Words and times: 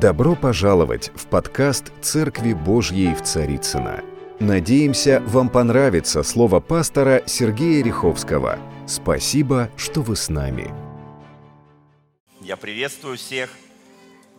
Добро 0.00 0.34
пожаловать 0.34 1.10
в 1.14 1.26
подкаст 1.26 1.92
«Церкви 2.00 2.54
Божьей 2.54 3.14
в 3.14 3.20
Царицына. 3.22 4.02
Надеемся, 4.38 5.20
вам 5.26 5.50
понравится 5.50 6.22
слово 6.22 6.60
пастора 6.60 7.22
Сергея 7.26 7.84
Риховского. 7.84 8.58
Спасибо, 8.88 9.70
что 9.76 10.00
вы 10.00 10.16
с 10.16 10.30
нами. 10.30 10.72
Я 12.40 12.56
приветствую 12.56 13.18
всех 13.18 13.50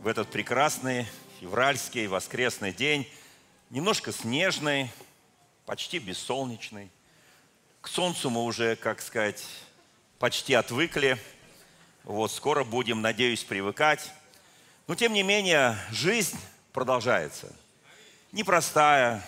в 0.02 0.08
этот 0.08 0.30
прекрасный 0.30 1.06
февральский 1.40 2.08
воскресный 2.08 2.74
день, 2.74 3.08
немножко 3.70 4.12
снежный, 4.12 4.90
почти 5.68 6.00
бессолнечный. 6.00 6.90
К 7.82 7.88
солнцу 7.88 8.32
мы 8.32 8.46
уже, 8.46 8.78
как 8.78 9.00
сказать, 9.00 9.46
почти 10.18 10.56
отвыкли. 10.56 11.20
Вот 12.04 12.32
скоро 12.32 12.64
будем, 12.64 13.02
надеюсь, 13.02 13.44
привыкать. 13.44 14.12
Но 14.92 14.96
тем 14.96 15.14
не 15.14 15.24
менее, 15.24 15.78
жизнь 15.90 16.38
продолжается. 16.74 17.48
Непростая, 18.34 19.24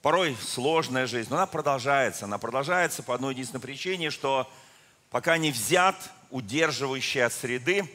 порой 0.00 0.36
сложная 0.40 1.08
жизнь, 1.08 1.28
но 1.28 1.38
она 1.38 1.46
продолжается. 1.46 2.26
Она 2.26 2.38
продолжается 2.38 3.02
по 3.02 3.12
одной 3.12 3.32
единственной 3.32 3.60
причине, 3.60 4.10
что 4.10 4.48
пока 5.10 5.38
не 5.38 5.50
взят 5.50 5.96
удерживающий 6.30 7.24
от 7.24 7.32
среды, 7.32 7.92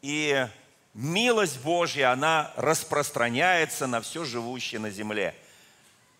и 0.00 0.48
милость 0.94 1.60
Божья, 1.60 2.12
она 2.12 2.54
распространяется 2.56 3.86
на 3.86 4.00
все 4.00 4.24
живущее 4.24 4.80
на 4.80 4.88
земле. 4.88 5.34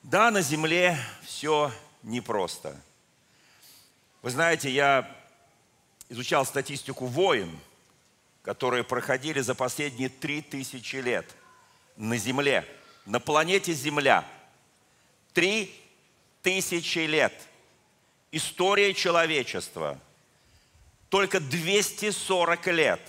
Да, 0.02 0.30
на 0.30 0.42
земле 0.42 0.98
все 1.22 1.72
непросто. 2.02 2.78
Вы 4.20 4.28
знаете, 4.28 4.68
я 4.68 5.10
изучал 6.10 6.44
статистику 6.44 7.06
войн, 7.06 7.58
которые 8.44 8.84
проходили 8.84 9.40
за 9.40 9.54
последние 9.54 10.10
три 10.10 10.42
тысячи 10.42 10.96
лет 10.96 11.26
на 11.96 12.18
Земле, 12.18 12.68
на 13.06 13.18
планете 13.18 13.72
Земля. 13.72 14.24
Три 15.32 15.74
тысячи 16.42 16.98
лет. 16.98 17.32
История 18.30 18.92
человечества. 18.92 19.98
Только 21.08 21.40
240 21.40 22.66
лет. 22.66 23.00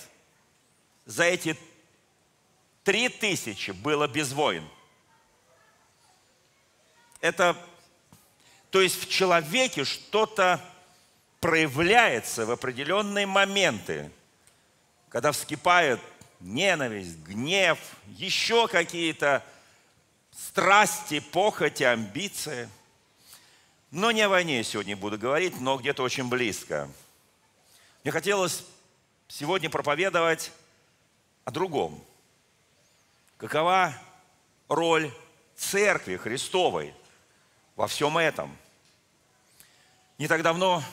За 1.05 1.25
эти 1.25 1.58
три 2.83 3.09
тысячи 3.09 3.72
было 3.72 4.08
без 4.08 4.31
войн. 4.31 4.66
Это, 7.20 7.58
то 8.70 8.80
есть 8.80 9.03
в 9.03 9.09
человеке 9.09 9.83
что-то 9.83 10.61
проявляется 11.42 12.45
в 12.45 12.52
определенные 12.52 13.25
моменты, 13.25 14.11
когда 15.16 15.31
вскипает 15.31 16.02
ненависть, 16.41 17.19
гнев, 17.19 17.80
еще 18.05 18.67
какие-то 18.67 19.45
страсти, 20.30 21.21
похоти, 21.21 21.83
амбиции. 21.83 22.69
Но 23.91 24.11
не 24.11 24.23
о 24.23 24.27
войне 24.27 24.61
сегодня 24.66 24.97
буду 24.97 25.17
говорить, 25.17 25.58
но 25.61 25.77
где-то 25.77 26.03
очень 26.03 26.27
близко. 26.27 26.89
Мне 28.03 28.11
хотелось 28.11 28.66
сегодня 29.30 29.69
проповедовать 29.69 30.52
о 31.45 31.52
другом. 31.52 32.03
Какова 33.38 33.93
роль 34.67 35.09
Церкви 35.55 36.17
Христовой 36.17 36.93
во 37.77 37.88
всем 37.88 38.17
этом? 38.17 38.53
Не 40.17 40.27
так 40.27 40.41
давно 40.41 40.83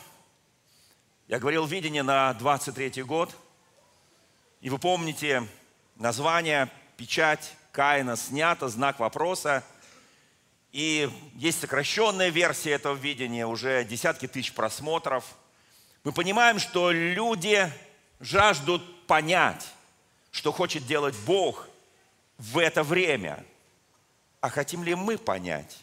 я 1.26 1.40
говорил 1.40 1.66
видение 1.66 2.04
на 2.04 2.32
23 2.34 3.02
год, 3.02 3.36
и 4.62 4.70
вы 4.70 4.78
помните 4.78 5.46
название, 5.96 6.70
печать 6.96 7.52
Каина 7.72 8.16
снята, 8.16 8.68
знак 8.68 9.00
вопроса. 9.00 9.64
И 10.70 11.10
есть 11.34 11.60
сокращенная 11.60 12.28
версия 12.28 12.70
этого 12.70 12.94
видения, 12.94 13.44
уже 13.44 13.84
десятки 13.84 14.28
тысяч 14.28 14.52
просмотров. 14.52 15.24
Мы 16.04 16.12
понимаем, 16.12 16.60
что 16.60 16.92
люди 16.92 17.70
жаждут 18.20 19.06
понять, 19.08 19.66
что 20.30 20.52
хочет 20.52 20.86
делать 20.86 21.16
Бог 21.26 21.68
в 22.38 22.58
это 22.58 22.84
время. 22.84 23.44
А 24.40 24.48
хотим 24.48 24.84
ли 24.84 24.94
мы 24.94 25.18
понять? 25.18 25.80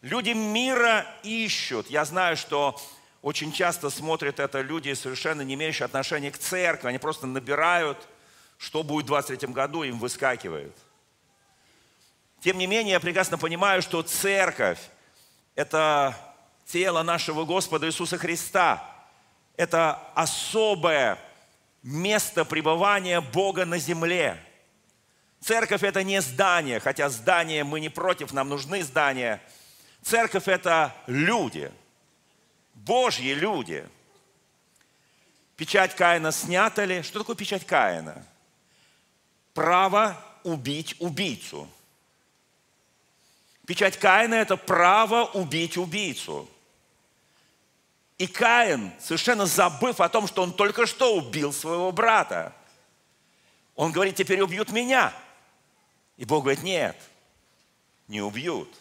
Люди 0.00 0.30
мира 0.30 1.06
ищут. 1.24 1.90
Я 1.90 2.04
знаю, 2.04 2.36
что 2.36 2.80
очень 3.24 3.52
часто 3.52 3.88
смотрят 3.88 4.38
это 4.38 4.60
люди, 4.60 4.92
совершенно 4.92 5.40
не 5.40 5.54
имеющие 5.54 5.86
отношения 5.86 6.30
к 6.30 6.36
церкви. 6.36 6.88
Они 6.88 6.98
просто 6.98 7.26
набирают, 7.26 8.06
что 8.58 8.82
будет 8.82 9.06
в 9.06 9.08
23 9.08 9.48
году, 9.48 9.82
им 9.82 9.98
выскакивают. 9.98 10.76
Тем 12.40 12.58
не 12.58 12.66
менее, 12.66 12.92
я 12.92 13.00
прекрасно 13.00 13.38
понимаю, 13.38 13.80
что 13.80 14.02
церковь– 14.02 14.78
это 15.54 16.14
тело 16.66 17.02
нашего 17.02 17.46
Господа 17.46 17.86
Иисуса 17.86 18.18
Христа. 18.18 18.86
Это 19.56 19.98
особое 20.14 21.18
место 21.82 22.44
пребывания 22.44 23.22
Бога 23.22 23.64
на 23.64 23.78
земле. 23.78 24.38
Церковь– 25.40 25.82
это 25.82 26.04
не 26.04 26.20
здание, 26.20 26.78
хотя 26.78 27.08
здание 27.08 27.64
мы 27.64 27.80
не 27.80 27.88
против, 27.88 28.34
нам 28.34 28.50
нужны 28.50 28.82
здания. 28.82 29.40
Церковь– 30.02 30.44
это 30.46 30.94
люди– 31.06 31.72
Божьи 32.74 33.32
люди. 33.32 33.88
Печать 35.56 35.94
Каина 35.94 36.32
снята 36.32 36.84
ли? 36.84 37.02
Что 37.02 37.20
такое 37.20 37.36
печать 37.36 37.64
Каина? 37.64 38.24
Право 39.54 40.20
убить 40.42 40.96
убийцу. 40.98 41.68
Печать 43.66 43.98
Каина– 43.98 44.34
это 44.36 44.56
право 44.56 45.24
убить 45.24 45.76
убийцу. 45.76 46.48
И 48.18 48.26
Каин, 48.26 48.92
совершенно 49.00 49.46
забыв 49.46 50.00
о 50.00 50.08
том, 50.08 50.26
что 50.26 50.42
он 50.42 50.52
только 50.52 50.86
что 50.86 51.16
убил 51.16 51.52
своего 51.52 51.90
брата, 51.90 52.54
он 53.74 53.90
говорит, 53.90 54.16
теперь 54.16 54.40
убьют 54.40 54.70
меня. 54.70 55.12
И 56.16 56.24
Бог 56.24 56.44
говорит, 56.44 56.62
нет, 56.62 56.96
не 58.06 58.20
убьют. 58.20 58.72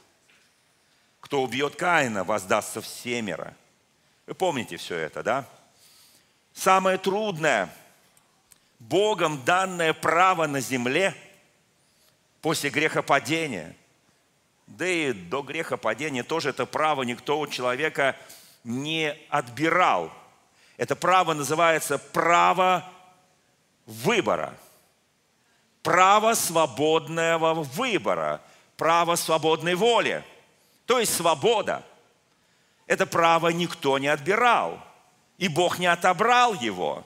Кто 1.20 1.42
убьет 1.42 1.76
Каина, 1.76 2.24
воздастся 2.24 2.82
в 2.82 2.86
семеро. 2.86 3.56
Вы 4.26 4.36
помните 4.36 4.78
все 4.78 4.96
это, 4.96 5.22
да? 5.22 5.46
Самое 6.54 6.98
трудное, 6.98 7.70
Богом 8.80 9.44
данное 9.44 9.94
право 9.94 10.48
на 10.48 10.62
земле 10.62 11.14
после 12.42 12.70
грехопадения, 12.70 13.76
да 14.68 14.88
и 14.88 15.12
до 15.12 15.42
грехопадения 15.42 16.24
тоже 16.24 16.50
это 16.50 16.66
право 16.66 17.04
никто 17.04 17.40
у 17.40 17.48
человека 17.48 18.16
не 18.64 19.18
отбирал. 19.30 20.12
Это 20.78 20.96
право 20.96 21.34
называется 21.34 21.98
право 21.98 22.90
выбора. 23.86 24.56
Право 25.82 26.34
свободного 26.34 27.56
выбора, 27.56 28.42
право 28.78 29.16
свободной 29.16 29.76
воли, 29.76 30.24
то 30.86 31.00
есть 31.00 31.14
свобода– 31.14 31.84
это 32.88 33.06
право 33.06 33.50
никто 33.50 33.98
не 33.98 34.08
отбирал. 34.08 34.80
И 35.38 35.48
Бог 35.48 35.80
не 35.80 35.88
отобрал 35.88 36.54
его. 36.54 37.04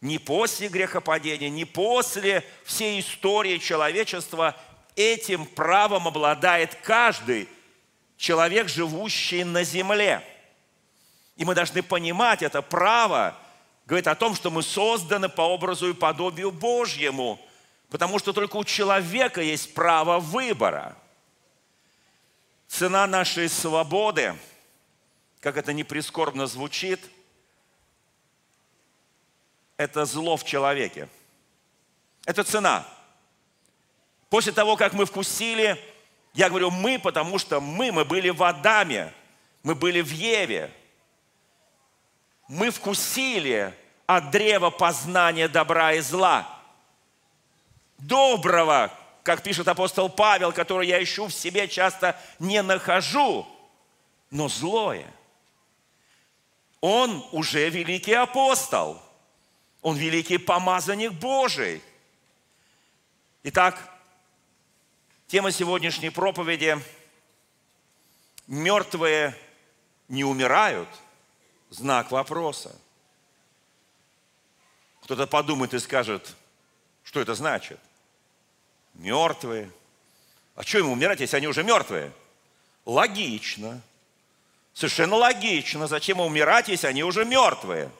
Ни 0.00 0.18
после 0.18 0.68
грехопадения, 0.68 1.48
ни 1.48 1.64
после 1.64 2.44
всей 2.64 3.00
истории 3.00 3.58
человечества 3.58 4.56
этим 4.96 5.46
правом 5.46 6.08
обладает 6.08 6.74
каждый 6.82 7.48
человек, 8.16 8.68
живущий 8.68 9.44
на 9.44 9.64
земле. 9.64 10.22
И 11.36 11.44
мы 11.44 11.54
должны 11.54 11.82
понимать, 11.82 12.42
это 12.42 12.62
право 12.62 13.36
говорит 13.86 14.06
о 14.06 14.14
том, 14.14 14.34
что 14.34 14.50
мы 14.50 14.62
созданы 14.62 15.28
по 15.28 15.42
образу 15.42 15.88
и 15.88 15.94
подобию 15.94 16.50
Божьему, 16.50 17.40
потому 17.90 18.18
что 18.18 18.32
только 18.32 18.56
у 18.56 18.64
человека 18.64 19.40
есть 19.40 19.74
право 19.74 20.20
выбора. 20.20 20.96
Цена 22.68 23.06
нашей 23.06 23.48
свободы– 23.48 24.34
как 25.44 25.58
это 25.58 25.74
не 25.74 25.84
прискорбно 25.84 26.46
звучит, 26.46 26.98
это 29.76 30.06
зло 30.06 30.38
в 30.38 30.44
человеке. 30.44 31.06
Это 32.24 32.44
цена. 32.44 32.88
После 34.30 34.52
того, 34.52 34.78
как 34.78 34.94
мы 34.94 35.04
вкусили, 35.04 35.78
я 36.32 36.48
говорю 36.48 36.70
мы, 36.70 36.98
потому 36.98 37.36
что 37.38 37.60
мы, 37.60 37.92
мы 37.92 38.06
были 38.06 38.30
в 38.30 38.42
Адаме, 38.42 39.12
мы 39.62 39.74
были 39.74 40.00
в 40.00 40.08
Еве. 40.08 40.72
Мы 42.48 42.70
вкусили 42.70 43.74
от 44.06 44.30
древа 44.30 44.70
познания 44.70 45.46
добра 45.46 45.92
и 45.92 46.00
зла. 46.00 46.48
Доброго, 47.98 48.90
как 49.22 49.42
пишет 49.42 49.68
апостол 49.68 50.08
Павел, 50.08 50.54
который 50.54 50.88
я 50.88 51.02
ищу 51.02 51.26
в 51.26 51.34
себе, 51.34 51.68
часто 51.68 52.18
не 52.38 52.62
нахожу, 52.62 53.46
но 54.30 54.48
злое– 54.48 55.06
он 56.86 57.26
уже 57.32 57.70
великий 57.70 58.12
апостол. 58.12 59.00
Он 59.80 59.96
великий 59.96 60.36
помазанник 60.36 61.12
Божий. 61.12 61.82
Итак, 63.42 63.90
тема 65.26 65.50
сегодняшней 65.50 66.10
проповеди 66.10 66.78
«Мертвые 68.46 69.34
не 70.08 70.24
умирают?» 70.24 70.90
Знак 71.70 72.10
вопроса. 72.10 72.78
Кто-то 75.04 75.26
подумает 75.26 75.72
и 75.72 75.78
скажет, 75.78 76.36
что 77.02 77.18
это 77.18 77.34
значит. 77.34 77.80
Мертвые. 78.92 79.70
А 80.54 80.62
что 80.62 80.80
им 80.80 80.90
умирать, 80.90 81.20
если 81.20 81.38
они 81.38 81.46
уже 81.46 81.64
мертвые? 81.64 82.12
Логично. 82.84 83.80
Совершенно 84.74 85.14
логично. 85.14 85.86
Зачем 85.86 86.20
умирать, 86.20 86.68
если 86.68 86.88
они 86.88 87.04
уже 87.04 87.24
мертвые? 87.24 87.90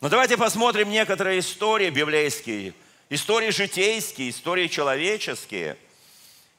Но 0.00 0.10
давайте 0.10 0.36
посмотрим 0.36 0.90
некоторые 0.90 1.40
истории 1.40 1.88
библейские, 1.88 2.74
истории 3.08 3.50
житейские, 3.50 4.28
истории 4.28 4.68
человеческие, 4.68 5.78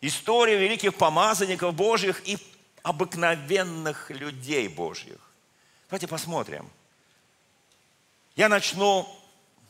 истории 0.02 0.56
великих 0.56 0.96
помазанников 0.96 1.76
Божьих 1.76 2.28
и 2.28 2.40
обыкновенных 2.82 4.10
людей 4.10 4.68
Божьих. 4.68 5.20
Давайте 5.90 6.08
посмотрим. 6.08 6.68
Я 8.36 8.50
начну 8.50 9.08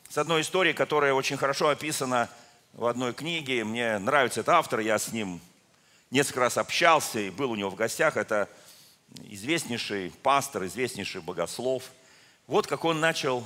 с 0.10 0.18
одной 0.18 0.42
истории, 0.42 0.72
которая 0.72 1.14
очень 1.14 1.36
хорошо 1.36 1.68
описана 1.68 2.30
в 2.72 2.86
одной 2.86 3.14
книге. 3.14 3.66
Мне 3.66 4.00
нравится 4.00 4.40
этот 4.40 4.54
автор, 4.56 4.80
я 4.80 4.98
с 4.98 5.12
ним 5.12 5.42
несколько 6.12 6.40
раз 6.40 6.58
общался 6.58 7.20
и 7.20 7.30
был 7.30 7.52
у 7.52 7.56
него 7.56 7.70
в 7.70 7.76
гостях. 7.76 8.16
Это 8.16 8.48
известнейший 9.30 10.12
пастор, 10.24 10.66
известнейший 10.66 11.22
богослов. 11.22 11.84
Вот 12.48 12.68
как 12.68 12.86
он 12.86 13.00
начал 13.00 13.46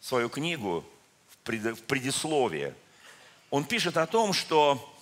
свою 0.00 0.28
книгу 0.28 0.84
в 1.28 1.38
предисловии. 1.38 2.74
Он 3.50 3.64
пишет 3.64 3.96
о 3.96 4.06
том, 4.06 4.32
что, 4.32 4.94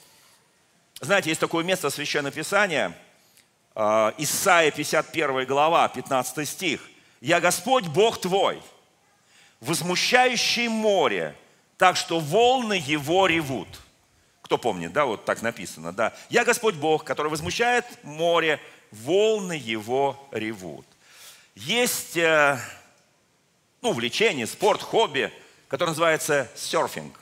знаете, 1.01 1.31
есть 1.31 1.41
такое 1.41 1.65
место 1.65 1.91
Священного 1.91 2.35
Писания, 2.35 2.97
а, 3.75 4.15
Исайя 4.19 4.71
51 4.71 5.47
глава, 5.47 5.89
15 5.89 6.49
стих. 6.49 6.83
«Я 7.21 7.41
Господь 7.41 7.87
Бог 7.87 8.21
твой, 8.21 8.63
возмущающий 9.61 10.69
море, 10.69 11.37
так 11.79 11.97
что 11.97 12.21
волны 12.21 12.75
его 12.75 13.27
ревут». 13.27 13.69
Кто 14.43 14.59
помнит, 14.59 14.93
да, 14.93 15.05
вот 15.05 15.25
так 15.25 15.43
написано, 15.43 15.93
да. 15.93 16.13
«Я 16.29 16.45
Господь 16.45 16.75
Бог, 16.75 17.05
который 17.05 17.29
возмущает 17.29 17.85
море, 18.03 18.61
волны 18.91 19.53
его 19.53 20.29
ревут». 20.33 20.87
Есть 21.55 22.17
э, 22.17 22.59
ну, 23.83 23.91
увлечение, 23.91 24.47
спорт, 24.47 24.83
хобби, 24.83 25.33
которое 25.69 25.91
называется 25.91 26.49
серфинг. 26.55 27.19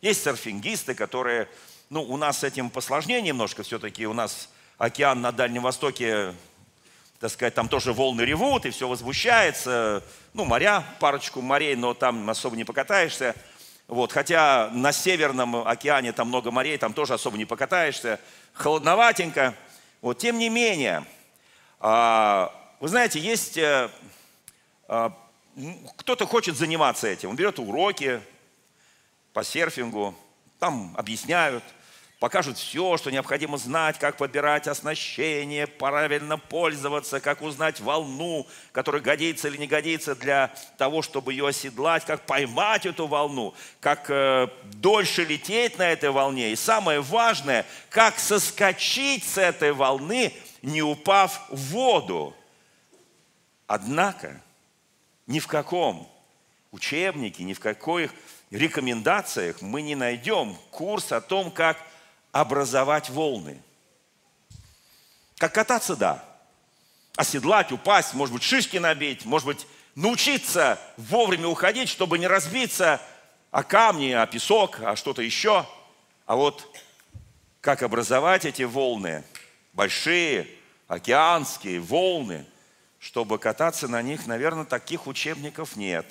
Есть 0.00 0.24
серфингисты, 0.24 0.94
которые, 0.94 1.48
ну, 1.90 2.02
у 2.02 2.16
нас 2.16 2.40
с 2.40 2.44
этим 2.44 2.70
посложнее 2.70 3.20
немножко 3.22 3.62
все-таки, 3.62 4.06
у 4.06 4.12
нас 4.12 4.48
океан 4.78 5.20
на 5.20 5.32
Дальнем 5.32 5.62
Востоке, 5.62 6.34
так 7.18 7.30
сказать, 7.30 7.54
там 7.54 7.68
тоже 7.68 7.92
волны 7.92 8.22
ревут, 8.22 8.66
и 8.66 8.70
все 8.70 8.86
возмущается, 8.86 10.02
ну, 10.34 10.44
моря, 10.44 10.84
парочку 11.00 11.40
морей, 11.40 11.74
но 11.74 11.94
там 11.94 12.28
особо 12.28 12.56
не 12.56 12.64
покатаешься. 12.64 13.34
Вот, 13.88 14.12
хотя 14.12 14.70
на 14.72 14.92
Северном 14.92 15.66
океане 15.66 16.12
там 16.12 16.28
много 16.28 16.50
морей, 16.50 16.76
там 16.78 16.92
тоже 16.92 17.14
особо 17.14 17.38
не 17.38 17.44
покатаешься, 17.44 18.20
холодноватенько. 18.52 19.54
Вот, 20.06 20.18
тем 20.18 20.38
не 20.38 20.48
менее, 20.48 21.04
а, 21.80 22.54
вы 22.78 22.86
знаете, 22.86 23.18
есть 23.18 23.58
э, 23.58 23.90
а, 24.86 25.12
кто-то 25.96 26.26
хочет 26.26 26.56
заниматься 26.56 27.08
этим, 27.08 27.30
он 27.30 27.34
берет 27.34 27.58
уроки 27.58 28.20
по 29.32 29.42
серфингу, 29.42 30.14
там 30.60 30.94
объясняют, 30.96 31.64
покажут 32.26 32.58
все, 32.58 32.96
что 32.96 33.12
необходимо 33.12 33.56
знать, 33.56 34.00
как 34.00 34.16
подбирать 34.16 34.66
оснащение, 34.66 35.68
правильно 35.68 36.36
пользоваться, 36.36 37.20
как 37.20 37.40
узнать 37.40 37.78
волну, 37.78 38.48
которая 38.72 39.00
годится 39.00 39.46
или 39.46 39.58
не 39.58 39.68
годится 39.68 40.16
для 40.16 40.52
того, 40.76 41.02
чтобы 41.02 41.34
ее 41.34 41.46
оседлать, 41.46 42.04
как 42.04 42.26
поймать 42.26 42.84
эту 42.84 43.06
волну, 43.06 43.54
как 43.78 44.10
э, 44.10 44.48
дольше 44.64 45.22
лететь 45.24 45.78
на 45.78 45.88
этой 45.88 46.10
волне. 46.10 46.50
И 46.50 46.56
самое 46.56 47.00
важное, 47.00 47.64
как 47.90 48.18
соскочить 48.18 49.22
с 49.22 49.38
этой 49.38 49.70
волны, 49.70 50.32
не 50.62 50.82
упав 50.82 51.40
в 51.48 51.70
воду. 51.70 52.34
Однако 53.68 54.42
ни 55.28 55.38
в 55.38 55.46
каком 55.46 56.10
учебнике, 56.72 57.44
ни 57.44 57.52
в 57.52 57.60
каких 57.60 58.12
рекомендациях 58.50 59.62
мы 59.62 59.80
не 59.80 59.94
найдем 59.94 60.56
курс 60.72 61.12
о 61.12 61.20
том, 61.20 61.52
как 61.52 61.76
образовать 62.40 63.10
волны. 63.10 63.62
Как 65.38 65.54
кататься, 65.54 65.96
да. 65.96 66.24
Оседлать, 67.16 67.72
упасть, 67.72 68.14
может 68.14 68.34
быть, 68.34 68.42
шишки 68.42 68.76
набить, 68.76 69.24
может 69.24 69.46
быть, 69.46 69.66
научиться 69.94 70.78
вовремя 70.96 71.48
уходить, 71.48 71.88
чтобы 71.88 72.18
не 72.18 72.26
разбиться 72.26 73.00
о 73.50 73.62
камни, 73.62 74.12
о 74.12 74.26
песок, 74.26 74.80
о 74.80 74.96
что-то 74.96 75.22
еще. 75.22 75.66
А 76.26 76.36
вот 76.36 76.68
как 77.60 77.82
образовать 77.82 78.44
эти 78.44 78.62
волны, 78.62 79.24
большие, 79.72 80.48
океанские 80.88 81.80
волны– 81.80 82.46
чтобы 83.06 83.38
кататься 83.38 83.86
на 83.86 84.02
них, 84.02 84.26
наверное, 84.26 84.64
таких 84.64 85.06
учебников 85.06 85.76
нет. 85.76 86.04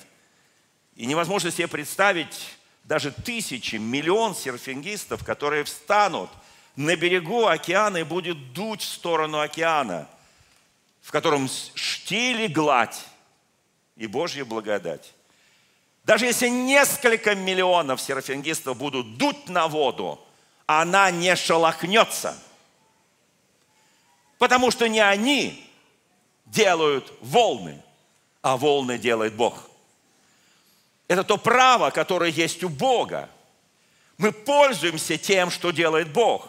И 0.94 1.04
невозможно 1.04 1.50
себе 1.50 1.68
представить 1.68 2.56
даже 2.86 3.10
тысячи, 3.10 3.76
миллион 3.76 4.34
серфингистов, 4.34 5.24
которые 5.24 5.64
встанут 5.64 6.30
на 6.76 6.94
берегу 6.94 7.46
океана 7.46 7.98
и 7.98 8.04
будет 8.04 8.52
дуть 8.52 8.82
в 8.82 8.88
сторону 8.88 9.40
океана, 9.40 10.08
в 11.02 11.10
котором 11.10 11.48
штиль 11.74 12.42
и 12.42 12.48
гладь 12.48 13.04
и 13.96 14.06
Божья 14.06 14.44
благодать. 14.44 15.12
Даже 16.04 16.26
если 16.26 16.48
несколько 16.48 17.34
миллионов 17.34 18.00
серфингистов 18.00 18.76
будут 18.76 19.16
дуть 19.16 19.48
на 19.48 19.66
воду, 19.66 20.20
она 20.66 21.10
не 21.10 21.34
шелохнется. 21.34 22.40
Потому 24.38 24.70
что 24.70 24.88
не 24.88 25.00
они 25.00 25.68
делают 26.44 27.12
волны, 27.20 27.82
а 28.42 28.56
волны 28.56 28.96
делает 28.96 29.34
Бог. 29.34 29.68
Это 31.08 31.24
то 31.24 31.36
право, 31.36 31.90
которое 31.90 32.30
есть 32.30 32.64
у 32.64 32.68
Бога. 32.68 33.28
Мы 34.18 34.32
пользуемся 34.32 35.18
тем, 35.18 35.50
что 35.50 35.70
делает 35.70 36.12
Бог. 36.12 36.48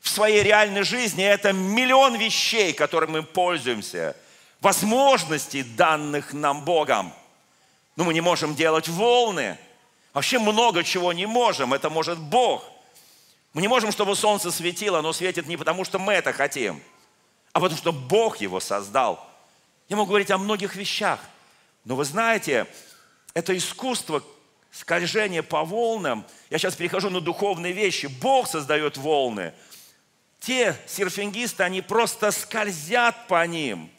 В 0.00 0.08
своей 0.08 0.42
реальной 0.42 0.82
жизни 0.82 1.24
это 1.24 1.52
миллион 1.52 2.16
вещей, 2.16 2.72
которыми 2.72 3.12
мы 3.12 3.22
пользуемся, 3.22 4.16
возможностей, 4.60 5.62
данных 5.62 6.32
нам 6.32 6.64
Богом. 6.64 7.12
Но 7.96 8.04
мы 8.04 8.12
не 8.12 8.20
можем 8.20 8.54
делать 8.54 8.88
волны. 8.88 9.58
Вообще 10.12 10.38
много 10.38 10.84
чего 10.84 11.12
не 11.12 11.26
можем, 11.26 11.72
это 11.72 11.90
может 11.90 12.18
Бог. 12.18 12.64
Мы 13.52 13.62
не 13.62 13.68
можем, 13.68 13.92
чтобы 13.92 14.16
солнце 14.16 14.50
светило, 14.50 14.98
оно 14.98 15.12
светит 15.12 15.46
не 15.46 15.56
потому, 15.56 15.84
что 15.84 15.98
мы 15.98 16.12
это 16.14 16.32
хотим– 16.32 16.82
а 17.54 17.60
потому 17.60 17.78
что 17.78 17.92
Бог 17.92 18.38
его 18.38 18.60
создал. 18.60 19.24
Я 19.88 19.96
могу 19.96 20.08
говорить 20.08 20.30
о 20.32 20.38
многих 20.38 20.74
вещах, 20.74 21.20
но 21.84 21.94
вы 21.94 22.04
знаете, 22.04 22.66
это 23.34 23.56
искусство 23.56 24.22
скольжения 24.70 25.42
по 25.42 25.64
волнам, 25.64 26.26
я 26.50 26.58
сейчас 26.58 26.76
перехожу 26.76 27.10
на 27.10 27.20
духовные 27.20 27.72
вещи, 27.72 28.06
Бог 28.06 28.48
создает 28.48 28.96
волны. 28.96 29.52
Те 30.40 30.76
серфингисты, 30.86 31.62
они 31.62 31.80
просто 31.80 32.30
скользят 32.30 33.28
по 33.28 33.46
ним. 33.46 33.90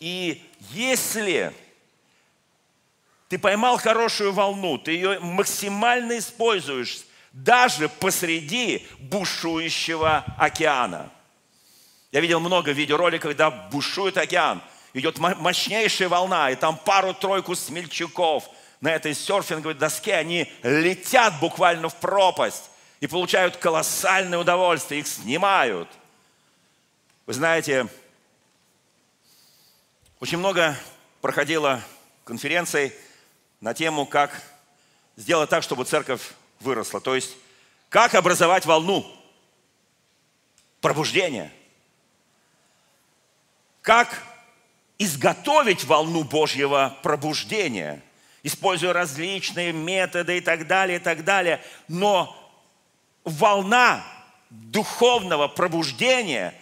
И 0.00 0.42
если 0.70 1.52
ты 3.28 3.38
поймал 3.38 3.78
хорошую 3.78 4.32
волну, 4.32 4.78
ты 4.78 4.92
ее 4.92 5.18
максимально 5.20 6.18
используешь 6.18 7.02
даже 7.32 7.88
посреди 7.88 8.86
бушующего 8.98 10.24
океана– 10.38 11.10
я 12.14 12.20
видел 12.20 12.38
много 12.38 12.70
видеороликов, 12.70 13.30
когда 13.30 13.50
бушует 13.50 14.16
океан, 14.16 14.62
идет 14.92 15.18
мощнейшая 15.18 16.08
волна, 16.08 16.48
и 16.52 16.54
там 16.54 16.76
пару-тройку 16.76 17.56
смельчаков 17.56 18.48
на 18.84 18.90
этой 18.90 19.14
серфинговой 19.14 19.72
доске, 19.72 20.14
они 20.14 20.52
летят 20.62 21.40
буквально 21.40 21.88
в 21.88 21.94
пропасть 21.96 22.70
и 23.00 23.06
получают 23.06 23.56
колоссальное 23.56 24.38
удовольствие, 24.38 25.00
их 25.00 25.06
снимают. 25.06 25.88
Вы 27.24 27.32
знаете, 27.32 27.88
очень 30.20 30.36
много 30.36 30.76
проходило 31.22 31.80
конференций 32.24 32.92
на 33.62 33.72
тему, 33.72 34.04
как 34.04 34.42
сделать 35.16 35.48
так, 35.48 35.62
чтобы 35.62 35.86
церковь 35.86 36.34
выросла. 36.60 37.00
То 37.00 37.14
есть, 37.14 37.34
как 37.88 38.14
образовать 38.14 38.66
волну 38.66 39.10
пробуждения– 40.82 41.50
как 43.80 44.22
изготовить 44.96 45.84
волну 45.84 46.24
Божьего 46.24 46.96
пробуждения, 47.02 48.02
используя 48.44 48.92
различные 48.92 49.72
методы 49.72 50.36
и 50.36 50.40
так 50.40 50.68
далее, 50.68 50.98
и 50.98 51.00
так 51.00 51.24
далее. 51.24 51.60
Но 51.88 52.36
волна 53.24 54.04
духовного 54.50 55.48
пробуждения 55.48 56.54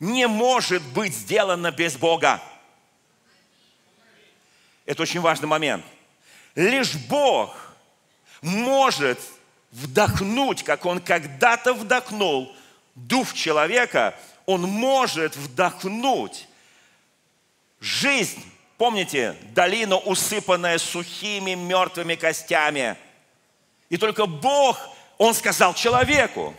не 0.00 0.26
может 0.26 0.82
быть 0.82 1.14
сделана 1.14 1.70
без 1.70 1.96
Бога. 1.96 2.42
Это 4.86 5.02
очень 5.02 5.20
важный 5.20 5.46
момент. 5.46 5.84
Лишь 6.54 6.94
Бог 6.94 7.54
может 8.40 9.20
вдохнуть, 9.70 10.62
как 10.62 10.86
Он 10.86 11.00
когда-то 11.00 11.74
вдохнул 11.74 12.54
дух 12.94 13.34
человека, 13.34 14.18
Он 14.46 14.62
может 14.62 15.36
вдохнуть 15.36 16.48
жизнь. 17.80 18.42
Помните, 18.78 19.36
долина, 19.54 19.96
усыпанная 19.96 20.78
сухими 20.78 21.54
мертвыми 21.54 22.14
костями. 22.14 22.96
И 23.88 23.96
только 23.96 24.26
Бог, 24.26 24.78
Он 25.18 25.34
сказал 25.34 25.74
человеку, 25.74 26.54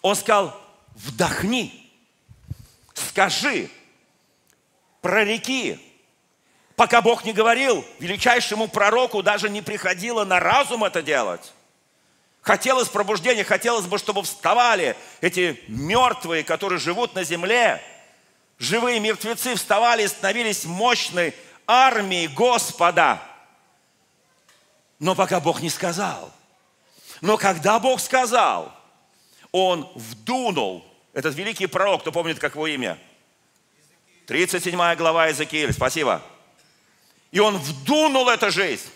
Он 0.00 0.16
сказал, 0.16 0.58
вдохни, 0.94 1.90
скажи, 2.94 3.68
прореки, 5.02 5.78
Пока 6.78 7.02
Бог 7.02 7.24
не 7.24 7.32
говорил, 7.32 7.84
величайшему 7.98 8.68
пророку 8.68 9.20
даже 9.20 9.50
не 9.50 9.62
приходило 9.62 10.24
на 10.24 10.38
разум 10.38 10.84
это 10.84 11.02
делать. 11.02 11.52
Хотелось 12.40 12.86
пробуждения, 12.86 13.42
хотелось 13.42 13.86
бы, 13.86 13.98
чтобы 13.98 14.22
вставали 14.22 14.94
эти 15.20 15.60
мертвые, 15.66 16.44
которые 16.44 16.78
живут 16.78 17.16
на 17.16 17.24
земле. 17.24 17.82
Живые 18.58 18.98
мертвецы 19.00 19.54
вставали 19.54 20.04
и 20.04 20.08
становились 20.08 20.64
мощной 20.64 21.34
армией 21.66 22.26
Господа. 22.28 23.22
Но 24.98 25.14
пока 25.14 25.38
Бог 25.40 25.60
не 25.60 25.70
сказал. 25.70 26.32
Но 27.20 27.36
когда 27.36 27.78
Бог 27.78 28.00
сказал, 28.00 28.74
Он 29.52 29.90
вдунул, 29.94 30.84
этот 31.12 31.34
великий 31.34 31.66
пророк, 31.66 32.02
кто 32.02 32.12
помнит, 32.12 32.38
как 32.38 32.54
его 32.54 32.66
имя? 32.66 32.98
37 34.26 34.94
глава 34.96 35.28
Иезекииль, 35.28 35.72
спасибо. 35.72 36.22
И 37.30 37.40
он 37.40 37.56
вдунул 37.56 38.28
эту 38.28 38.50
жизнь. 38.50 38.90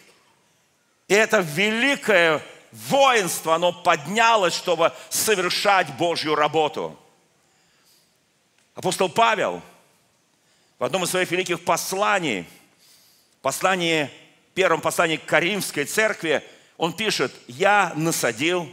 И 1.09 1.15
это 1.15 1.39
великое 1.41 2.43
воинство, 2.71 3.55
оно 3.55 3.73
поднялось, 3.73 4.55
чтобы 4.55 4.93
совершать 5.09 5.93
Божью 5.97 6.35
работу. 6.35 6.99
Апостол 8.75 9.09
Павел 9.09 9.63
в 10.79 10.85
одном 10.85 11.05
из 11.05 11.11
своих 11.11 11.31
великих 11.31 11.65
посланий, 11.65 12.47
послании, 13.41 14.11
первом 14.55 14.81
послании 14.81 15.17
к 15.17 15.27
Каримской 15.27 15.85
церкви, 15.85 16.43
он 16.77 16.93
пишет, 16.93 17.33
«Я 17.47 17.93
насадил, 17.97 18.69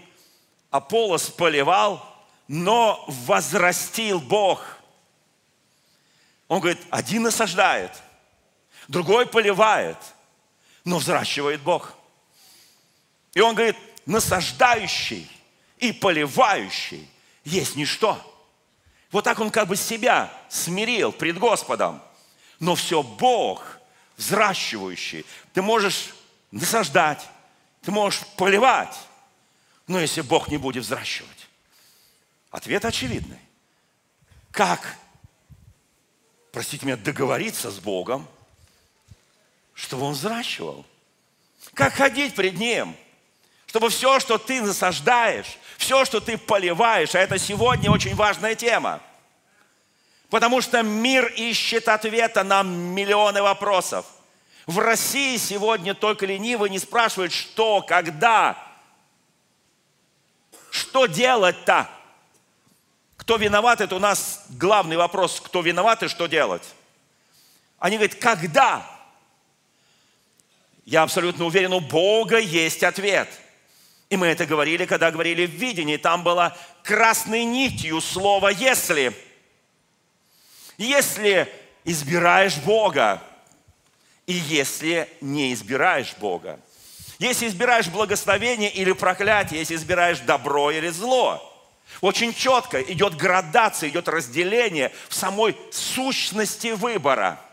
Аполос 0.72 1.30
поливал, 1.30 2.06
но 2.48 3.04
возрастил 3.08 4.20
Бог». 4.20 4.78
Он 6.48 6.60
говорит, 6.60 6.80
один 6.90 7.24
насаждает– 7.24 7.92
другой 8.90 9.28
поливает, 9.28 9.98
но 10.84 10.98
взращивает 10.98 11.62
Бог. 11.62 11.94
И 13.34 13.40
он 13.40 13.56
говорит, 13.56 13.78
насаждающий 14.06 15.30
и 15.78 15.94
поливающий 15.94 17.08
есть 17.46 17.76
ничто. 17.76 18.20
Вот 19.12 19.24
так 19.24 19.40
он 19.40 19.50
как 19.50 19.68
бы 19.68 19.76
себя 19.76 20.32
смирил 20.50 21.12
пред 21.12 21.38
Господом. 21.38 22.02
Но 22.60 22.76
все 22.76 23.02
Бог, 23.02 23.80
взращивающий. 24.18 25.26
Ты 25.54 25.62
можешь 25.62 26.14
насаждать, 26.52 27.28
ты 27.82 27.92
можешь 27.92 28.26
поливать, 28.38 28.96
но 29.88 30.00
если 30.00 30.22
Бог 30.22 30.50
не 30.50 30.58
будет 30.58 30.84
взращивать. 30.84 31.48
Ответ 32.52 32.86
очевидный. 32.86 33.40
Как, 34.52 34.98
простите 36.52 36.86
меня, 36.86 36.98
договориться 36.98 37.72
с 37.72 37.80
Богом– 37.80 38.28
чтобы 39.80 40.04
он 40.04 40.14
взращивал. 40.14 40.86
Как 41.74 41.94
ходить 41.94 42.36
пред 42.36 42.56
ним? 42.60 42.98
Чтобы 43.70 43.92
все, 43.92 44.20
что 44.20 44.40
ты 44.40 44.64
насаждаешь, 44.64 45.60
все, 45.78 46.04
что 46.04 46.20
ты 46.20 46.40
поливаешь, 46.40 47.14
а 47.14 47.20
это 47.20 47.38
сегодня 47.38 47.92
очень 47.92 48.16
важная 48.16 48.56
тема. 48.56 49.00
Потому 50.32 50.62
что 50.62 50.82
мир 50.82 51.28
ищет 51.28 51.88
ответа 51.88 52.44
на 52.44 52.64
миллионы 52.64 53.44
вопросов. 53.44 54.08
В 54.66 54.80
России 54.80 55.38
сегодня 55.38 55.94
только 55.94 56.26
ленивый 56.26 56.72
не 56.72 56.80
спрашивает, 56.80 57.32
что, 57.32 57.84
когда. 57.84 58.58
Что 60.72 61.06
делать-то? 61.06 61.88
Кто 63.18 63.36
виноват, 63.36 63.82
это 63.82 63.96
у 63.96 64.00
нас 64.00 64.46
главный 64.50 64.98
вопрос, 64.98 65.40
кто 65.40 65.62
виноват 65.62 66.02
и 66.02 66.08
что 66.08 66.26
делать. 66.26 66.64
Они 67.78 67.98
говорят, 67.98 68.18
когда? 68.18 68.84
Я 70.86 71.04
абсолютно 71.04 71.46
уверен, 71.46 71.72
у 71.74 71.82
Бога 71.82 72.40
есть 72.40 72.84
ответ. 72.84 73.30
И 74.10 74.18
мы 74.18 74.28
это 74.28 74.46
говорили, 74.46 74.86
когда 74.86 75.12
говорили 75.12 75.46
в 75.46 75.52
видении. 75.52 75.98
Там 75.98 76.24
было 76.24 76.58
красной 76.84 77.44
нитью 77.44 78.02
слово 78.02 78.50
«если». 78.50 79.14
Если 80.78 81.52
избираешь 81.84 82.58
Бога, 82.58 83.22
и 84.26 84.34
если 84.34 85.10
не 85.20 85.54
избираешь 85.54 86.16
Бога. 86.18 86.60
Если 87.20 87.48
избираешь 87.48 87.88
благословение 87.90 88.72
или 88.72 88.94
проклятие, 88.94 89.60
если 89.60 89.76
избираешь 89.76 90.20
добро 90.20 90.72
или 90.72 90.88
зло. 90.88 91.46
Очень 92.00 92.34
четко 92.34 92.82
идет 92.82 93.18
градация, 93.18 93.90
идет 93.90 94.08
разделение 94.08 94.94
в 95.10 95.16
самой 95.16 95.58
сущности 95.72 96.70
выбора– 96.72 97.40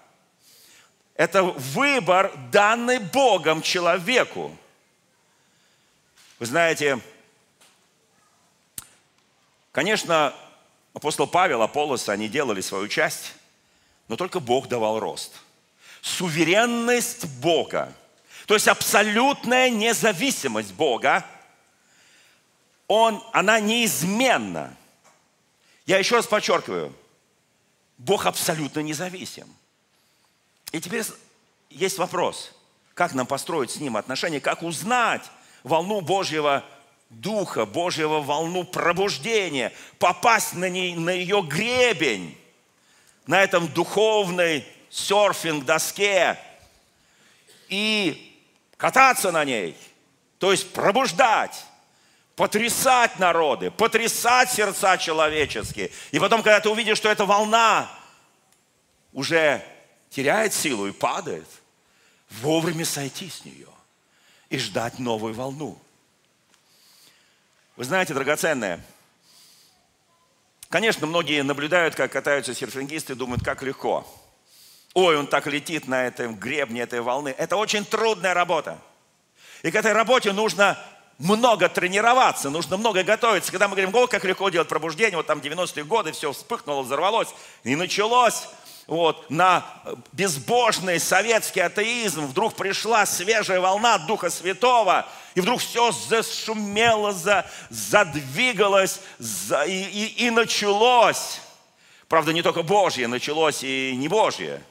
это 1.17 1.43
выбор, 1.43 2.31
данный 2.53 2.99
Богом 2.99 3.63
человеку. 3.63 4.55
Вы 6.39 6.45
знаете, 6.45 7.01
конечно, 9.73 10.35
апостол 10.93 11.27
Павел, 11.27 11.63
Аполлос, 11.63 12.11
они 12.11 12.29
делали 12.29 12.61
свою 12.61 12.89
часть, 12.89 13.33
но 14.09 14.17
только 14.17 14.39
Бог 14.39 14.69
давал 14.69 15.01
рост. 15.01 15.33
Суверенность 16.03 17.25
Бога, 17.41 17.91
то 18.47 18.53
есть 18.53 18.69
абсолютная 18.69 19.71
независимость 19.71 20.75
Бога, 20.75 21.25
он, 22.87 23.25
она 23.33 23.59
неизменна. 23.59 24.77
Я 25.87 25.99
еще 25.99 26.17
раз 26.17 26.27
подчеркиваю, 26.27 26.95
Бог 27.97 28.27
абсолютно 28.27 28.81
независим. 28.81 29.49
И 30.71 30.81
теперь 30.81 31.03
есть 31.71 31.97
вопрос, 31.97 32.53
как 32.93 33.15
нам 33.15 33.27
построить 33.27 33.71
с 33.71 33.77
Ним 33.77 33.97
отношения, 33.97 34.39
как 34.39 34.63
узнать 34.63 35.23
волну 35.67 36.01
Божьего 36.01 36.65
Духа, 37.11 37.67
Божьего 37.67 38.21
волну 38.21 38.65
пробуждения, 38.65 39.73
попасть 39.99 40.55
на, 40.55 40.69
ней, 40.69 40.95
на 40.95 41.11
ее 41.11 41.43
гребень, 41.43 42.37
на 43.27 43.43
этом 43.43 43.69
духовной 43.69 44.65
серфинг-доске 44.91 46.39
и 47.69 48.41
кататься 48.77 49.33
на 49.33 49.45
ней, 49.45 49.77
то 50.39 50.53
есть 50.53 50.73
пробуждать, 50.73 51.65
потрясать 52.35 53.19
народы, 53.19 53.71
потрясать 53.71 54.51
сердца 54.51 54.99
человеческие. 54.99 55.91
И 56.13 56.19
потом, 56.19 56.43
когда 56.43 56.61
ты 56.61 56.69
увидишь, 56.69 56.99
что 56.99 57.09
эта 57.09 57.25
волна 57.25 57.89
уже 59.13 59.65
теряет 60.11 60.55
силу 60.55 60.87
и 60.87 60.93
падает, 60.93 61.49
вовремя 62.31 62.85
сойти 62.85 63.31
с 63.31 63.45
нее 63.45 63.67
и 64.51 64.59
ждать 64.59 64.99
новую 64.99 65.35
волну. 65.35 65.79
Вы 67.77 67.85
знаете, 67.85 68.15
драгоценное, 68.15 68.85
конечно, 70.69 71.07
многие 71.07 71.43
наблюдают, 71.43 71.95
как 71.95 72.13
катаются 72.13 72.55
серфингисты, 72.55 73.15
думают, 73.15 73.45
как 73.45 73.63
легко. 73.63 74.07
Ой, 74.95 75.19
он 75.19 75.27
так 75.27 75.47
летит 75.47 75.89
на 75.89 76.07
этом 76.07 76.37
гребне 76.37 76.81
этой 76.81 77.03
волны. 77.03 77.35
Это 77.37 77.57
очень 77.57 77.85
трудная 77.85 78.33
работа. 78.33 78.79
И 79.63 79.71
к 79.71 79.75
этой 79.75 79.93
работе 79.93 80.33
нужно 80.33 80.79
много 81.19 81.69
тренироваться, 81.69 82.51
нужно 82.51 82.77
много 82.77 83.03
готовиться. 83.03 83.51
Когда 83.51 83.69
мы 83.69 83.75
говорим, 83.75 83.95
о, 83.95 84.07
как 84.07 84.25
легко 84.25 84.49
делать 84.49 84.69
пробуждение, 84.69 85.17
вот 85.17 85.27
там 85.27 85.41
90-е 85.41 85.85
годы, 85.85 86.13
все 86.13 86.33
вспыхнуло, 86.33 86.83
взорвалось, 86.83 87.29
и 87.65 87.75
началось, 87.75 88.49
вот, 88.87 89.31
на 89.31 89.65
безбожный 90.13 91.01
советский 91.01 91.61
атеизм 91.61 92.27
вдруг 92.27 92.55
пришла 92.55 93.05
свежая 93.07 93.61
волна 93.61 93.99
Духа 93.99 94.31
Святого, 94.31 95.07
и 95.35 95.41
вдруг 95.41 95.61
все 95.61 95.93
зашумело, 95.93 97.13
за, 97.13 97.47
задвигалось 97.69 99.01
за, 99.19 99.65
и, 99.65 99.83
и, 99.83 100.27
и 100.27 100.31
началось. 100.31 101.41
Правда, 102.09 102.33
не 102.33 102.43
только 102.43 102.63
Божье, 102.63 103.09
началось 103.09 103.63
и 103.63 103.95
не 103.97 104.09
Божье. 104.09 104.63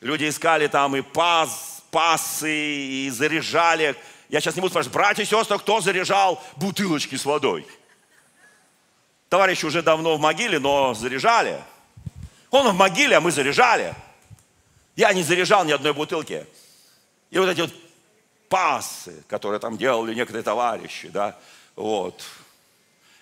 Люди 0.00 0.28
искали 0.28 0.66
там 0.66 0.96
и 0.96 1.02
пас, 1.02 1.82
пасы, 1.90 2.50
и 2.50 3.10
заряжали 3.10 3.96
я 4.28 4.40
сейчас 4.40 4.56
не 4.56 4.60
буду 4.60 4.70
спрашивать, 4.70 4.94
братья 4.94 5.22
и 5.22 5.26
сестры, 5.26 5.58
кто 5.58 5.80
заряжал 5.80 6.42
бутылочки 6.56 7.14
с 7.14 7.24
водой? 7.24 7.66
Товарищи 9.28 9.64
уже 9.64 9.82
давно 9.82 10.16
в 10.16 10.20
могиле, 10.20 10.58
но 10.58 10.94
заряжали. 10.94 11.62
Он 12.50 12.68
в 12.68 12.74
могиле, 12.74 13.16
а 13.16 13.20
мы 13.20 13.30
заряжали. 13.32 13.94
Я 14.94 15.12
не 15.12 15.22
заряжал 15.22 15.64
ни 15.64 15.72
одной 15.72 15.92
бутылки. 15.92 16.46
И 17.30 17.38
вот 17.38 17.48
эти 17.48 17.60
вот 17.60 17.72
пасы, 18.48 19.24
которые 19.28 19.60
там 19.60 19.76
делали 19.76 20.14
некоторые 20.14 20.42
товарищи, 20.42 21.08
да, 21.08 21.38
вот. 21.74 22.24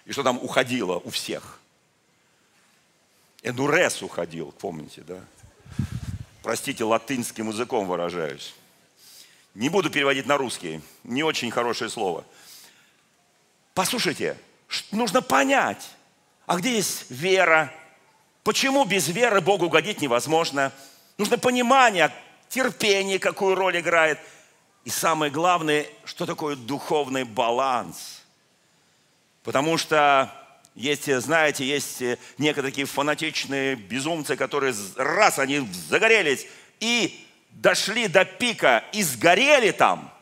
И 0.04 0.12
что 0.12 0.22
там 0.22 0.38
уходило 0.42 0.96
у 0.96 1.10
всех. 1.10 1.58
Эндурес 3.42 4.02
уходил, 4.02 4.52
помните, 4.52 5.02
да? 5.02 5.20
Простите, 6.42 6.84
латынским 6.84 7.48
языком 7.48 7.86
выражаюсь. 7.86 8.54
Не 9.54 9.68
буду 9.68 9.90
переводить 9.90 10.26
на 10.26 10.36
русский, 10.36 10.82
не 11.04 11.22
очень 11.22 11.50
хорошее 11.50 11.90
слово. 11.90 12.24
Послушайте, 13.72 14.36
нужно 14.92 15.22
понять, 15.22 15.90
а 16.46 16.56
где 16.56 16.74
есть 16.74 17.10
вера? 17.10 17.72
Почему 18.44 18.84
без 18.84 19.08
веры 19.08 19.40
Богу 19.40 19.66
угодить 19.66 20.02
невозможно? 20.02 20.70
Нужно 21.16 21.38
понимание, 21.38 22.12
терпение, 22.50 23.18
какую 23.18 23.54
роль 23.54 23.80
играет. 23.80 24.18
И 24.84 24.90
самое 24.90 25.32
главное, 25.32 25.86
что 26.04 26.26
такое 26.26 26.54
духовный 26.54 27.24
баланс. 27.24 28.22
Потому 29.44 29.78
что 29.78 30.30
есть, 30.74 31.10
знаете, 31.20 31.64
есть 31.64 32.02
некоторые 32.36 32.70
такие 32.70 32.86
фанатичные 32.86 33.76
безумцы, 33.76 34.36
которые 34.36 34.74
раз 34.96 35.38
они 35.38 35.66
загорелись 35.88 36.46
и 36.80 37.26
дошли 37.50 38.08
до 38.08 38.26
пика 38.26 38.84
и 38.92 39.02
сгорели 39.02 39.70
там. 39.70 40.12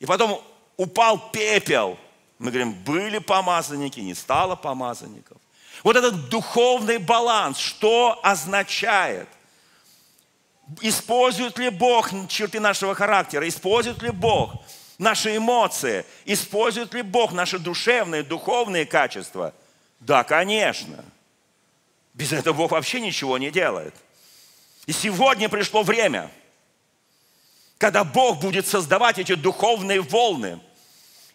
И 0.00 0.06
потом 0.06 0.42
упал 0.78 1.30
пепел. 1.30 1.98
Мы 2.38 2.50
говорим, 2.50 2.72
были 2.72 3.18
помазанники, 3.18 4.00
не 4.00 4.14
стало 4.14 4.56
помазанников. 4.56 5.36
Вот 5.82 5.96
этот 5.96 6.28
духовный 6.28 6.98
баланс, 6.98 7.58
что 7.58 8.18
означает? 8.22 9.28
Использует 10.80 11.58
ли 11.58 11.70
Бог 11.70 12.10
черты 12.28 12.60
нашего 12.60 12.94
характера? 12.94 13.46
Использует 13.48 14.02
ли 14.02 14.10
Бог 14.10 14.52
наши 14.98 15.36
эмоции? 15.36 16.04
Использует 16.24 16.92
ли 16.94 17.02
Бог 17.02 17.32
наши 17.32 17.58
душевные, 17.58 18.22
духовные 18.22 18.84
качества? 18.84 19.54
Да, 20.00 20.24
конечно. 20.24 21.04
Без 22.14 22.32
этого 22.32 22.54
Бог 22.54 22.72
вообще 22.72 23.00
ничего 23.00 23.38
не 23.38 23.50
делает. 23.50 23.94
И 24.86 24.92
сегодня 24.92 25.48
пришло 25.48 25.82
время, 25.82 26.30
когда 27.78 28.04
Бог 28.04 28.40
будет 28.40 28.66
создавать 28.66 29.18
эти 29.18 29.34
духовные 29.34 30.00
волны 30.00 30.60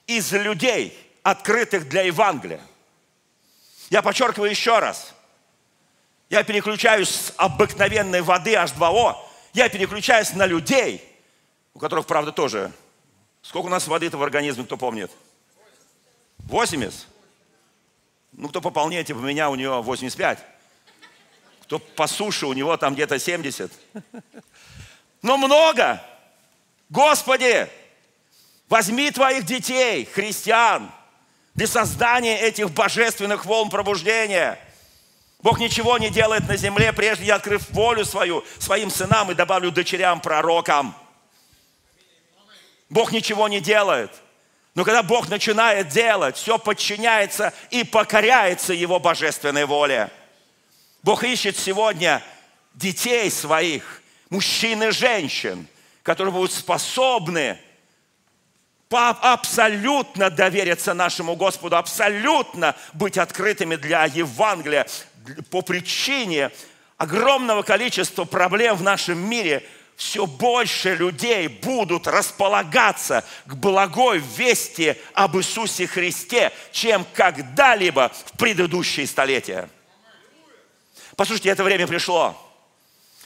из 0.07 0.31
людей, 0.31 0.97
открытых 1.23 1.87
для 1.87 2.01
Евангелия. 2.01 2.61
Я 3.91 4.01
подчеркиваю 4.01 4.49
еще 4.49 4.79
раз. 4.79 5.13
Я 6.29 6.43
переключаюсь 6.43 7.09
с 7.09 7.33
обыкновенной 7.35 8.21
воды 8.21 8.53
H2O, 8.53 9.17
я 9.51 9.67
переключаюсь 9.67 10.31
на 10.31 10.45
людей, 10.45 11.05
у 11.73 11.79
которых, 11.79 12.07
правда, 12.07 12.31
тоже. 12.31 12.71
Сколько 13.41 13.65
у 13.65 13.69
нас 13.69 13.87
воды-то 13.87 14.17
в 14.17 14.23
организме, 14.23 14.63
кто 14.63 14.77
помнит? 14.77 15.11
80? 16.37 17.05
Ну, 18.31 18.47
кто 18.47 18.61
пополнее, 18.61 19.03
типа 19.03 19.17
меня, 19.17 19.49
у 19.49 19.55
него 19.55 19.81
85. 19.81 20.39
Кто 21.63 21.79
по 21.79 22.07
суше, 22.07 22.45
у 22.45 22.53
него 22.53 22.77
там 22.77 22.93
где-то 22.93 23.19
70. 23.19 23.73
Но 25.21 25.35
много. 25.35 26.01
Господи, 26.89 27.67
возьми 28.69 29.11
твоих 29.11 29.45
детей, 29.45 30.05
христиан, 30.05 30.89
для 31.61 31.67
создания 31.67 32.39
этих 32.39 32.71
божественных 32.71 33.45
волн 33.45 33.69
пробуждения. 33.69 34.57
Бог 35.43 35.59
ничего 35.59 35.99
не 35.99 36.09
делает 36.09 36.47
на 36.47 36.57
земле, 36.57 36.91
прежде 36.91 37.25
не 37.25 37.29
открыв 37.29 37.69
волю 37.69 38.03
свою 38.03 38.43
своим 38.57 38.89
сынам 38.89 39.29
и 39.29 39.35
добавлю 39.35 39.69
дочерям 39.69 40.21
пророкам. 40.21 40.95
Бог 42.89 43.11
ничего 43.11 43.47
не 43.47 43.59
делает. 43.59 44.09
Но 44.73 44.83
когда 44.83 45.03
Бог 45.03 45.29
начинает 45.29 45.89
делать, 45.89 46.35
все 46.35 46.57
подчиняется 46.57 47.53
и 47.69 47.83
покоряется 47.83 48.73
Его 48.73 48.99
божественной 48.99 49.65
воле. 49.65 50.09
Бог 51.03 51.23
ищет 51.23 51.59
сегодня 51.59 52.23
детей 52.73 53.29
своих, 53.29 54.01
мужчин 54.31 54.81
и 54.81 54.89
женщин, 54.89 55.67
которые 56.01 56.33
будут 56.33 56.53
способны 56.53 57.59
абсолютно 58.99 60.29
довериться 60.29 60.93
нашему 60.93 61.35
Господу, 61.35 61.77
абсолютно 61.77 62.75
быть 62.93 63.17
открытыми 63.17 63.75
для 63.75 64.05
Евангелия 64.05 64.87
по 65.49 65.61
причине 65.61 66.51
огромного 66.97 67.61
количества 67.61 68.25
проблем 68.25 68.75
в 68.75 68.83
нашем 68.83 69.17
мире– 69.17 69.63
все 70.01 70.25
больше 70.25 70.95
людей 70.95 71.47
будут 71.47 72.07
располагаться 72.07 73.23
к 73.45 73.53
благой 73.53 74.17
вести 74.17 74.95
об 75.13 75.37
Иисусе 75.37 75.85
Христе, 75.85 76.51
чем 76.71 77.05
когда-либо 77.13 78.11
в 78.25 78.35
предыдущие 78.35 79.05
столетия. 79.05 79.69
Послушайте, 81.15 81.49
это 81.49 81.63
время 81.63 81.85
пришло. 81.85 82.35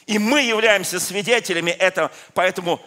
И 0.05 0.19
мы 0.19 0.41
являемся 0.41 0.99
свидетелями 0.99 1.71
этого, 1.71 2.11
поэтому 2.33 2.81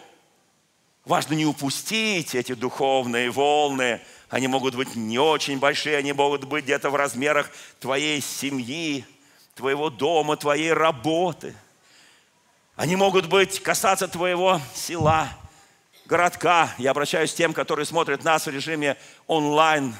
Важно 1.09 1.33
не 1.33 1.47
упустить 1.47 2.35
эти 2.35 2.53
духовные 2.53 3.31
волны. 3.31 3.99
Они 4.29 4.47
могут 4.47 4.75
быть 4.75 4.95
не 4.95 5.17
очень 5.17 5.57
большие, 5.57 5.97
они 5.97 6.13
могут 6.13 6.43
быть 6.43 6.65
где-то 6.65 6.91
в 6.91 6.95
размерах 6.95 7.49
твоей 7.79 8.21
семьи, 8.21 9.03
твоего 9.55 9.89
дома, 9.89 10.37
твоей 10.37 10.71
работы. 10.71 11.55
Они 12.75 12.95
могут 12.95 13.25
быть, 13.25 13.59
касаться 13.59 14.07
твоего 14.07 14.61
села, 14.75 15.29
городка. 16.05 16.75
Я 16.77 16.91
обращаюсь 16.91 17.33
к 17.33 17.35
тем, 17.35 17.53
которые 17.53 17.87
смотрят 17.87 18.23
нас 18.23 18.45
в 18.45 18.51
режиме 18.51 18.95
онлайн 19.25 19.95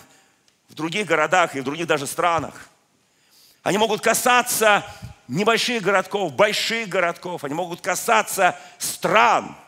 в 0.68 0.76
других 0.76 1.08
городах 1.08 1.56
и 1.56 1.62
в 1.62 1.64
других 1.64 1.88
даже 1.88 2.06
странах. 2.06 2.70
Они 3.64 3.80
могут 3.80 4.02
касаться 4.02 4.86
небольших 5.28 5.82
городков, 5.82 6.34
больших 6.34 6.88
городков. 6.88 7.44
Они 7.46 7.56
могут 7.56 7.82
касаться 7.82 8.56
стран– 8.78 9.56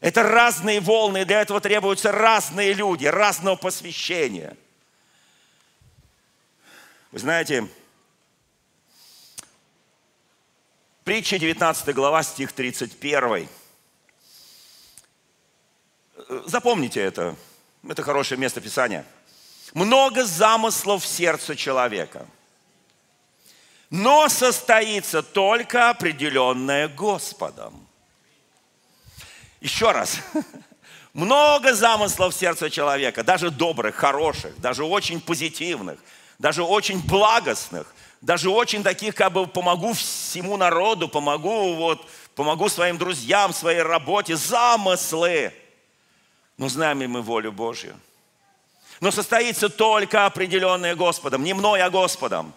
это 0.00 0.22
разные 0.22 0.80
волны, 0.80 1.24
для 1.24 1.42
этого 1.42 1.60
требуются 1.60 2.12
разные 2.12 2.72
люди, 2.72 3.06
разного 3.06 3.56
посвящения. 3.56 4.56
Вы 7.10 7.18
знаете, 7.18 7.68
притча 11.02 11.38
19 11.38 11.94
глава, 11.94 12.22
стих 12.22 12.52
31. 12.52 13.48
Запомните 16.44 17.00
это, 17.00 17.34
это 17.88 18.02
хорошее 18.02 18.38
место 18.38 18.60
Писания. 18.60 19.04
Много 19.74 20.24
замыслов 20.24 21.02
в 21.02 21.06
сердце 21.06 21.56
человека, 21.56 22.26
но 23.90 24.28
состоится 24.28 25.22
только 25.22 25.90
определенное 25.90 26.88
Господом. 26.88 27.87
Еще 29.60 29.90
раз. 29.90 30.18
Много 31.12 31.74
замыслов 31.74 32.34
в 32.34 32.38
сердце 32.38 32.70
человека, 32.70 33.24
даже 33.24 33.50
добрых, 33.50 33.96
хороших, 33.96 34.58
даже 34.60 34.84
очень 34.84 35.20
позитивных, 35.20 35.98
даже 36.38 36.62
очень 36.62 37.00
благостных, 37.00 37.92
даже 38.20 38.50
очень 38.50 38.82
таких, 38.82 39.14
как 39.14 39.32
бы 39.32 39.46
помогу 39.46 39.94
всему 39.94 40.56
народу, 40.56 41.08
помогу, 41.08 41.74
вот, 41.74 42.08
помогу 42.34 42.68
своим 42.68 42.98
друзьям, 42.98 43.52
своей 43.52 43.82
работе, 43.82 44.36
замыслы. 44.36 45.52
Но 46.56 46.68
знаем 46.68 47.00
ли 47.00 47.06
мы 47.06 47.22
волю 47.22 47.52
Божью? 47.52 47.98
Но 49.00 49.10
состоится 49.10 49.68
только 49.68 50.26
определенное 50.26 50.94
Господом, 50.94 51.42
не 51.42 51.54
мной, 51.54 51.80
а 51.80 51.90
Господом. 51.90 52.52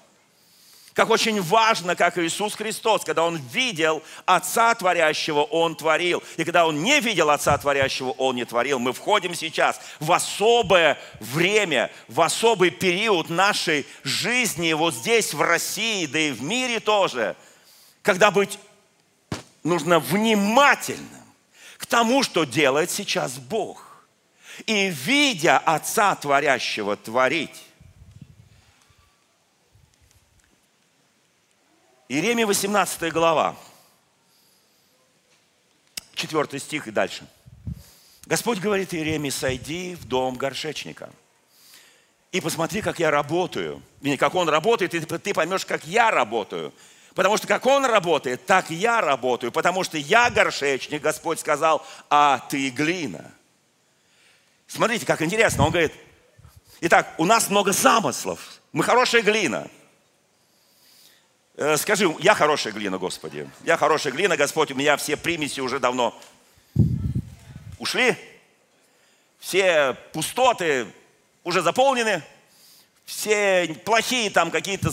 Как 0.93 1.10
очень 1.10 1.41
важно, 1.41 1.95
как 1.95 2.17
Иисус 2.17 2.54
Христос, 2.54 3.06
когда 3.06 3.23
Он 3.23 3.38
видел 3.38 4.04
Отца 4.25 4.75
Творящего, 4.75 5.43
Он 5.43 5.75
творил. 5.75 6.21
И 6.36 6.43
когда 6.43 6.65
Он 6.65 6.84
не 6.84 6.99
видел 6.99 7.30
Отца 7.30 7.58
Творящего, 7.58 8.12
Он 8.12 8.36
не 8.36 8.43
творил. 8.43 8.77
Мы 8.77 8.91
входим 8.91 9.34
сейчас 9.34 9.80
в 10.01 10.12
особое 10.12 10.97
время, 11.21 11.91
в 12.10 12.19
особый 12.19 12.71
период 12.71 13.30
нашей 13.30 13.86
жизни, 14.04 14.73
вот 14.73 14.93
здесь, 14.93 15.34
в 15.34 15.41
России, 15.41 16.06
да 16.08 16.19
и 16.19 16.32
в 16.32 16.41
мире 16.41 16.82
тоже, 16.82 17.38
когда 18.01 18.30
быть 18.30 18.60
нужно 19.63 19.99
внимательным 19.99 21.08
к 21.77 21.86
тому, 21.86 22.21
что 22.21 22.43
делает 22.43 22.91
сейчас 22.91 23.38
Бог. 23.38 24.06
И 24.65 24.89
видя 24.89 25.58
Отца 25.58 26.15
Творящего 26.15 26.97
творить, 26.97 27.63
Иеремия 32.12 32.45
18 32.45 33.13
глава, 33.13 33.56
4 36.13 36.60
стих 36.60 36.89
и 36.89 36.91
дальше. 36.91 37.26
Господь 38.26 38.60
говорит 38.60 38.93
Иеремии, 38.93 39.30
сойди 39.30 39.95
в 39.95 40.04
дом 40.04 40.36
горшечника. 40.36 41.10
И 42.34 42.41
посмотри, 42.41 42.82
как 42.82 43.00
я 43.00 43.12
работаю. 43.12 43.82
И 44.02 44.17
как 44.17 44.36
он 44.36 44.50
работает, 44.50 44.93
и 44.93 45.00
ты 45.00 45.34
поймешь, 45.34 45.65
как 45.65 45.86
я 45.86 46.12
работаю. 46.12 46.74
Потому 47.15 47.38
что 47.38 47.47
как 47.47 47.65
он 47.65 47.86
работает, 47.86 48.45
так 48.45 48.69
я 48.71 49.00
работаю. 49.00 49.54
Потому 49.54 49.86
что 49.86 49.97
я 49.97 50.30
горшечник, 50.30 51.02
Господь 51.02 51.39
сказал, 51.39 51.82
а 52.10 52.39
ты 52.50 52.71
глина. 52.71 53.32
Смотрите, 54.67 55.06
как 55.06 55.21
интересно. 55.21 55.63
Он 55.63 55.71
говорит, 55.71 55.93
итак, 56.82 57.15
у 57.17 57.24
нас 57.24 57.50
много 57.50 57.71
замыслов. 57.71 58.60
Мы 58.74 58.84
хорошая 58.84 59.21
глина. 59.21 59.69
Э, 61.62 61.78
скажи, 61.78 62.12
я 62.17 62.34
хорошая 62.34 62.74
глина, 62.74 62.97
Господи. 62.97 63.47
Я 63.63 63.78
хорошая 63.78 64.12
глина, 64.12 64.36
Господь, 64.36 64.71
у 64.71 64.76
меня 64.76 64.97
все 64.97 65.15
примеси 65.15 65.60
уже 65.60 65.80
давно 65.80 66.19
ушли. 67.78 68.15
Все 69.39 69.95
пустоты 70.12 70.88
уже 71.43 71.62
заполнены. 71.62 72.24
Все 73.06 73.80
плохие 73.86 74.32
там 74.32 74.50
какие-то 74.50 74.91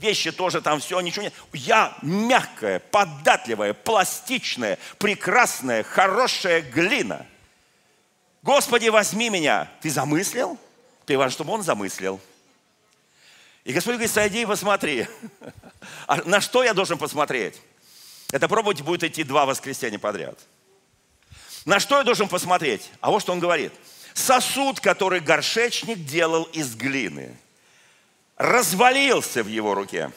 вещи 0.00 0.32
тоже 0.32 0.60
там 0.60 0.80
все, 0.80 1.00
ничего 1.00 1.22
нет. 1.22 1.34
Я 1.52 1.96
мягкая, 2.02 2.80
податливая, 2.80 3.72
пластичная, 3.72 4.76
прекрасная, 4.98 5.84
хорошая 5.84 6.62
глина. 6.62 7.26
Господи, 8.42 8.88
возьми 8.88 9.30
меня. 9.30 9.70
Ты 9.82 9.88
замыслил? 9.88 10.58
Ты 11.06 11.16
важно, 11.16 11.30
чтобы 11.30 11.52
он 11.52 11.62
замыслил. 11.62 12.20
И 13.68 13.72
Господь 13.74 13.96
говорит, 13.96 14.10
сойди 14.10 14.40
и 14.40 14.46
посмотри. 14.46 15.06
А 16.06 16.22
на 16.24 16.40
что 16.40 16.64
я 16.64 16.72
должен 16.72 16.96
посмотреть? 16.96 17.60
Это 18.32 18.48
пробовать 18.48 18.80
будет 18.80 19.04
идти 19.04 19.24
два 19.24 19.44
воскресенья 19.44 19.98
подряд. 19.98 20.38
На 21.66 21.78
что 21.78 21.98
я 21.98 22.02
должен 22.02 22.30
посмотреть? 22.30 22.90
А 23.02 23.10
вот 23.10 23.20
что 23.20 23.32
он 23.32 23.40
говорит. 23.40 23.74
Сосуд, 24.14 24.80
который 24.80 25.20
горшечник 25.20 26.02
делал 26.06 26.44
из 26.44 26.76
глины, 26.76 27.36
развалился 28.38 29.42
в 29.42 29.48
его 29.48 29.74
руке. 29.74 30.12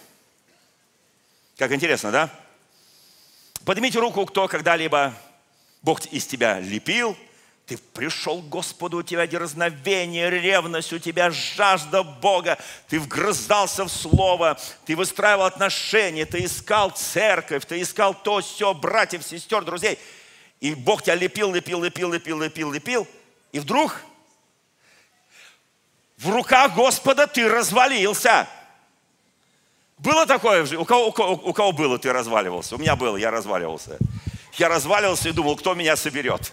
Как 1.57 1.73
интересно, 1.73 2.09
да? 2.09 2.29
Поднимите 3.65 3.99
руку, 3.99 4.25
кто 4.27 4.47
когда-либо 4.47 5.13
Бог 5.81 5.99
из 6.05 6.25
тебя 6.25 6.61
лепил– 6.61 7.17
ты 7.71 7.77
пришел 7.77 8.41
к 8.41 8.49
Господу, 8.49 8.97
у 8.97 9.01
тебя 9.01 9.25
дерзновение, 9.25 10.29
ревность, 10.29 10.91
у 10.91 10.99
тебя 10.99 11.31
жажда 11.31 12.03
Бога. 12.03 12.57
Ты 12.89 12.99
вгрызался 12.99 13.85
в 13.85 13.89
Слово, 13.89 14.59
ты 14.85 14.93
выстраивал 14.93 15.45
отношения, 15.45 16.25
ты 16.25 16.43
искал 16.43 16.89
церковь, 16.89 17.65
ты 17.65 17.81
искал 17.81 18.13
то, 18.13 18.41
все, 18.41 18.73
братьев, 18.73 19.23
сестер, 19.23 19.63
друзей. 19.63 19.97
И 20.59 20.75
Бог 20.75 21.01
тебя 21.01 21.15
лепил, 21.15 21.53
лепил, 21.53 21.81
лепил, 21.81 22.11
лепил, 22.11 22.41
лепил, 22.41 22.73
лепил. 22.73 23.07
И 23.53 23.61
вдруг 23.61 24.01
в 26.17 26.29
руках 26.29 26.75
Господа 26.75 27.25
ты 27.25 27.47
развалился. 27.47 28.49
Было 29.97 30.25
такое? 30.25 30.65
У 30.77 30.83
кого, 30.83 31.07
у, 31.07 31.11
кого, 31.13 31.33
у 31.35 31.53
кого 31.53 31.71
было, 31.71 31.97
ты 31.97 32.11
разваливался? 32.11 32.75
У 32.75 32.79
меня 32.79 32.97
было, 32.97 33.15
я 33.15 33.31
разваливался. 33.31 33.97
Я 34.55 34.67
разваливался 34.67 35.29
и 35.29 35.31
думал, 35.31 35.55
кто 35.55 35.73
меня 35.73 35.95
соберет. 35.95 36.51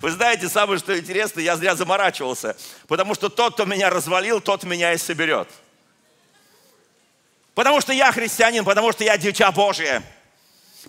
Вы 0.00 0.10
знаете, 0.10 0.48
самое 0.48 0.78
что 0.78 0.98
интересно, 0.98 1.40
я 1.40 1.56
зря 1.56 1.74
заморачивался, 1.74 2.56
потому 2.86 3.14
что 3.14 3.28
тот, 3.28 3.54
кто 3.54 3.64
меня 3.64 3.90
развалил, 3.90 4.40
тот 4.40 4.64
меня 4.64 4.92
и 4.92 4.98
соберет. 4.98 5.48
Потому 7.54 7.80
что 7.80 7.92
я 7.92 8.12
христианин, 8.12 8.64
потому 8.64 8.92
что 8.92 9.04
я 9.04 9.16
дитя 9.16 9.52
Божие, 9.52 10.02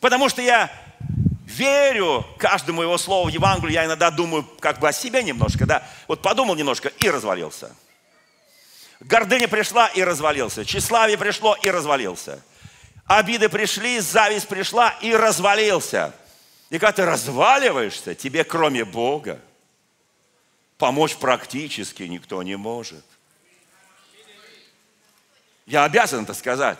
потому 0.01 0.29
что 0.29 0.41
я 0.41 0.71
верю 1.45 2.25
каждому 2.37 2.81
его 2.81 2.97
слову 2.97 3.29
Евангелию, 3.29 3.73
я 3.73 3.85
иногда 3.85 4.09
думаю 4.09 4.43
как 4.59 4.79
бы 4.79 4.89
о 4.89 4.91
себе 4.91 5.23
немножко, 5.23 5.65
да, 5.65 5.87
вот 6.07 6.21
подумал 6.21 6.55
немножко 6.55 6.89
и 6.99 7.09
развалился. 7.09 7.75
Гордыня 8.99 9.47
пришла 9.47 9.87
и 9.87 10.03
развалился, 10.03 10.65
тщеславие 10.65 11.17
пришло 11.17 11.55
и 11.61 11.69
развалился. 11.69 12.41
Обиды 13.05 13.49
пришли, 13.49 13.99
зависть 13.99 14.47
пришла 14.47 14.95
и 15.01 15.13
развалился– 15.13 16.13
и 16.69 16.79
когда 16.79 16.91
ты 16.91 17.05
разваливаешься, 17.05 18.15
тебе 18.15 18.43
кроме 18.43 18.85
Бога 18.85 19.39
помочь 20.77 21.15
практически 21.15 22.03
никто 22.03 22.41
не 22.43 22.55
может. 22.55 23.05
Я 25.65 25.83
обязан 25.83 26.23
это 26.23 26.33
сказать. 26.33 26.79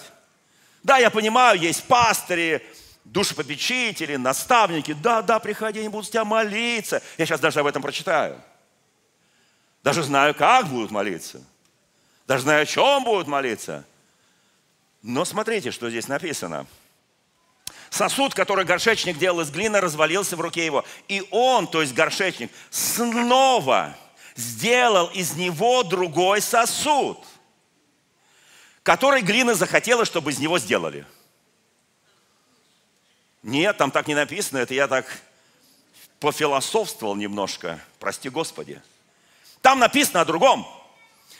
Да, 0.83 0.97
я 0.97 1.09
понимаю, 1.09 1.59
есть 1.59 1.83
пастыри, 1.85 2.63
душепопечители, 3.03 4.15
наставники. 4.15 4.93
Да, 4.93 5.21
да, 5.21 5.39
приходи, 5.39 5.79
они 5.79 5.89
будут 5.89 6.07
с 6.07 6.09
тебя 6.09 6.25
молиться. 6.25 7.01
Я 7.17 7.25
сейчас 7.25 7.39
даже 7.39 7.59
об 7.59 7.67
этом 7.67 7.81
прочитаю. 7.81 8.39
Даже 9.83 10.03
знаю, 10.03 10.35
как 10.35 10.67
будут 10.67 10.91
молиться. 10.91 11.43
Даже 12.27 12.43
знаю, 12.43 12.63
о 12.63 12.65
чем 12.65 13.03
будут 13.03 13.27
молиться. 13.27 13.85
Но 15.01 15.25
смотрите, 15.25 15.71
что 15.71 15.89
здесь 15.89 16.07
написано– 16.07 16.65
Сосуд, 17.89 18.33
который 18.33 18.65
горшечник 18.65 19.17
делал 19.17 19.41
из 19.41 19.49
глины, 19.51 19.79
развалился 19.79 20.35
в 20.35 20.41
руке 20.41 20.65
его. 20.65 20.85
И 21.07 21.25
он, 21.31 21.67
то 21.67 21.81
есть 21.81 21.93
горшечник, 21.93 22.51
снова 22.69 23.95
сделал 24.35 25.07
из 25.07 25.35
него 25.35 25.83
другой 25.83 26.41
сосуд, 26.41 27.23
который 28.83 29.21
глина 29.21 29.55
захотела, 29.55 30.05
чтобы 30.05 30.31
из 30.31 30.39
него 30.39 30.59
сделали. 30.59 31.05
Нет, 33.43 33.77
там 33.77 33.91
так 33.91 34.07
не 34.07 34.15
написано, 34.15 34.57
это 34.57 34.73
я 34.73 34.87
так 34.87 35.05
пофилософствовал 36.19 37.15
немножко, 37.15 37.79
прости 37.99 38.29
Господи. 38.29 38.81
Там 39.61 39.79
написано 39.79 40.21
о 40.21 40.25
другом. 40.25 40.67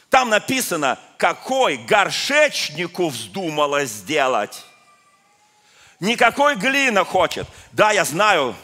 Там 0.10 0.30
написано, 0.30 1.00
какой 1.18 1.78
горшечнику 1.78 3.10
вздумало 3.10 3.86
сделать. 3.86 4.64
Никакой 6.06 6.56
глина 6.56 7.04
хочет. 7.04 7.48
Да, 7.72 7.92
я 7.92 8.06
знаю, 8.06 8.56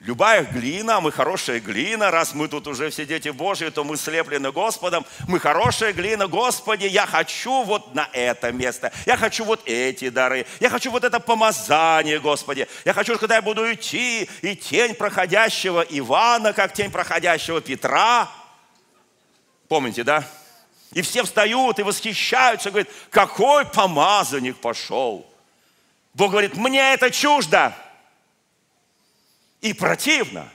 любая 0.00 0.42
глина, 0.42 1.00
мы 1.00 1.12
хорошая 1.12 1.60
глина, 1.60 2.10
раз 2.10 2.34
мы 2.34 2.48
тут 2.48 2.66
уже 2.66 2.90
все 2.90 3.06
дети 3.06 3.28
Божьи, 3.28 3.68
то 3.68 3.84
мы 3.84 3.96
слеплены 3.96 4.50
Господом, 4.50 5.06
мы 5.28 5.38
хорошая 5.38 5.92
глина, 5.92 6.26
Господи, 6.26 6.86
я 6.86 7.06
хочу 7.06 7.62
вот 7.62 7.94
на 7.94 8.08
это 8.12 8.50
место, 8.50 8.92
я 9.06 9.16
хочу 9.16 9.44
вот 9.44 9.60
эти 9.64 10.08
дары, 10.08 10.44
я 10.58 10.70
хочу 10.70 10.90
вот 10.90 11.04
это 11.04 11.20
помазание, 11.20 12.18
Господи, 12.18 12.66
я 12.84 12.92
хочу, 12.92 13.16
когда 13.16 13.36
я 13.36 13.42
буду 13.42 13.72
идти, 13.72 14.28
и 14.40 14.56
тень 14.56 14.96
проходящего 14.96 15.86
Ивана, 15.88 16.52
как 16.52 16.72
тень 16.72 16.90
проходящего 16.90 17.60
Петра, 17.60 18.28
помните, 19.68 20.02
да? 20.02 20.24
И 20.90 21.00
все 21.02 21.22
встают 21.22 21.78
и 21.78 21.84
восхищаются, 21.84 22.70
говорят, 22.70 22.88
какой 23.10 23.64
помазанник 23.66 24.56
пошел– 24.56 25.28
Бог 26.14 26.30
говорит, 26.30 26.56
мне 26.56 26.92
это 26.92 27.10
чуждо 27.10 27.74
и 29.60 29.72
противно, 29.72 30.48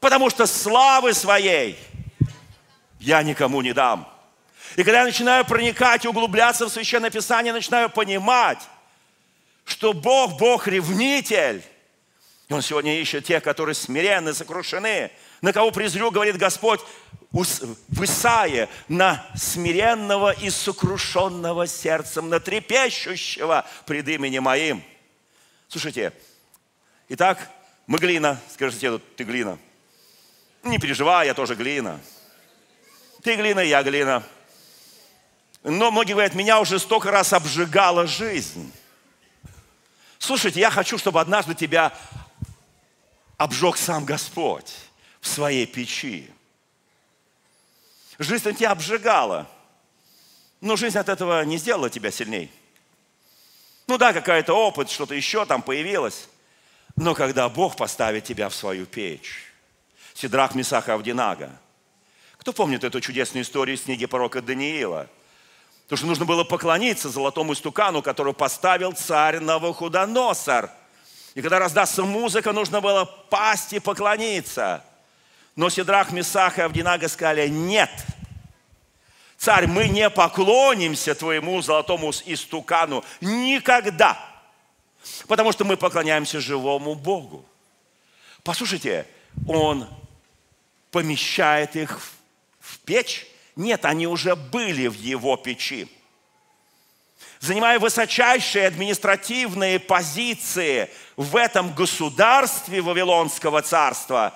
потому 0.00 0.30
что 0.30 0.46
славы 0.46 1.12
своей 1.12 1.78
я 2.98 3.22
никому 3.22 3.60
не 3.60 3.72
дам. 3.72 4.08
И 4.76 4.82
когда 4.82 5.00
я 5.00 5.04
начинаю 5.04 5.44
проникать 5.44 6.04
и 6.04 6.08
углубляться 6.08 6.66
в 6.66 6.70
Священное 6.70 7.10
Писание, 7.10 7.52
начинаю 7.52 7.90
понимать, 7.90 8.58
что 9.64 9.92
Бог, 9.92 10.38
Бог 10.38 10.66
ревнитель, 10.66 11.62
и 12.48 12.52
Он 12.52 12.62
сегодня 12.62 13.00
ищет 13.00 13.24
тех, 13.24 13.42
которые 13.42 13.74
смиренны, 13.74 14.34
сокрушены, 14.34 15.10
на 15.44 15.52
кого 15.52 15.70
презрю, 15.70 16.10
говорит 16.10 16.38
Господь, 16.38 16.80
в 17.30 18.02
Исаии, 18.02 18.66
на 18.88 19.26
смиренного 19.36 20.32
и 20.32 20.48
сокрушенного 20.48 21.66
сердцем, 21.66 22.30
на 22.30 22.40
трепещущего 22.40 23.66
пред 23.84 24.08
именем 24.08 24.44
моим. 24.44 24.82
Слушайте, 25.68 26.14
итак, 27.10 27.50
мы 27.86 27.98
глина. 27.98 28.40
Скажите 28.54 28.98
ты 29.16 29.24
глина. 29.24 29.58
Не 30.62 30.78
переживай, 30.78 31.26
я 31.26 31.34
тоже 31.34 31.56
глина. 31.56 32.00
Ты 33.22 33.36
глина, 33.36 33.60
я 33.60 33.82
глина. 33.82 34.22
Но 35.62 35.90
многие 35.90 36.12
говорят, 36.12 36.34
меня 36.34 36.58
уже 36.58 36.78
столько 36.78 37.10
раз 37.10 37.34
обжигала 37.34 38.06
жизнь. 38.06 38.72
Слушайте, 40.18 40.60
я 40.60 40.70
хочу, 40.70 40.96
чтобы 40.96 41.20
однажды 41.20 41.54
тебя 41.54 41.92
обжег 43.36 43.76
сам 43.76 44.06
Господь 44.06 44.83
в 45.24 45.28
своей 45.28 45.66
печи. 45.66 46.30
Жизнь 48.18 48.54
тебя 48.54 48.72
обжигала, 48.72 49.48
но 50.60 50.76
жизнь 50.76 50.98
от 50.98 51.08
этого 51.08 51.42
не 51.46 51.56
сделала 51.56 51.88
тебя 51.88 52.10
сильней. 52.10 52.52
Ну 53.86 53.96
да, 53.96 54.12
какая-то 54.12 54.52
опыт, 54.52 54.90
что-то 54.90 55.14
еще 55.14 55.46
там 55.46 55.62
появилось. 55.62 56.28
Но 56.96 57.14
когда 57.14 57.48
Бог 57.48 57.74
поставит 57.74 58.24
тебя 58.24 58.50
в 58.50 58.54
свою 58.54 58.84
печь, 58.84 59.50
Сидрах, 60.12 60.54
Месах 60.54 60.88
и 60.88 60.92
Авдинага. 60.92 61.58
Кто 62.36 62.52
помнит 62.52 62.84
эту 62.84 63.00
чудесную 63.00 63.44
историю 63.44 63.76
из 63.76 63.82
книги 63.82 64.04
пророка 64.04 64.42
Даниила? 64.42 65.08
То, 65.88 65.96
что 65.96 66.06
нужно 66.06 66.26
было 66.26 66.44
поклониться 66.44 67.08
золотому 67.08 67.54
стукану, 67.54 68.02
который 68.02 68.34
поставил 68.34 68.92
царь 68.92 69.40
Навуходоносор– 69.40 70.70
И 71.34 71.40
когда 71.40 71.58
раздастся 71.58 72.04
музыка, 72.04 72.52
нужно 72.52 72.80
было 72.80 73.06
пасть 73.06 73.72
и 73.72 73.80
поклониться. 73.80 74.84
Но 75.56 75.70
Сидрах, 75.70 76.10
Месах 76.10 76.58
и 76.58 76.62
Авдинага 76.62 77.08
сказали, 77.08 77.48
нет, 77.48 77.90
царь, 79.36 79.66
мы 79.66 79.88
не 79.88 80.10
поклонимся 80.10 81.14
твоему 81.14 81.62
золотому 81.62 82.10
истукану 82.26 83.04
никогда, 83.20 84.18
потому 85.28 85.52
что 85.52 85.64
мы 85.64 85.76
поклоняемся 85.76 86.40
живому 86.40 86.94
Богу. 86.94 87.44
Послушайте, 88.42 89.06
он 89.46 89.88
помещает 90.90 91.76
их 91.76 92.00
в 92.60 92.78
печь? 92.80 93.26
Нет, 93.54 93.84
они 93.84 94.06
уже 94.06 94.34
были 94.34 94.88
в 94.88 94.94
его 94.94 95.36
печи 95.36 95.88
занимая 97.44 97.78
высочайшие 97.78 98.66
административные 98.66 99.78
позиции 99.78 100.88
в 101.16 101.36
этом 101.36 101.74
государстве 101.74 102.80
Вавилонского 102.80 103.60
царства, 103.62 104.34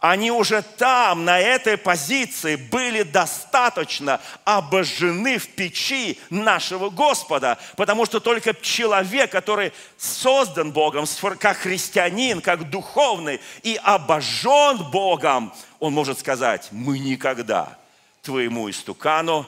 они 0.00 0.30
уже 0.30 0.62
там, 0.62 1.26
на 1.26 1.38
этой 1.38 1.76
позиции, 1.76 2.56
были 2.56 3.02
достаточно 3.02 4.20
обожжены 4.44 5.36
в 5.36 5.48
печи 5.48 6.18
нашего 6.30 6.88
Господа, 6.88 7.58
потому 7.76 8.06
что 8.06 8.18
только 8.18 8.54
человек, 8.54 9.30
который 9.30 9.72
создан 9.98 10.72
Богом, 10.72 11.04
как 11.38 11.58
христианин, 11.58 12.40
как 12.40 12.70
духовный 12.70 13.40
и 13.62 13.78
обожжен 13.82 14.90
Богом, 14.90 15.52
он 15.78 15.92
может 15.92 16.18
сказать, 16.18 16.68
мы 16.70 16.98
никогда 16.98 17.78
твоему 18.22 18.70
истукану 18.70 19.46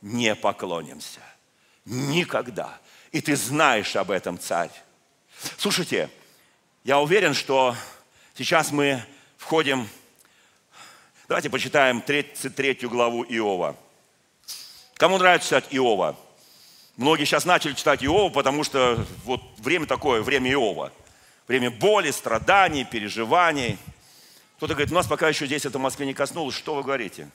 не 0.00 0.34
поклонимся. 0.34 1.20
Никогда. 1.84 2.76
И 3.12 3.20
ты 3.20 3.36
знаешь 3.36 3.94
об 3.94 4.10
этом, 4.10 4.38
царь. 4.38 4.70
Слушайте, 5.58 6.10
я 6.82 6.98
уверен, 6.98 7.34
что 7.34 7.76
сейчас 8.34 8.72
мы 8.72 9.04
входим... 9.42 9.88
Давайте 11.28 11.50
почитаем 11.50 12.00
33 12.00 12.86
главу 12.86 13.24
Иова. 13.24 13.76
Кому 14.94 15.18
нравится 15.18 15.48
читать 15.48 15.66
Иова? 15.70 16.16
Многие 16.96 17.24
сейчас 17.24 17.44
начали 17.44 17.72
читать 17.72 18.04
Иова, 18.04 18.30
потому 18.30 18.64
что 18.64 19.04
вот 19.24 19.42
время 19.58 19.86
такое, 19.86 20.22
время 20.22 20.52
Иова. 20.52 20.92
Время 21.48 21.70
боли, 21.70 22.10
страданий, 22.12 22.84
переживаний. 22.84 23.78
Кто-то 24.58 24.74
говорит, 24.74 24.92
у 24.92 24.94
нас 24.94 25.06
пока 25.06 25.28
еще 25.28 25.46
здесь 25.46 25.66
это 25.66 25.78
в 25.78 25.82
Москве 25.82 26.06
не 26.06 26.14
коснулось. 26.14 26.54
Что 26.54 26.76
вы 26.76 26.82
говорите? 26.82 27.28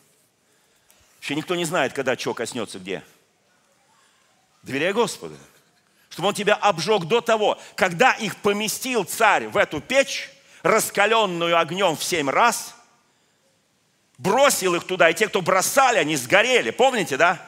Вообще 1.17 1.35
никто 1.35 1.55
не 1.55 1.65
знает, 1.65 1.93
когда 1.93 2.17
что 2.17 2.33
коснется 2.33 2.79
где. 2.79 3.03
Доверяй 4.63 4.93
Господу. 4.93 5.35
Чтобы 6.09 6.29
Он 6.29 6.33
тебя 6.33 6.55
обжег 6.55 7.03
до 7.03 7.19
того, 7.19 7.59
когда 7.75 8.13
их 8.13 8.37
поместил 8.37 9.03
царь 9.03 9.47
в 9.47 9.57
эту 9.57 9.81
печь, 9.81 10.29
раскаленную 10.67 11.57
огнем 11.57 11.95
в 11.95 12.03
семь 12.03 12.29
раз, 12.29 12.75
бросил 14.17 14.75
их 14.75 14.85
туда, 14.85 15.09
и 15.09 15.13
те, 15.13 15.27
кто 15.27 15.41
бросали, 15.41 15.97
они 15.97 16.15
сгорели. 16.15 16.71
Помните, 16.71 17.17
да? 17.17 17.41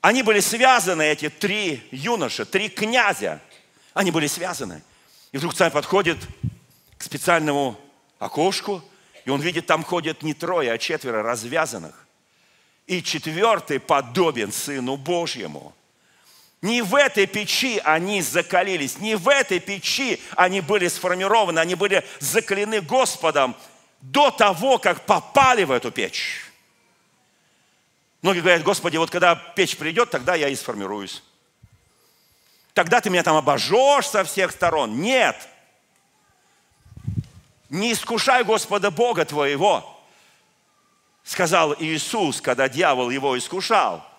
Они 0.00 0.22
были 0.22 0.40
связаны, 0.40 1.02
эти 1.02 1.28
три 1.28 1.86
юноши, 1.90 2.44
три 2.44 2.68
князя. 2.68 3.40
Они 3.94 4.10
были 4.10 4.26
связаны. 4.26 4.82
И 5.32 5.38
вдруг 5.38 5.54
царь 5.54 5.72
подходит 5.72 6.18
к 6.98 7.02
специальному 7.02 7.78
окошку, 8.18 8.82
и 9.24 9.30
он 9.30 9.40
видит, 9.40 9.66
там 9.66 9.82
ходят 9.82 10.22
не 10.22 10.34
трое, 10.34 10.72
а 10.72 10.78
четверо 10.78 11.22
развязанных. 11.22 12.06
И 12.86 13.02
четвертый 13.02 13.80
подобен 13.80 14.52
Сыну 14.52 14.96
Божьему– 14.96 15.74
не 16.62 16.82
в 16.82 16.94
этой 16.94 17.26
печи 17.26 17.80
они 17.84 18.22
закалились, 18.22 18.98
не 18.98 19.14
в 19.14 19.28
этой 19.28 19.60
печи 19.60 20.20
они 20.34 20.60
были 20.60 20.88
сформированы, 20.88 21.58
они 21.58 21.74
были 21.74 22.04
закалены 22.18 22.80
Господом 22.80 23.54
до 24.00 24.30
того, 24.30 24.78
как 24.78 25.04
попали 25.04 25.64
в 25.64 25.70
эту 25.70 25.90
печь. 25.90 26.44
Многие 28.22 28.40
говорят, 28.40 28.62
Господи, 28.62 28.96
вот 28.96 29.10
когда 29.10 29.34
печь 29.34 29.76
придет, 29.76 30.10
тогда 30.10 30.34
я 30.34 30.48
и 30.48 30.56
сформируюсь. 30.56 31.22
Тогда 32.72 33.00
ты 33.00 33.10
меня 33.10 33.22
там 33.22 33.36
обожжешь 33.36 34.08
со 34.08 34.24
всех 34.24 34.50
сторон. 34.50 35.00
Нет. 35.00 35.36
Не 37.68 37.92
искушай 37.92 38.44
Господа 38.44 38.90
Бога 38.90 39.24
твоего, 39.24 40.00
сказал 41.22 41.74
Иисус, 41.78 42.40
когда 42.40 42.68
дьявол 42.68 43.10
его 43.10 43.36
искушал– 43.36 44.04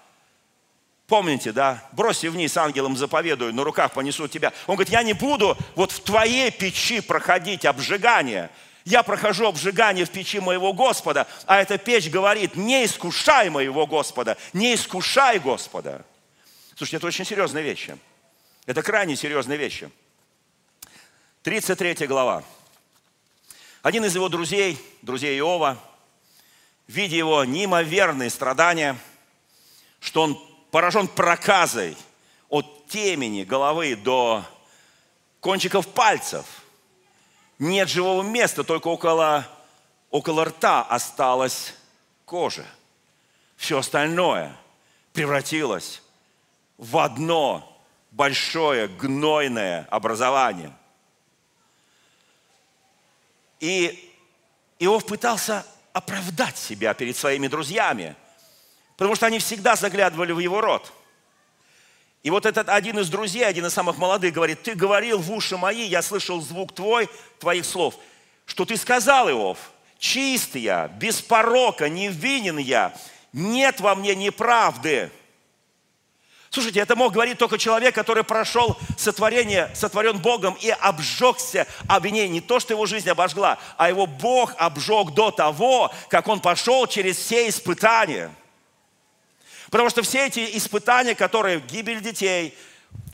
Помните, 1.08 1.54
да? 1.54 1.82
Бросьте 1.94 2.30
вниз, 2.30 2.58
ангелам 2.58 2.98
заповедую, 2.98 3.54
на 3.54 3.64
руках 3.64 3.94
понесут 3.94 4.30
тебя. 4.30 4.52
Он 4.68 4.76
говорит, 4.76 4.92
я 4.92 5.04
не 5.04 5.14
буду 5.14 5.58
вот 5.74 5.94
в 5.94 6.02
твоей 6.02 6.52
печи 6.52 7.00
проходить 7.00 7.64
обжигание. 7.64 8.50
Я 8.84 9.04
прохожу 9.04 9.48
обжигание 9.48 10.04
в 10.06 10.10
печи 10.10 10.42
моего 10.42 10.74
Господа, 10.74 11.26
а 11.46 11.62
эта 11.62 11.78
печь 11.78 12.10
говорит, 12.10 12.56
не 12.58 12.86
искушай 12.86 13.50
моего 13.50 13.88
Господа, 13.88 14.38
не 14.52 14.76
искушай 14.76 15.40
Господа. 15.40 16.06
Слушайте, 16.76 16.98
это 16.98 17.08
очень 17.08 17.26
серьезные 17.26 17.64
вещи. 17.64 17.98
Это 18.66 18.84
крайне 18.84 19.16
серьезные 19.16 19.58
вещи. 19.58 19.90
33 21.44 22.06
глава. 22.06 22.44
Один 23.82 24.04
из 24.04 24.14
его 24.14 24.28
друзей, 24.28 24.78
друзей 25.02 25.40
Иова, 25.40 25.78
видя 26.88 27.16
его 27.16 27.46
неимоверные 27.46 28.30
страдания, 28.30 28.98
что 30.02 30.24
он 30.24 30.47
поражен 30.72 31.08
проказой 31.08 31.98
от 32.50 32.88
темени 32.88 33.44
головы 33.44 33.96
до 33.96 34.44
кончиков 35.40 35.88
пальцев. 35.88 36.46
Нет 37.60 37.90
живого 37.90 38.24
места, 38.24 38.64
только 38.64 38.88
около, 38.88 39.48
около 40.10 40.46
рта 40.46 40.84
осталась 40.84 41.74
кожа. 42.26 42.66
Все 43.56 43.80
остальное 43.80 44.56
превратилось 45.14 46.02
в 46.78 46.98
одно 46.98 47.82
большое 48.12 48.88
гнойное 48.88 49.88
образование. 49.90 50.72
И 53.60 54.14
Иов 54.78 55.08
пытался 55.08 55.66
оправдать 55.94 56.58
себя 56.58 56.94
перед 56.94 57.18
своими 57.18 57.48
друзьями– 57.48 58.16
Потому 58.98 59.16
что 59.16 59.28
они 59.28 59.40
всегда 59.40 59.76
заглядывали 59.76 60.32
в 60.32 60.40
его 60.40 60.60
рот. 60.60 60.92
И 62.24 62.32
вот 62.32 62.46
этот 62.46 62.68
один 62.68 63.00
из 63.00 63.10
друзей, 63.10 63.46
один 63.46 63.68
из 63.68 63.74
самых 63.74 63.98
молодых, 63.98 64.34
говорит, 64.34 64.64
ты 64.64 64.74
говорил 64.74 65.20
в 65.20 65.32
уши 65.32 65.56
мои, 65.56 65.84
я 65.84 66.02
слышал 66.02 66.42
звук 66.42 66.74
твой, 66.74 67.08
твоих 67.40 67.64
слов, 67.64 67.96
что 68.46 68.66
ты 68.66 68.76
сказал, 68.76 69.30
Иов, 69.30 69.58
чист 70.00 70.56
я, 70.56 70.88
без 70.88 71.22
порока, 71.22 71.88
невинен 71.88 72.58
я, 72.58 72.94
нет 73.32 73.80
во 73.80 73.94
мне 73.96 74.16
неправды. 74.16 75.12
Слушайте, 76.50 76.80
это 76.80 76.96
мог 76.96 77.14
говорить 77.14 77.38
только 77.38 77.60
человек, 77.60 77.94
который 77.94 78.24
прошел 78.24 78.78
сотворение, 78.98 79.70
сотворен 79.76 80.18
Богом 80.18 80.58
и 80.60 80.70
обжегся 80.70 81.68
обвинение. 81.88 82.30
Не 82.30 82.42
то, 82.42 82.60
что 82.60 82.74
его 82.74 82.88
жизнь 82.88 83.10
обожгла, 83.10 83.60
а 83.78 83.90
его 83.90 84.08
Бог 84.08 84.56
обжег 84.58 85.12
до 85.14 85.30
того, 85.30 85.94
как 86.10 86.28
он 86.28 86.40
пошел 86.40 86.88
через 86.88 87.18
все 87.18 87.48
испытания– 87.48 88.34
Потому 89.70 89.90
что 89.90 90.02
все 90.02 90.28
эти 90.28 90.58
испытания, 90.58 91.16
которые 91.16 91.60
гибель 91.60 92.02
детей, 92.02 92.58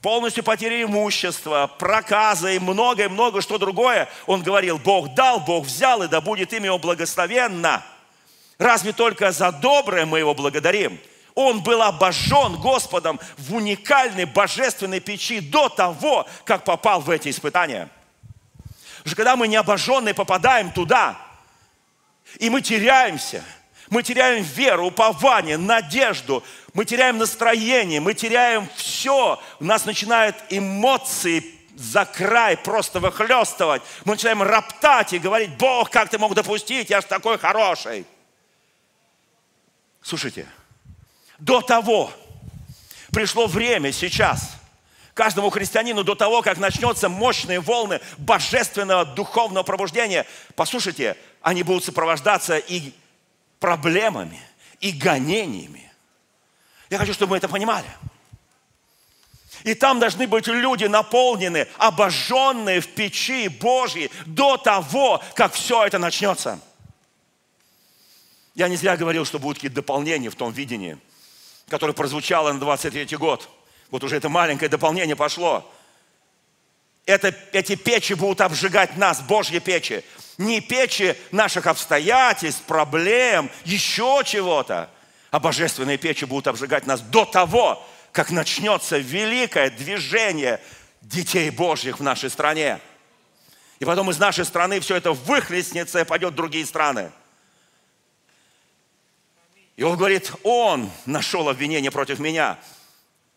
полностью 0.02 0.44
потеря 0.44 0.84
имущества, 0.84 1.72
проказы 1.80 2.56
и 2.56 2.60
многое-много 2.60 3.42
что 3.42 3.58
другое, 3.58 4.10
он 4.28 4.44
говорил, 4.44 4.78
Бог 4.78 5.14
дал, 5.16 5.40
Бог 5.40 5.66
взял, 5.66 6.04
и 6.04 6.08
да 6.08 6.22
будет 6.22 6.54
имя 6.54 6.66
его 6.66 6.78
благословенно. 6.78 7.84
Разве 8.60 8.94
только 8.94 9.32
за 9.32 9.52
доброе 9.52 10.06
мы 10.06 10.20
его 10.20 10.36
благодарим? 10.36 11.00
Он 11.36 11.64
был 11.64 11.82
обожжен 11.82 12.58
Господом 12.58 13.20
в 13.38 13.56
уникальной 13.56 14.26
божественной 14.26 15.00
печи 15.00 15.40
до 15.40 15.68
того, 15.70 16.28
как 16.46 16.64
попал 16.64 17.02
в 17.02 17.10
эти 17.10 17.30
испытания. 17.30 17.90
Потому 18.98 19.08
что 19.08 19.16
когда 19.16 19.36
мы 19.36 19.48
не 19.48 19.56
обожженные 19.56 20.14
попадаем 20.14 20.72
туда, 20.72 21.18
и 22.38 22.52
мы 22.52 22.62
теряемся– 22.62 23.44
мы 23.94 24.02
теряем 24.02 24.44
веру, 24.44 24.88
упование, 24.88 25.56
надежду, 25.56 26.44
мы 26.74 26.84
теряем 26.84 27.20
настроение, 27.20 28.00
мы 28.00 28.16
теряем 28.16 28.68
все. 28.76 29.40
У 29.60 29.64
нас 29.64 29.86
начинают 29.86 30.36
эмоции 30.50 31.46
за 31.76 32.04
край 32.04 32.58
просто 32.58 33.00
выхлестывать. 33.00 33.84
Мы 34.04 34.14
начинаем 34.14 34.42
роптать 34.42 35.14
и 35.14 35.20
говорить, 35.20 35.52
Бог, 35.58 35.92
как 35.92 36.10
ты 36.10 36.18
мог 36.18 36.34
допустить, 36.34 36.90
я 36.90 37.02
же 37.02 37.08
такой 37.08 37.38
хороший. 37.38 38.08
Слушайте, 40.02 40.48
до 41.38 41.62
того 41.62 42.12
пришло 43.12 43.46
время 43.46 43.92
сейчас– 43.92 44.58
каждому 45.14 45.52
христианину 45.52 46.04
до 46.04 46.16
того, 46.16 46.42
как 46.42 46.58
начнется 46.58 47.08
мощные 47.08 47.60
волны 47.60 48.02
божественного 48.18 49.06
духовного 49.06 49.64
пробуждения. 49.64 50.26
Послушайте, 50.56 51.16
они 51.42 51.62
будут 51.62 51.84
сопровождаться 51.84 52.58
и 52.58 52.94
проблемами 53.64 54.42
и 54.82 54.92
гонениями. 54.92 55.90
Я 56.90 56.98
хочу, 56.98 57.14
чтобы 57.14 57.30
мы 57.32 57.38
это 57.38 57.48
понимали. 57.48 57.88
И 59.64 59.74
там 59.74 60.02
должны 60.02 60.28
быть 60.28 60.48
люди 60.48 60.84
наполнены, 60.84 61.70
обожженные 61.78 62.82
в 62.82 62.90
печи 62.90 63.48
Божьей 63.48 64.12
до 64.26 64.58
того, 64.58 65.24
как 65.36 65.54
все 65.54 65.86
это 65.86 65.98
начнется. 65.98 66.60
Я 68.54 68.68
не 68.68 68.76
зря 68.76 68.98
говорил, 68.98 69.24
что 69.24 69.40
будут 69.40 69.60
какие-то 69.60 69.78
дополнения 69.78 70.30
в 70.30 70.36
том 70.36 70.52
видении, 70.52 70.98
которое 71.70 71.94
прозвучало 71.94 72.52
на 72.52 72.60
23 72.60 73.16
год. 73.16 73.50
Вот 73.92 74.04
уже 74.04 74.18
это 74.18 74.28
маленькое 74.28 74.68
дополнение 74.68 75.16
пошло. 75.16 75.74
Это, 77.06 77.34
эти 77.54 77.76
печи 77.76 78.12
будут 78.14 78.42
обжигать 78.42 78.98
нас, 78.98 79.22
Божьи 79.22 79.60
печи. 79.60 80.04
Не 80.38 80.62
печи 80.62 81.16
наших 81.32 81.68
обстоятельств, 81.68 82.64
проблем, 82.64 83.50
еще 83.66 84.22
чего-то. 84.26 84.90
А 85.32 85.40
божественные 85.40 85.98
печи 85.98 86.26
будут 86.26 86.48
обжигать 86.48 86.86
нас 86.86 87.02
до 87.02 87.26
того, 87.26 87.86
как 88.12 88.32
начнется 88.32 88.98
великое 88.98 89.70
движение 89.70 90.60
детей 91.02 91.50
Божьих 91.50 92.00
в 92.00 92.04
нашей 92.04 92.30
стране. 92.30 92.80
И 93.80 93.86
потом 93.86 94.10
из 94.10 94.18
нашей 94.20 94.46
страны 94.46 94.80
все 94.80 94.96
это 94.96 95.12
выхлестнется 95.12 96.00
и 96.00 96.06
пойдет 96.06 96.34
в 96.34 96.36
другие 96.36 96.66
страны. 96.66 97.12
И 99.76 99.84
он 99.84 99.98
говорит, 99.98 100.32
он 100.44 100.90
нашел 101.06 101.50
обвинение 101.50 101.92
против 101.92 102.20
меня, 102.20 102.60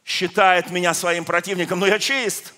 считает 0.05 0.71
меня 0.71 0.93
своим 0.95 1.25
противником, 1.25 1.81
но 1.81 1.87
я 1.87 1.99
чист. 1.99 2.53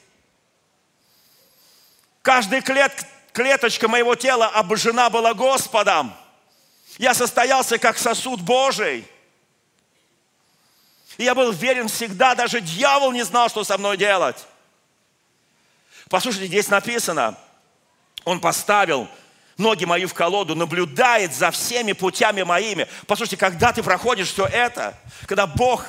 Каждая 2.23 2.61
клет, 2.61 3.07
клеточка 3.33 3.89
моего 3.89 4.15
тела 4.15 4.47
обожжена 4.47 5.11
была 5.11 5.35
Господом. 5.35 6.15
Я 6.99 7.15
состоялся 7.15 7.79
как 7.79 7.99
сосуд 7.99 8.41
Божий. 8.41 9.07
И 11.17 11.25
я 11.25 11.35
был 11.35 11.53
верен 11.53 11.89
всегда, 11.89 12.35
даже 12.35 12.61
дьявол 12.61 13.13
не 13.13 13.25
знал, 13.25 13.49
что 13.49 13.65
со 13.65 13.77
мной 13.77 13.97
делать. 13.97 14.47
Послушайте, 16.09 16.47
здесь 16.47 16.69
написано, 16.69 17.37
он 18.25 18.41
поставил 18.41 19.09
ноги 19.59 19.85
мои 19.85 20.07
в 20.07 20.15
колоду, 20.15 20.55
наблюдает 20.55 21.35
за 21.35 21.51
всеми 21.51 21.93
путями 21.93 22.43
моими. 22.43 22.89
Послушайте, 23.07 23.37
когда 23.37 23.73
ты 23.73 23.83
проходишь 23.83 24.33
все 24.33 24.47
это, 24.47 24.97
когда 25.27 25.47
Бог 25.47 25.85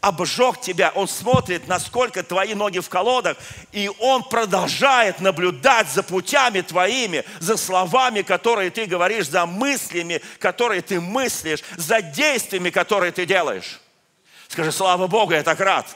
обжег 0.00 0.60
тебя, 0.60 0.92
Он 0.94 1.08
смотрит, 1.08 1.66
насколько 1.68 2.22
твои 2.22 2.54
ноги 2.54 2.78
в 2.78 2.88
колодах, 2.88 3.36
и 3.72 3.90
Он 3.98 4.22
продолжает 4.22 5.20
наблюдать 5.20 5.88
за 5.90 6.02
путями 6.02 6.60
твоими, 6.60 7.24
за 7.40 7.56
словами, 7.56 8.22
которые 8.22 8.70
ты 8.70 8.86
говоришь, 8.86 9.28
за 9.28 9.46
мыслями, 9.46 10.20
которые 10.38 10.82
ты 10.82 11.00
мыслишь, 11.00 11.60
за 11.76 12.00
действиями, 12.02 12.70
которые 12.70 13.12
ты 13.12 13.26
делаешь. 13.26 13.80
Скажи, 14.48 14.72
слава 14.72 15.06
Богу, 15.06 15.32
я 15.32 15.42
так 15.42 15.60
рад. 15.60 15.86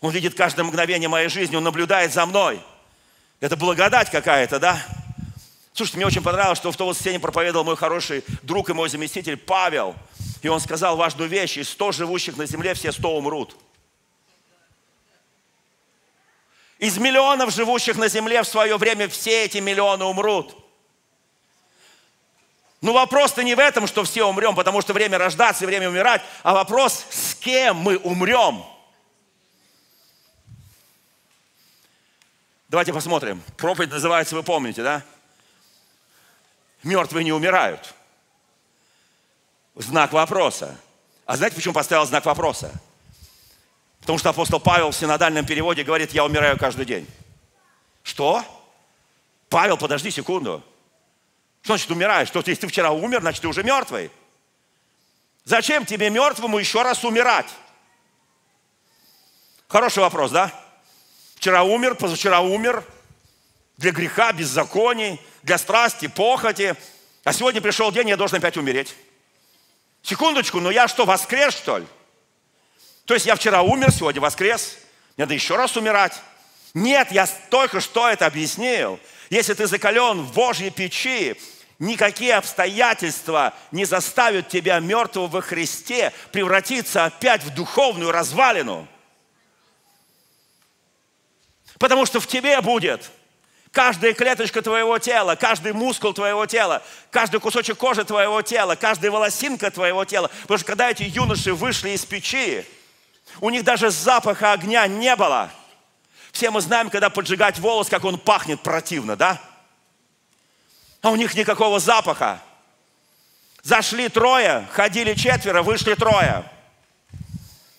Он 0.00 0.10
видит 0.10 0.34
каждое 0.34 0.64
мгновение 0.64 1.08
моей 1.08 1.28
жизни, 1.28 1.56
Он 1.56 1.64
наблюдает 1.64 2.12
за 2.12 2.24
мной. 2.26 2.60
Это 3.40 3.56
благодать 3.56 4.10
какая-то, 4.10 4.58
да? 4.58 4.82
Слушайте, 5.72 5.98
мне 5.98 6.06
очень 6.06 6.22
понравилось, 6.22 6.58
что 6.58 6.72
в 6.72 6.76
том 6.76 6.88
воскресенье 6.88 7.20
проповедовал 7.20 7.64
мой 7.64 7.76
хороший 7.76 8.24
друг 8.42 8.68
и 8.70 8.72
мой 8.72 8.88
заместитель 8.88 9.36
Павел. 9.36 9.94
И 10.42 10.48
он 10.48 10.60
сказал 10.60 10.96
важную 10.96 11.28
вещь. 11.28 11.58
Из 11.58 11.68
100 11.68 11.92
живущих 11.92 12.36
на 12.36 12.46
земле 12.46 12.74
все 12.74 12.92
100 12.92 13.16
умрут. 13.16 13.56
Из 16.78 16.96
миллионов 16.96 17.52
живущих 17.52 17.96
на 17.96 18.08
земле 18.08 18.42
в 18.42 18.48
свое 18.48 18.78
время 18.78 19.08
все 19.08 19.44
эти 19.44 19.58
миллионы 19.58 20.04
умрут. 20.04 20.56
Ну 22.80 22.94
вопрос-то 22.94 23.42
не 23.42 23.54
в 23.54 23.58
этом, 23.58 23.86
что 23.86 24.04
все 24.04 24.24
умрем, 24.24 24.54
потому 24.54 24.80
что 24.80 24.94
время 24.94 25.18
рождаться 25.18 25.64
и 25.64 25.66
время 25.66 25.90
умирать, 25.90 26.22
а 26.42 26.54
вопрос, 26.54 27.04
с 27.10 27.34
кем 27.34 27.76
мы 27.76 27.98
умрем. 27.98 28.64
Давайте 32.68 32.94
посмотрим. 32.94 33.42
Проповедь 33.58 33.90
называется, 33.90 34.34
вы 34.34 34.42
помните, 34.42 34.82
да? 34.82 35.02
Мертвые 36.82 37.24
не 37.24 37.32
умирают. 37.32 37.94
Знак 39.80 40.12
вопроса. 40.12 40.78
А 41.24 41.36
знаете, 41.36 41.56
почему 41.56 41.72
поставил 41.72 42.04
знак 42.04 42.26
вопроса? 42.26 42.70
Потому 44.00 44.18
что 44.18 44.28
апостол 44.28 44.60
Павел 44.60 44.90
в 44.90 44.96
синодальном 44.96 45.46
переводе 45.46 45.84
говорит, 45.84 46.12
я 46.12 46.24
умираю 46.24 46.58
каждый 46.58 46.84
день. 46.84 47.06
Что? 48.02 48.44
Павел, 49.48 49.78
подожди 49.78 50.10
секунду. 50.10 50.62
Что 51.62 51.74
значит 51.74 51.90
умираешь? 51.90 52.28
Что 52.28 52.40
если 52.40 52.54
ты 52.54 52.66
вчера 52.66 52.90
умер, 52.90 53.20
значит 53.20 53.40
ты 53.40 53.48
уже 53.48 53.62
мертвый. 53.62 54.10
Зачем 55.44 55.86
тебе 55.86 56.10
мертвому 56.10 56.58
еще 56.58 56.82
раз 56.82 57.02
умирать? 57.02 57.48
Хороший 59.66 60.00
вопрос, 60.00 60.30
да? 60.30 60.52
Вчера 61.36 61.62
умер, 61.62 61.94
позавчера 61.94 62.40
умер. 62.40 62.84
Для 63.78 63.92
греха, 63.92 64.32
беззаконий, 64.32 65.20
для 65.42 65.56
страсти, 65.56 66.06
похоти. 66.06 66.74
А 67.24 67.32
сегодня 67.32 67.62
пришел 67.62 67.90
день, 67.90 68.10
я 68.10 68.16
должен 68.18 68.38
опять 68.38 68.58
умереть. 68.58 68.94
Секундочку, 70.02 70.60
но 70.60 70.70
я 70.70 70.88
что, 70.88 71.04
воскрес, 71.04 71.54
что 71.54 71.78
ли? 71.78 71.86
То 73.04 73.14
есть 73.14 73.26
я 73.26 73.34
вчера 73.34 73.62
умер, 73.62 73.92
сегодня 73.92 74.20
воскрес. 74.20 74.78
Мне 75.16 75.24
надо 75.24 75.34
еще 75.34 75.56
раз 75.56 75.76
умирать. 75.76 76.20
Нет, 76.74 77.10
я 77.10 77.26
только 77.50 77.80
что 77.80 78.08
это 78.08 78.26
объяснил. 78.26 78.98
Если 79.28 79.54
ты 79.54 79.66
закален 79.66 80.22
в 80.22 80.32
Божьей 80.32 80.70
печи, 80.70 81.36
никакие 81.78 82.34
обстоятельства 82.34 83.54
не 83.72 83.84
заставят 83.84 84.48
тебя, 84.48 84.78
мертвого 84.78 85.26
во 85.26 85.40
Христе, 85.40 86.12
превратиться 86.32 87.04
опять 87.04 87.42
в 87.42 87.54
духовную 87.54 88.12
развалину. 88.12 88.86
Потому 91.78 92.06
что 92.06 92.20
в 92.20 92.26
тебе 92.26 92.60
будет 92.60 93.10
каждая 93.72 94.12
клеточка 94.14 94.62
твоего 94.62 94.98
тела, 94.98 95.36
каждый 95.36 95.72
мускул 95.72 96.12
твоего 96.12 96.46
тела, 96.46 96.82
каждый 97.10 97.40
кусочек 97.40 97.76
кожи 97.76 98.04
твоего 98.04 98.42
тела, 98.42 98.74
каждая 98.74 99.10
волосинка 99.10 99.70
твоего 99.70 100.04
тела. 100.04 100.28
Потому 100.42 100.58
что 100.58 100.66
когда 100.66 100.90
эти 100.90 101.04
юноши 101.04 101.54
вышли 101.54 101.90
из 101.90 102.04
печи, 102.04 102.64
у 103.40 103.50
них 103.50 103.64
даже 103.64 103.90
запаха 103.90 104.52
огня 104.52 104.86
не 104.86 105.14
было– 105.16 105.50
все 106.32 106.50
мы 106.50 106.60
знаем, 106.60 106.90
когда 106.90 107.10
поджигать 107.10 107.58
волос, 107.58 107.88
как 107.88 108.04
он 108.04 108.18
пахнет 108.18 108.60
противно, 108.62 109.16
да? 109.16 109.40
А 111.02 111.10
у 111.10 111.16
них 111.16 111.34
никакого 111.34 111.80
запаха. 111.80 112.40
Зашли 113.62 114.08
трое, 114.08 114.66
ходили 114.72 115.14
четверо, 115.14 115.62
вышли 115.62 115.94
трое. 115.94 116.44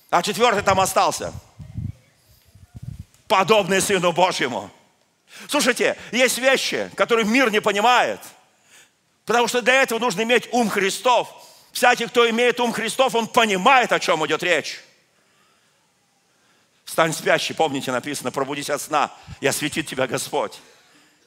А 0.09 0.21
четвертый 0.21 0.63
там 0.63 0.79
остался. 0.79 1.33
Подобный 3.27 3.81
Сыну 3.81 4.11
Божьему. 4.11 4.69
Слушайте, 5.47 5.97
есть 6.11 6.37
вещи, 6.37 6.91
которые 6.95 7.25
мир 7.25 7.51
не 7.51 7.61
понимает. 7.61 8.19
Потому 9.25 9.47
что 9.47 9.61
для 9.61 9.81
этого 9.81 9.99
нужно 9.99 10.21
иметь 10.21 10.49
ум 10.51 10.69
Христов. 10.69 11.29
Всякий, 11.71 12.07
кто 12.07 12.29
имеет 12.29 12.59
ум 12.59 12.73
Христов, 12.73 13.15
он 13.15 13.27
понимает, 13.27 13.91
о 13.91 13.99
чем 13.99 14.25
идет 14.25 14.43
речь. 14.43 14.81
Стань 16.85 17.13
спящий, 17.13 17.53
помните, 17.53 17.91
написано, 17.91 18.31
пробудись 18.31 18.69
от 18.69 18.81
сна, 18.81 19.11
и 19.39 19.47
осветит 19.47 19.87
тебя 19.87 20.07
Господь. 20.07 20.59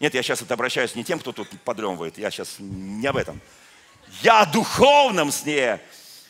Нет, 0.01 0.13
я 0.13 0.23
сейчас 0.23 0.43
это 0.43 0.55
обращаюсь 0.55 0.95
не 0.95 1.05
тем, 1.05 1.19
кто 1.19 1.33
тут 1.33 1.49
подремывает, 1.63 2.19
я 2.19 2.31
сейчас 2.31 2.57
не 2.59 3.07
об 3.07 3.17
этом. 3.17 3.41
Я 4.21 4.43
о 4.43 4.47
духовном 4.47 5.33
сне. 5.33 5.81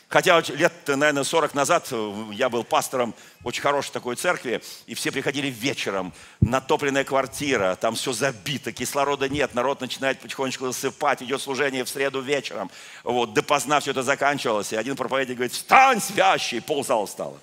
Хотя 0.07 0.39
лет, 0.39 0.73
наверное, 0.87 1.23
40 1.23 1.55
назад 1.55 1.87
э, 1.91 2.25
я 2.33 2.49
был 2.49 2.63
пастором 2.63 3.15
очень 3.43 3.63
хорошей 3.63 3.91
такой 3.91 4.15
церкви, 4.15 4.61
и 4.85 4.93
все 4.93 5.11
приходили 5.11 5.47
вечером, 5.47 6.13
натопленная 6.41 7.03
квартира, 7.03 7.75
там 7.75 7.95
все 7.95 8.13
забито, 8.13 8.71
кислорода 8.71 9.27
нет, 9.27 9.55
народ 9.55 9.81
начинает 9.81 10.19
потихонечку 10.19 10.67
засыпать, 10.67 11.23
идет 11.23 11.41
служение 11.41 11.83
в 11.83 11.89
среду 11.89 12.21
вечером. 12.21 12.69
Вот, 13.03 13.33
допоздна 13.33 13.79
все 13.79 13.91
это 13.91 14.03
заканчивалось, 14.03 14.73
и 14.73 14.75
один 14.75 14.95
проповедник 14.95 15.37
говорит, 15.37 15.53
встань, 15.53 15.99
спящий, 15.99 16.59
ползала 16.59 17.07
встала. 17.07 17.39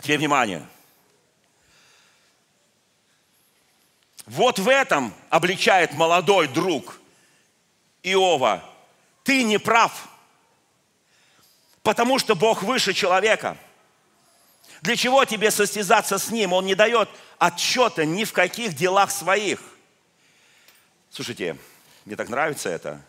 Теперь 0.00 0.18
внимание. 0.18 0.66
Вот 4.26 4.58
в 4.58 4.68
этом 4.68 5.14
обличает 5.30 5.94
молодой 5.94 6.48
друг 6.48 7.00
Иова. 8.02 8.62
Ты 9.22 9.44
не 9.44 9.58
прав, 9.58 10.08
потому 11.82 12.18
что 12.18 12.34
Бог 12.34 12.62
выше 12.62 12.92
человека. 12.92 13.56
Для 14.82 14.96
чего 14.96 15.24
тебе 15.24 15.50
состязаться 15.50 16.18
с 16.18 16.30
Ним? 16.30 16.52
Он 16.52 16.66
не 16.66 16.74
дает 16.74 17.08
отчета 17.38 18.04
ни 18.04 18.24
в 18.24 18.32
каких 18.32 18.74
делах 18.74 19.10
своих. 19.10 19.60
Слушайте, 21.10 21.56
мне 22.04 22.16
так 22.16 22.28
нравится 22.28 22.68
это. 22.68 23.00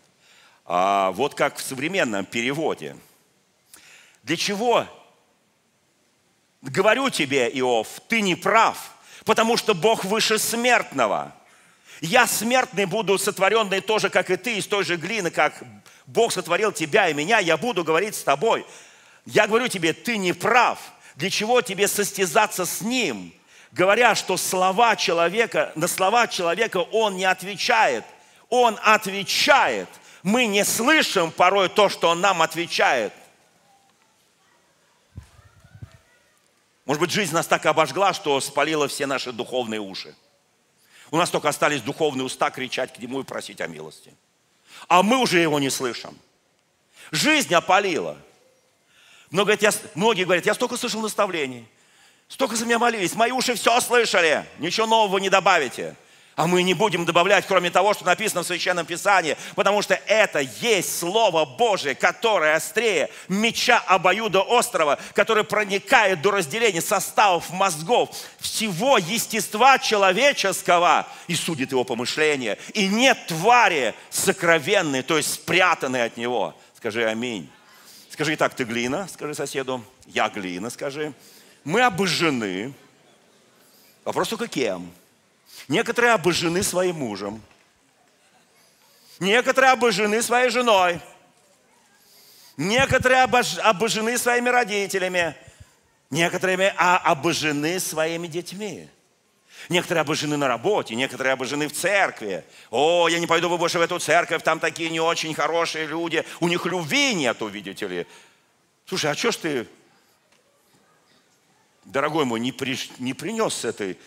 А, 0.65 1.11
вот 1.11 1.35
как 1.35 1.57
в 1.57 1.61
современном 1.61 2.25
переводе. 2.25 2.95
Для 4.23 4.37
чего? 4.37 4.87
Говорю 6.61 7.09
тебе, 7.09 7.49
Иов, 7.59 8.01
ты 8.07 8.21
не 8.21 8.35
прав, 8.35 8.91
потому 9.27 9.57
что 9.57 9.75
Бог 9.75 10.05
выше 10.05 10.39
смертного. 10.39 11.33
Я 11.99 12.25
смертный 12.27 12.85
буду 12.85 13.17
сотворенный 13.17 13.81
тоже, 13.81 14.09
как 14.09 14.29
и 14.29 14.37
ты, 14.37 14.57
из 14.57 14.67
той 14.67 14.85
же 14.85 14.95
глины, 14.95 15.31
как 15.31 15.61
Бог 16.05 16.31
сотворил 16.31 16.71
тебя 16.71 17.09
и 17.09 17.13
меня, 17.13 17.39
я 17.39 17.57
буду 17.57 17.83
говорить 17.83 18.15
с 18.15 18.23
тобой. 18.23 18.65
Я 19.25 19.45
говорю 19.45 19.67
тебе, 19.67 19.91
ты 19.91 20.15
не 20.15 20.31
прав. 20.31 20.79
Для 21.17 21.29
чего 21.29 21.61
тебе 21.61 21.89
состязаться 21.89 22.65
с 22.65 22.79
Ним? 22.79 23.33
Говоря, 23.73 24.15
что 24.15 24.37
слова 24.37 24.95
человека, 24.95 25.73
на 25.75 25.89
слова 25.89 26.27
человека 26.27 26.77
Он 26.77 27.17
не 27.17 27.25
отвечает. 27.25 28.05
Он 28.47 28.79
отвечает. 28.81 29.89
Мы 30.23 30.45
не 30.45 30.63
слышим 30.63 31.31
порой 31.31 31.67
то, 31.67 31.89
что 31.89 32.09
Он 32.09 32.21
нам 32.21 32.41
отвечает. 32.41 33.11
Может 36.87 37.01
быть, 37.01 37.11
жизнь 37.11 37.33
нас 37.33 37.45
так 37.45 37.65
обожгла, 37.65 38.13
что 38.13 38.39
спалила 38.39 38.87
все 38.87 39.05
наши 39.05 39.33
духовные 39.33 39.81
уши. 39.81 40.15
У 41.11 41.17
нас 41.17 41.29
только 41.29 41.49
остались 41.49 41.81
духовные 41.81 42.23
уста 42.23 42.49
кричать 42.49 42.93
к 42.93 42.99
Нему 42.99 43.19
и 43.19 43.23
просить 43.25 43.59
о 43.59 43.67
милости. 43.67 44.13
А 44.87 45.03
мы 45.03 45.17
уже 45.17 45.39
Его 45.39 45.59
не 45.59 45.69
слышим. 45.69 46.17
Жизнь 47.11 47.53
опалила. 47.53 48.17
Много, 49.31 49.57
я, 49.59 49.71
многие 49.95 50.23
говорят, 50.23 50.45
я 50.45 50.53
столько 50.53 50.77
слышал 50.77 51.01
наставлений, 51.01 51.67
столько 52.29 52.55
за 52.55 52.65
меня 52.65 52.79
молились, 52.79 53.15
мои 53.15 53.31
уши 53.31 53.55
все 53.55 53.81
слышали, 53.81 54.45
ничего 54.57 54.87
нового 54.87 55.17
не 55.17 55.29
добавите. 55.29 55.97
А 56.37 56.45
мы 56.45 56.61
не 56.61 56.75
будем 56.75 57.03
добавлять, 57.03 57.47
кроме 57.47 57.71
того, 57.71 57.95
что 57.95 58.05
написано 58.05 58.43
в 58.43 58.45
Священном 58.45 58.85
Писании, 58.85 59.35
потому 59.55 59.81
что 59.81 59.95
это 60.05 60.37
есть 60.37 60.99
Слово 60.99 61.45
Божие, 61.45 61.95
которое 61.95 62.55
острее 62.55 63.09
меча 63.27 63.79
обоюда 63.79 64.41
острова, 64.41 64.99
которое 65.15 65.43
проникает 65.43 66.21
до 66.21 66.29
разделения 66.29 66.79
составов 66.79 67.49
мозгов, 67.49 68.11
всего 68.37 68.99
естества 68.99 69.79
человеческого 69.79 71.07
и 71.25 71.33
судит 71.33 71.71
его 71.71 71.83
помышления. 71.83 72.59
И 72.75 72.87
нет 72.87 73.17
твари 73.27 73.95
сокровенной, 74.11 75.01
то 75.01 75.17
есть 75.17 75.33
спрятанной 75.33 76.05
от 76.05 76.17
него. 76.17 76.55
Скажи 76.75 77.03
аминь. 77.03 77.49
Скажи 78.11 78.35
так, 78.35 78.53
ты 78.53 78.63
глина, 78.63 79.07
скажи 79.11 79.33
соседу. 79.33 79.83
Я 80.05 80.29
глина, 80.29 80.69
скажи. 80.69 81.13
Мы 81.63 81.81
обожжены. 81.81 82.75
Вопрос 84.05 84.29
только 84.29 84.47
кем? 84.47 84.91
Некоторые 85.67 86.13
обожжены 86.13 86.63
своим 86.63 86.97
мужем. 86.97 87.41
Некоторые 89.19 89.71
обожжены 89.71 90.21
своей 90.21 90.49
женой. 90.49 91.01
Некоторые 92.55 93.23
обожжены 93.23 94.17
своими 94.17 94.49
родителями. 94.49 95.35
Некоторые 96.09 96.73
а, 96.77 96.97
обожжены 96.97 97.79
своими 97.79 98.27
детьми. 98.27 98.87
Некоторые 99.69 100.01
обожжены 100.01 100.37
на 100.37 100.47
работе, 100.47 100.95
некоторые 100.95 101.33
обожжены 101.33 101.67
в 101.67 101.73
церкви. 101.73 102.45
О, 102.69 103.09
я 103.09 103.19
не 103.19 103.27
пойду 103.27 103.55
больше 103.57 103.79
в 103.79 103.81
эту 103.81 103.99
церковь, 103.99 104.43
там 104.43 104.59
такие 104.59 104.89
не 104.89 104.99
очень 104.99 105.33
хорошие 105.33 105.87
люди. 105.87 106.23
У 106.39 106.47
них 106.47 106.65
любви 106.65 107.13
нету, 107.13 107.47
видите 107.47 107.87
ли. 107.87 108.07
Слушай, 108.85 109.11
а 109.11 109.15
что 109.15 109.31
ж 109.31 109.35
ты, 109.37 109.67
дорогой 111.83 112.23
мой, 112.23 112.39
не, 112.39 112.53
при, 112.53 112.77
не 112.99 113.13
принес 113.13 113.65
этой 113.65 113.97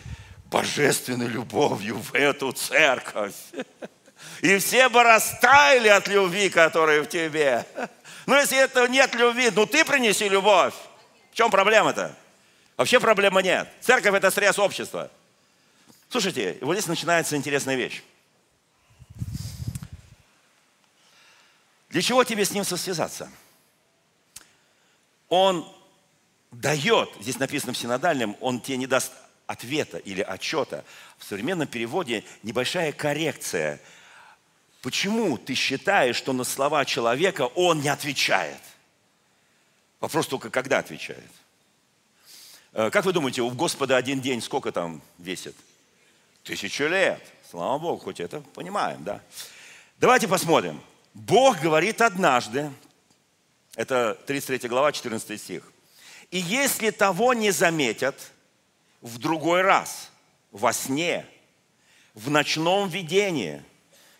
божественной 0.51 1.27
любовью 1.27 1.97
в 1.97 2.13
эту 2.13 2.51
церковь. 2.51 3.33
И 4.41 4.57
все 4.57 4.89
бы 4.89 5.01
растаяли 5.01 5.87
от 5.87 6.07
любви, 6.07 6.49
которая 6.49 7.01
в 7.01 7.07
тебе. 7.07 7.65
Но 8.25 8.37
если 8.37 8.57
этого 8.57 8.85
нет 8.85 9.15
любви, 9.15 9.49
ну 9.55 9.65
ты 9.65 9.85
принеси 9.85 10.27
любовь. 10.29 10.73
В 11.31 11.35
чем 11.35 11.49
проблема-то? 11.49 12.15
Вообще 12.75 12.99
проблемы 12.99 13.41
нет. 13.41 13.67
Церковь– 13.79 14.13
это 14.15 14.29
срез 14.29 14.59
общества. 14.59 15.09
Слушайте, 16.09 16.57
вот 16.61 16.73
здесь 16.73 16.87
начинается 16.87 17.37
интересная 17.37 17.75
вещь. 17.75 18.03
Для 21.89 22.01
чего 22.01 22.23
тебе 22.23 22.43
с 22.43 22.51
ним 22.51 22.65
состязаться? 22.65 23.31
Он 25.29 25.65
дает, 26.51 27.09
здесь 27.21 27.39
написано 27.39 27.73
в 27.73 27.77
синодальном, 27.77 28.35
он 28.41 28.59
тебе 28.59 28.77
не 28.77 28.87
даст 28.87 29.13
ответа 29.51 29.97
или 29.97 30.21
отчета. 30.21 30.83
В 31.17 31.25
современном 31.25 31.67
переводе 31.67 32.23
небольшая 32.43 32.91
коррекция. 32.93 33.79
Почему 34.81 35.37
ты 35.37 35.53
считаешь, 35.53 36.15
что 36.15 36.33
на 36.33 36.43
слова 36.43 36.85
человека 36.85 37.47
он 37.55 37.81
не 37.81 37.89
отвечает? 37.89 38.61
Вопрос 39.99 40.27
только, 40.27 40.49
когда 40.49 40.79
отвечает. 40.79 41.29
Э, 42.73 42.89
как 42.89 43.05
вы 43.05 43.13
думаете, 43.13 43.41
у 43.41 43.51
Господа 43.51 43.97
один 43.97 44.21
день 44.21 44.41
сколько 44.41 44.71
там 44.71 45.01
весит? 45.17 45.55
Тысячу 46.43 46.85
лет. 46.87 47.21
Слава 47.49 47.77
Богу, 47.77 47.99
хоть 47.99 48.19
это 48.19 48.41
понимаем, 48.55 49.03
да? 49.03 49.21
Давайте 49.99 50.27
посмотрим. 50.27 50.81
Бог 51.13 51.59
говорит 51.59 52.01
однажды, 52.01 52.71
это 53.75 54.17
33 54.25 54.69
глава, 54.69 54.93
14 54.93 55.39
стих. 55.39 55.71
И 56.31 56.37
если 56.37 56.91
того 56.91 57.33
не 57.33 57.51
заметят, 57.51 58.15
в 59.01 59.17
другой 59.17 59.61
раз, 59.61 60.11
во 60.51 60.73
сне, 60.73 61.25
в 62.13 62.29
ночном 62.29 62.89
видении, 62.89 63.63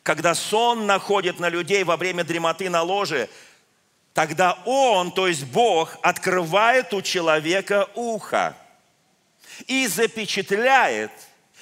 когда 0.03 0.33
сон 0.33 0.87
находит 0.87 1.39
на 1.39 1.49
людей 1.49 1.83
во 1.83 1.97
время 1.97 2.23
дремоты 2.23 2.69
на 2.69 2.81
ложе, 2.81 3.29
тогда 4.13 4.57
Он, 4.65 5.11
то 5.11 5.27
есть 5.27 5.45
Бог, 5.45 5.97
открывает 6.01 6.93
у 6.93 7.01
человека 7.01 7.89
ухо 7.95 8.55
и 9.67 9.87
запечатляет 9.87 11.11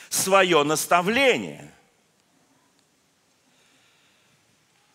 свое 0.09 0.63
наставление. 0.63 1.71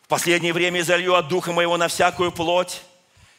В 0.03 0.09
последнее 0.09 0.53
время 0.53 0.83
залью 0.83 1.15
от 1.15 1.29
Духа 1.29 1.53
Моего 1.53 1.77
на 1.77 1.89
всякую 1.89 2.31
плоть, 2.31 2.83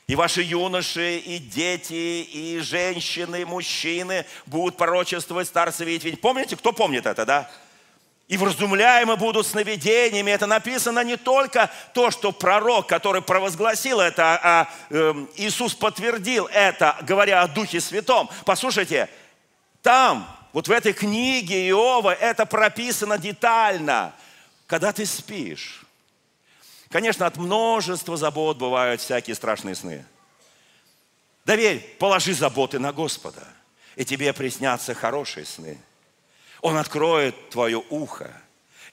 и 0.07 0.15
ваши 0.15 0.43
юноши, 0.43 1.17
и 1.17 1.39
дети, 1.39 1.93
и 1.93 2.59
женщины, 2.59 3.41
и 3.41 3.45
мужчины 3.45 4.25
будут 4.45 4.77
пророчествовать, 4.77 5.47
старцы 5.47 5.83
видеть. 5.83 6.21
Помните, 6.21 6.55
кто 6.55 6.71
помнит 6.71 7.05
это, 7.05 7.25
да? 7.25 7.51
И 8.27 8.37
вразумляемы 8.37 9.17
будут 9.17 9.45
сновидениями. 9.45 10.31
Это 10.31 10.47
написано 10.47 11.03
не 11.03 11.15
только 11.15 11.71
то, 11.93 12.09
что 12.09 12.31
пророк, 12.31 12.87
который 12.87 13.21
провозгласил 13.21 13.99
это, 13.99 14.39
а 14.41 14.69
э, 14.89 15.13
Иисус 15.35 15.75
подтвердил 15.75 16.47
это, 16.51 16.97
говоря 17.01 17.43
о 17.43 17.47
Духе 17.47 17.79
Святом. 17.79 18.29
Послушайте, 18.45 19.09
там, 19.83 20.27
вот 20.53 20.67
в 20.67 20.71
этой 20.71 20.93
книге 20.93 21.67
Иова, 21.69 22.13
это 22.13 22.47
прописано 22.47 23.19
детально. 23.19 24.13
Когда 24.65 24.91
ты 24.91 25.05
спишь, 25.05 25.84
Конечно, 26.95 27.25
от 27.25 27.35
множества 27.35 28.15
забот 28.15 28.55
бывают 28.55 29.01
всякие 29.01 29.35
страшные 29.35 29.75
сны. 29.75 30.05
Доверь, 31.43 31.81
положи 31.99 32.33
заботы 32.33 32.79
на 32.79 32.93
Господа, 32.93 33.45
и 33.97 34.05
тебе 34.05 34.31
приснятся 34.31 34.93
хорошие 34.93 35.45
сны. 35.45 35.77
Он 36.61 36.77
откроет 36.77 37.49
твое 37.49 37.83
ухо, 37.89 38.31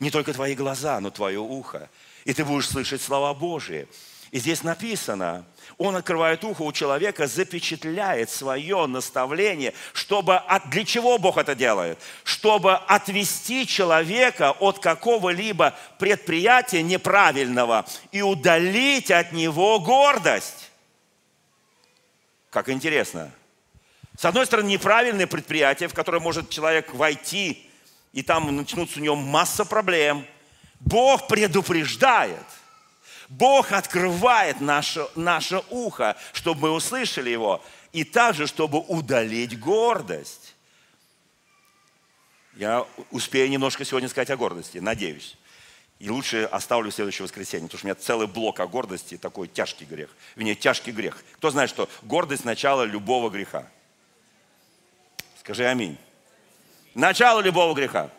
не 0.01 0.11
только 0.11 0.33
твои 0.33 0.57
глаза, 0.57 0.99
но 0.99 1.13
твое 1.13 1.39
ухо, 1.39 1.89
и 2.25 2.35
ты 2.35 2.45
будешь 2.45 2.69
слышать 2.69 3.03
слова 3.03 3.33
Божии. 3.35 3.87
И 4.33 4.41
здесь 4.41 4.65
написано, 4.65 5.47
он 5.83 5.97
открывает 5.97 6.45
ухо 6.45 6.63
у 6.63 6.73
человека, 6.73 7.27
запечатляет 7.27 8.31
свое 8.31 8.87
наставление, 8.87 9.75
чтобы... 9.93 10.37
От... 10.37 10.71
Для 10.71 10.85
чего 10.85 11.19
Бог 11.19 11.39
это 11.39 11.55
делает? 11.55 11.99
Чтобы 12.23 12.75
отвести 12.75 13.67
человека 13.67 14.53
от 14.53 14.79
какого-либо 14.79 15.75
предприятия 15.99 16.83
неправильного 16.83 17.85
и 18.13 18.23
удалить 18.23 19.11
от 19.11 19.33
него 19.33 19.81
гордость. 19.81 20.71
Как 22.51 22.69
интересно. 22.69 23.33
С 24.17 24.25
одной 24.25 24.47
стороны, 24.47 24.69
неправильное 24.69 25.27
предприятие, 25.27 25.89
в 25.89 25.95
которое 25.95 26.21
может 26.21 26.49
человек 26.49 26.95
войти, 26.95 27.69
и 28.13 28.23
там 28.23 28.55
начнутся 28.55 29.01
у 29.01 29.03
него 29.03 29.17
масса 29.17 29.65
проблем. 29.65 30.25
Бог 30.79 31.27
предупреждает– 31.27 32.45
Бог 33.39 33.73
открывает 33.73 34.61
наше, 34.61 35.09
наше 35.15 35.63
ухо, 35.71 36.17
чтобы 36.35 36.63
мы 36.63 36.71
услышали 36.71 37.31
Его, 37.31 37.65
и 37.91 38.05
также, 38.05 38.47
чтобы 38.47 38.81
удалить 38.81 39.59
гордость. 39.59 40.55
Я 42.57 42.87
успею 43.11 43.49
немножко 43.49 43.87
сегодня 43.87 44.11
сказать 44.11 44.29
о 44.29 44.37
гордости, 44.37 44.79
надеюсь. 44.79 45.39
И 45.99 46.11
лучше 46.11 46.45
оставлю 46.45 46.91
в 46.91 46.95
следующее 46.95 47.25
воскресенье, 47.25 47.69
потому 47.69 47.79
что 47.79 47.87
у 47.87 47.89
меня 47.89 47.95
целый 47.95 48.27
блок 48.27 48.61
о 48.61 48.67
гордости, 48.67 49.17
такой 49.17 49.49
тяжкий 49.49 49.87
грех. 49.87 50.11
Вернее, 50.37 50.55
тяжкий 50.55 50.93
грех. 50.93 51.25
Кто 51.37 51.51
знает, 51.51 51.71
что 51.71 51.89
гордость– 52.03 52.45
начало 52.45 52.83
любого 52.83 53.31
греха? 53.31 53.67
Скажи 55.41 55.65
аминь. 55.65 55.97
Начало 56.95 57.41
любого 57.41 57.73
греха. 57.73 58.11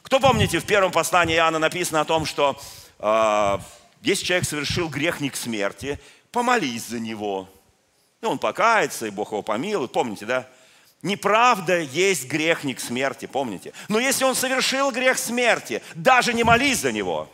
Кто 0.00 0.18
помните, 0.18 0.60
в 0.60 0.64
первом 0.64 0.92
послании 0.92 1.36
Иоанна 1.36 1.58
написано 1.58 2.00
о 2.00 2.04
том, 2.06 2.24
что 2.24 2.58
э, 3.00 3.58
если 4.00 4.24
человек 4.24 4.48
совершил 4.48 4.88
грех 4.88 5.20
не 5.20 5.30
к 5.30 5.36
смерти, 5.36 6.00
помолись 6.32 6.86
за 6.86 7.00
него. 7.00 7.48
И 8.22 8.26
он 8.26 8.38
покается, 8.38 9.06
и 9.06 9.10
Бог 9.10 9.32
его 9.32 9.42
помилует. 9.42 9.92
Помните, 9.92 10.26
да? 10.26 10.48
Неправда 11.02 11.78
есть 11.78 12.26
грех 12.26 12.64
не 12.64 12.74
к 12.74 12.80
смерти, 12.80 13.26
помните? 13.26 13.72
Но 13.88 13.98
если 13.98 14.24
он 14.24 14.34
совершил 14.34 14.90
грех 14.90 15.18
смерти, 15.18 15.82
даже 15.94 16.34
не 16.34 16.44
молись 16.44 16.78
за 16.78 16.92
него. 16.92 17.30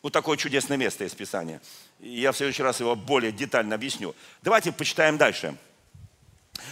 Вот 0.00 0.12
такое 0.12 0.38
чудесное 0.38 0.76
место 0.76 1.04
из 1.04 1.14
Писания. 1.14 1.60
Я 1.98 2.32
в 2.32 2.36
следующий 2.36 2.62
раз 2.62 2.80
его 2.80 2.94
более 2.94 3.32
детально 3.32 3.74
объясню. 3.74 4.14
Давайте 4.42 4.72
почитаем 4.72 5.18
дальше. 5.18 5.54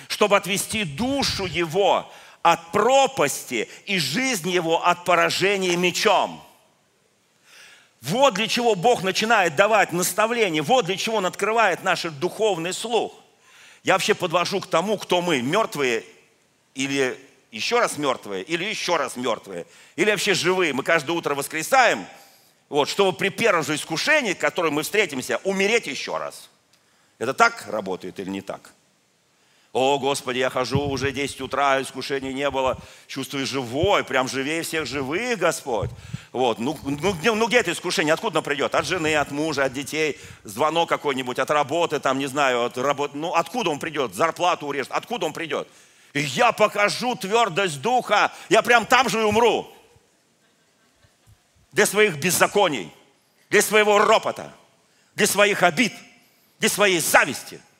Чтобы 0.08 0.36
отвести 0.36 0.84
душу 0.84 1.44
его 1.44 2.10
от 2.42 2.72
пропасти 2.72 3.68
и 3.84 3.98
жизнь 3.98 4.48
его 4.48 4.86
от 4.86 5.04
поражения 5.04 5.76
мечом. 5.76 6.45
Вот 8.06 8.34
для 8.34 8.46
чего 8.46 8.76
Бог 8.76 9.02
начинает 9.02 9.56
давать 9.56 9.92
наставления, 9.92 10.62
вот 10.62 10.84
для 10.84 10.96
чего 10.96 11.16
Он 11.16 11.26
открывает 11.26 11.82
наш 11.82 12.02
духовный 12.02 12.72
слух. 12.72 13.12
Я 13.82 13.94
вообще 13.94 14.14
подвожу 14.14 14.60
к 14.60 14.68
тому, 14.68 14.96
кто 14.96 15.20
мы, 15.20 15.42
мертвые 15.42 16.04
или 16.76 17.18
еще 17.50 17.80
раз 17.80 17.98
мертвые, 17.98 18.44
или 18.44 18.64
еще 18.64 18.96
раз 18.96 19.16
мертвые, 19.16 19.66
или 19.96 20.10
вообще 20.10 20.34
живые. 20.34 20.72
Мы 20.72 20.84
каждое 20.84 21.12
утро 21.12 21.34
воскресаем, 21.34 22.06
вот, 22.68 22.88
чтобы 22.88 23.12
при 23.16 23.28
первом 23.28 23.64
же 23.64 23.74
искушении, 23.74 24.34
к 24.34 24.38
которому 24.38 24.76
мы 24.76 24.82
встретимся, 24.84 25.40
умереть 25.42 25.88
еще 25.88 26.16
раз. 26.16 26.48
Это 27.18 27.34
так 27.34 27.66
работает 27.66 28.20
или 28.20 28.30
не 28.30 28.40
так? 28.40 28.72
О, 29.78 29.98
Господи, 29.98 30.38
я 30.38 30.48
хожу 30.48 30.80
уже 30.88 31.12
10 31.12 31.38
утра, 31.42 31.82
искушений 31.82 32.32
не 32.32 32.48
было, 32.48 32.78
чувствую 33.08 33.46
живой, 33.46 34.04
прям 34.04 34.26
живее 34.26 34.62
всех 34.62 34.86
живых, 34.86 35.38
Господь. 35.38 35.90
Вот, 36.32 36.58
ну, 36.58 36.78
ну, 36.82 37.12
где, 37.12 37.30
ну 37.34 37.46
где 37.46 37.58
это 37.58 37.72
искушение? 37.72 38.14
Откуда 38.14 38.38
оно 38.38 38.42
придет? 38.42 38.74
От 38.74 38.86
жены, 38.86 39.14
от 39.16 39.32
мужа, 39.32 39.64
от 39.64 39.74
детей, 39.74 40.18
звонок 40.44 40.88
какой-нибудь, 40.88 41.38
от 41.38 41.50
работы, 41.50 42.00
там, 42.00 42.18
не 42.18 42.26
знаю, 42.26 42.64
от 42.64 42.78
работы. 42.78 43.18
Ну, 43.18 43.34
откуда 43.34 43.68
он 43.68 43.78
придет? 43.78 44.14
Зарплату 44.14 44.66
урежет. 44.66 44.92
Откуда 44.92 45.26
он 45.26 45.34
придет? 45.34 45.68
И 46.14 46.20
я 46.20 46.52
покажу 46.52 47.14
твердость 47.14 47.82
духа, 47.82 48.32
я 48.48 48.62
прям 48.62 48.86
там 48.86 49.10
же 49.10 49.20
и 49.20 49.24
умру. 49.24 49.70
Для 51.72 51.84
своих 51.84 52.16
беззаконий, 52.16 52.90
для 53.50 53.60
своего 53.60 53.98
ропота, 53.98 54.54
для 55.14 55.26
своих 55.26 55.62
обид, 55.62 55.92
для 56.60 56.70
своей 56.70 57.00
зависти– 57.00 57.60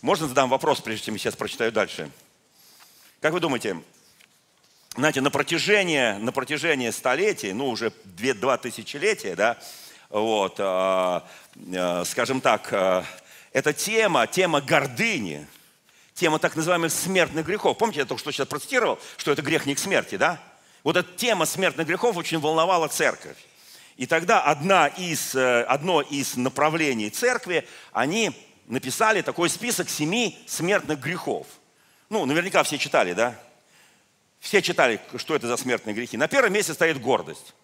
можно 0.00 0.28
задам 0.28 0.48
вопрос, 0.48 0.80
прежде 0.80 1.06
чем 1.06 1.14
я 1.14 1.18
сейчас 1.18 1.34
прочитаю 1.36 1.72
дальше? 1.72 2.10
Как 3.20 3.32
вы 3.32 3.40
думаете, 3.40 3.76
знаете, 4.96 5.20
на 5.20 5.30
протяжении, 5.30 6.12
на 6.18 6.30
протяжении 6.30 6.90
столетий, 6.90 7.52
ну 7.52 7.68
уже 7.68 7.92
две, 8.04 8.32
два 8.32 8.58
тысячелетия, 8.58 9.34
да, 9.34 9.58
вот, 10.08 10.54
э, 10.58 11.20
э, 11.72 12.04
скажем 12.04 12.40
так, 12.40 12.72
э, 12.72 13.02
эта 13.52 13.72
тема, 13.72 14.26
тема 14.28 14.60
гордыни, 14.60 15.46
тема 16.14 16.38
так 16.38 16.54
называемых 16.54 16.92
смертных 16.92 17.44
грехов. 17.44 17.76
Помните, 17.76 18.00
я 18.00 18.06
только 18.06 18.20
что 18.20 18.30
сейчас 18.30 18.46
процитировал, 18.46 18.98
что 19.16 19.32
это 19.32 19.42
грех 19.42 19.66
не 19.66 19.74
к 19.74 19.78
смерти, 19.78 20.16
да? 20.16 20.40
Вот 20.84 20.96
эта 20.96 21.12
тема 21.16 21.44
смертных 21.44 21.88
грехов 21.88 22.16
очень 22.16 22.38
волновала 22.38 22.86
церковь. 22.88 23.36
И 23.96 24.06
тогда 24.06 24.40
одна 24.42 24.86
из, 24.86 25.34
одно 25.34 26.02
из 26.02 26.36
направлений 26.36 27.10
церкви, 27.10 27.66
они 27.92 28.32
написали 28.68 29.22
такой 29.22 29.48
список 29.48 29.88
семи 29.88 30.38
смертных 30.46 31.00
грехов. 31.00 31.46
Ну, 32.10 32.24
наверняка 32.26 32.62
все 32.62 32.78
читали, 32.78 33.14
да? 33.14 33.34
Все 34.40 34.62
читали, 34.62 35.00
что 35.16 35.34
это 35.34 35.48
за 35.48 35.56
смертные 35.56 35.94
грехи. 35.94 36.16
На 36.16 36.28
первом 36.28 36.52
месте 36.52 36.74
стоит 36.74 37.00
гордость. 37.00 37.54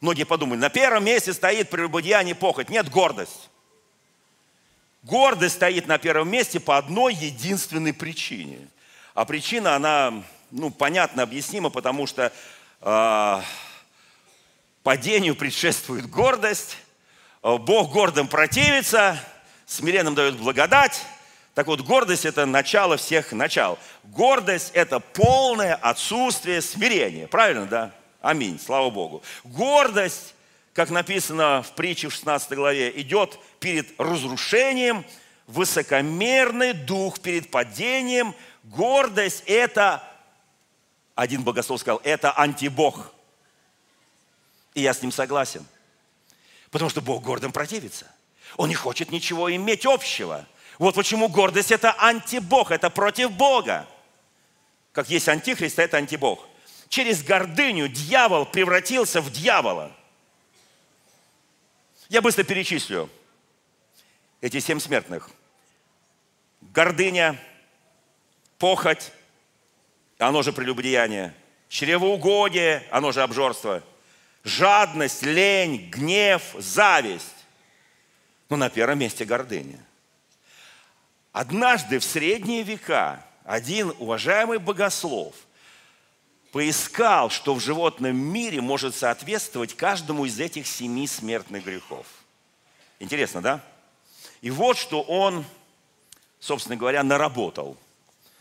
Многие 0.00 0.24
подумали, 0.24 0.58
на 0.58 0.68
первом 0.68 1.04
месте 1.04 1.32
стоит 1.32 1.70
прелюбодеяние, 1.70 2.34
похоть. 2.34 2.68
Нет, 2.68 2.90
гордость. 2.90 3.48
Гордость 5.02 5.56
стоит 5.56 5.86
на 5.86 5.98
первом 5.98 6.28
месте 6.28 6.60
по 6.60 6.76
одной 6.76 7.14
единственной 7.14 7.94
причине. 7.94 8.58
А 9.14 9.24
причина, 9.24 9.76
она, 9.76 10.24
ну, 10.50 10.70
понятно, 10.70 11.22
объяснима, 11.22 11.70
потому 11.70 12.06
что 12.06 12.32
э, 12.80 13.42
падению 14.82 15.36
предшествует 15.36 16.10
гордость, 16.10 16.78
Бог 17.42 17.92
гордым 17.92 18.26
противится– 18.26 19.18
смиренным 19.66 20.14
дает 20.14 20.36
благодать. 20.36 21.04
Так 21.54 21.68
вот, 21.68 21.82
гордость– 21.82 22.24
это 22.26 22.46
начало 22.46 22.96
всех 22.96 23.32
начал. 23.32 23.78
Гордость– 24.02 24.72
это 24.74 24.98
полное 24.98 25.74
отсутствие 25.74 26.60
смирения. 26.60 27.28
Правильно, 27.28 27.66
да? 27.66 27.92
Аминь, 28.20 28.58
слава 28.58 28.90
Богу. 28.90 29.22
Гордость, 29.44 30.34
как 30.72 30.90
написано 30.90 31.62
в 31.62 31.72
притче 31.72 32.08
в 32.08 32.12
16 32.12 32.52
главе, 32.52 33.00
идет 33.00 33.38
перед 33.60 33.88
разрушением, 34.00 35.04
высокомерный 35.46 36.72
дух 36.72 37.20
перед 37.20 37.50
падением. 37.50 38.34
Гордость– 38.64 39.44
это, 39.46 40.02
один 41.14 41.44
богослов 41.44 41.80
сказал, 41.80 42.00
это 42.02 42.32
антибог. 42.32 43.12
И 44.74 44.82
я 44.82 44.92
с 44.92 45.02
ним 45.02 45.12
согласен. 45.12 45.64
Потому 46.70 46.90
что 46.90 47.00
Бог 47.00 47.22
гордым 47.22 47.52
противится. 47.52 48.10
Он 48.56 48.68
не 48.68 48.74
хочет 48.74 49.10
ничего 49.10 49.54
иметь 49.54 49.86
общего. 49.86 50.46
Вот 50.78 50.94
почему 50.94 51.28
гордость– 51.28 51.70
это 51.72 51.92
антибог, 51.98 52.70
это 52.70 52.90
против 52.90 53.32
Бога. 53.32 53.86
Как 54.92 55.08
есть 55.08 55.28
антихрист, 55.28 55.78
это 55.78 55.96
антибог. 55.96 56.46
Через 56.88 57.22
гордыню 57.22 57.88
дьявол 57.88 58.46
превратился 58.46 59.20
в 59.20 59.30
дьявола. 59.30 59.92
Я 62.08 62.22
быстро 62.22 62.44
перечислю 62.44 63.10
эти 64.40 64.60
семь 64.60 64.78
смертных. 64.78 65.30
Гордыня, 66.60 67.40
похоть, 68.58 69.10
оно 70.18 70.42
же 70.42 70.52
прелюбодеяние, 70.52 71.34
чревоугодие, 71.68 72.86
оно 72.90 73.10
же 73.10 73.22
обжорство, 73.22 73.82
жадность, 74.44 75.22
лень, 75.22 75.88
гнев, 75.90 76.42
зависть, 76.58 77.33
но 78.48 78.56
на 78.56 78.70
первом 78.70 78.98
месте 78.98 79.24
гордыня. 79.24 79.78
Однажды 81.32 81.98
в 81.98 82.04
средние 82.04 82.62
века 82.62 83.24
один 83.44 83.92
уважаемый 83.98 84.58
богослов 84.58 85.34
поискал, 86.52 87.30
что 87.30 87.54
в 87.54 87.60
животном 87.60 88.16
мире 88.16 88.60
может 88.60 88.94
соответствовать 88.94 89.74
каждому 89.74 90.24
из 90.24 90.38
этих 90.38 90.66
семи 90.66 91.06
смертных 91.06 91.64
грехов. 91.64 92.06
Интересно, 93.00 93.42
да? 93.42 93.60
И 94.40 94.50
вот 94.50 94.76
что 94.78 95.02
он, 95.02 95.44
собственно 96.38 96.76
говоря, 96.76 97.02
наработал. 97.02 97.76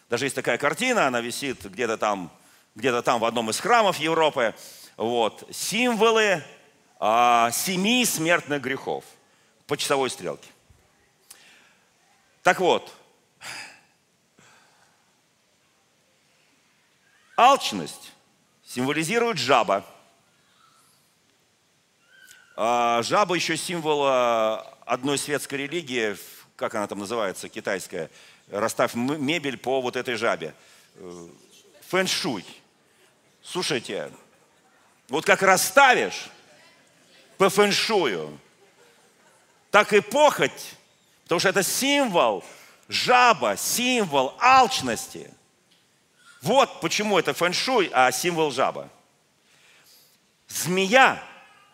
Даже 0.10 0.26
есть 0.26 0.36
такая 0.36 0.60
картина, 0.60 1.08
она 1.08 1.22
висит 1.22 1.66
где-то 1.66 1.98
там, 1.98 2.32
где-то 2.76 3.02
там 3.02 3.20
в 3.20 3.26
одном 3.26 3.50
из 3.50 3.60
храмов 3.60 3.98
Европы. 3.98 4.54
Вот, 4.96 5.48
символы 5.52 6.44
а, 7.00 7.50
семи 7.52 8.06
смертных 8.06 8.62
грехов– 8.62 9.04
по 9.68 9.78
часовой 9.78 10.10
стрелке. 10.10 10.50
Так 12.42 12.60
вот, 12.60 12.94
алчность 17.38 18.12
символизирует 18.66 19.38
жаба. 19.38 19.86
А 22.56 23.02
жаба 23.02 23.36
еще 23.36 23.58
символ 23.58 24.04
а, 24.06 24.78
одной 24.86 25.18
светской 25.18 25.56
религии, 25.56 26.16
как 26.56 26.76
она 26.76 26.86
там 26.88 27.00
называется, 27.00 27.50
китайская. 27.50 28.12
Расставь 28.50 28.94
мебель 28.94 29.58
по 29.58 29.82
вот 29.82 29.96
этой 29.96 30.16
жабе. 30.16 30.54
Э, 30.96 31.28
фэншуй. 31.88 32.46
Слушайте, 33.42 34.12
вот 35.08 35.26
как 35.26 35.42
расставишь 35.42 36.30
по 37.38 37.50
фэншую, 37.50 38.40
так 39.74 39.92
и 39.92 40.02
похоть, 40.02 40.76
потому 41.24 41.40
что 41.40 41.50
это 41.50 41.64
символ 41.64 42.44
жаба, 42.88 43.58
символ 43.58 44.36
алчности. 44.40 45.34
Вот 46.44 46.80
почему 46.80 47.18
это 47.18 47.34
фэншуй, 47.34 47.90
а 47.92 48.12
символ 48.12 48.52
жаба. 48.52 48.88
Змея 50.48 51.24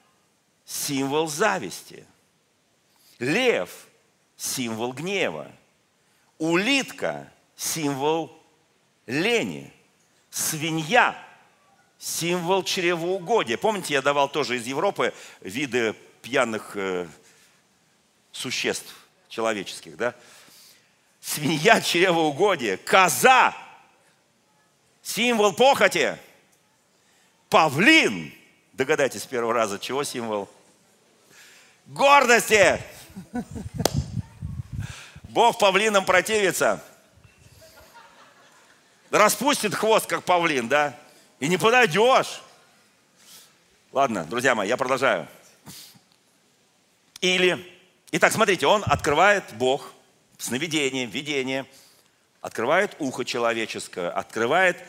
–символ 0.66 1.28
зависти. 1.28 2.06
Лев– 3.20 3.70
символ 4.38 4.94
гнева. 4.94 5.52
Улитка– 6.38 7.30
символ 7.58 8.32
лени. 9.08 9.74
Свинья– 10.30 11.22
символ 12.00 12.64
чревоугодия. 12.64 13.58
Помните, 13.58 13.96
я 13.96 14.02
давал 14.02 14.30
тоже 14.30 14.56
из 14.56 14.66
Европы 14.68 15.14
виды 15.42 15.94
пьяных 16.22 16.78
э, 16.78 17.06
существ 18.32 18.94
человеческих, 19.28 19.98
да? 19.98 20.16
Свинья, 21.22 21.82
чревоугодие, 21.82 22.78
коза, 22.78 23.56
символ 25.02 25.54
похоти, 25.54 26.18
павлин, 27.50 28.34
догадайтесь 28.74 29.24
с 29.24 29.26
первого 29.26 29.54
раза, 29.54 29.80
чего 29.80 30.04
символ? 30.04 30.50
Гордости. 31.86 32.82
Бог 35.24 35.58
павлинам 35.60 36.06
противится. 36.06 36.84
Распустит 39.12 39.74
хвост, 39.74 40.06
как 40.06 40.24
павлин, 40.24 40.68
да? 40.68 40.98
И 41.40 41.48
не 41.48 41.58
подойдешь. 41.58 42.42
Ладно, 43.92 44.24
друзья 44.26 44.54
мои, 44.54 44.68
я 44.68 44.78
продолжаю. 44.78 45.28
Или, 47.22 47.79
итак, 48.12 48.34
смотрите, 48.34 48.68
он 48.68 48.84
открывает 48.86 49.44
Бог, 49.54 49.92
сновидение, 50.38 51.06
видение, 51.06 51.66
открывает 52.42 52.96
ухо 53.00 53.26
человеческое, 53.26 54.10
открывает 54.10 54.84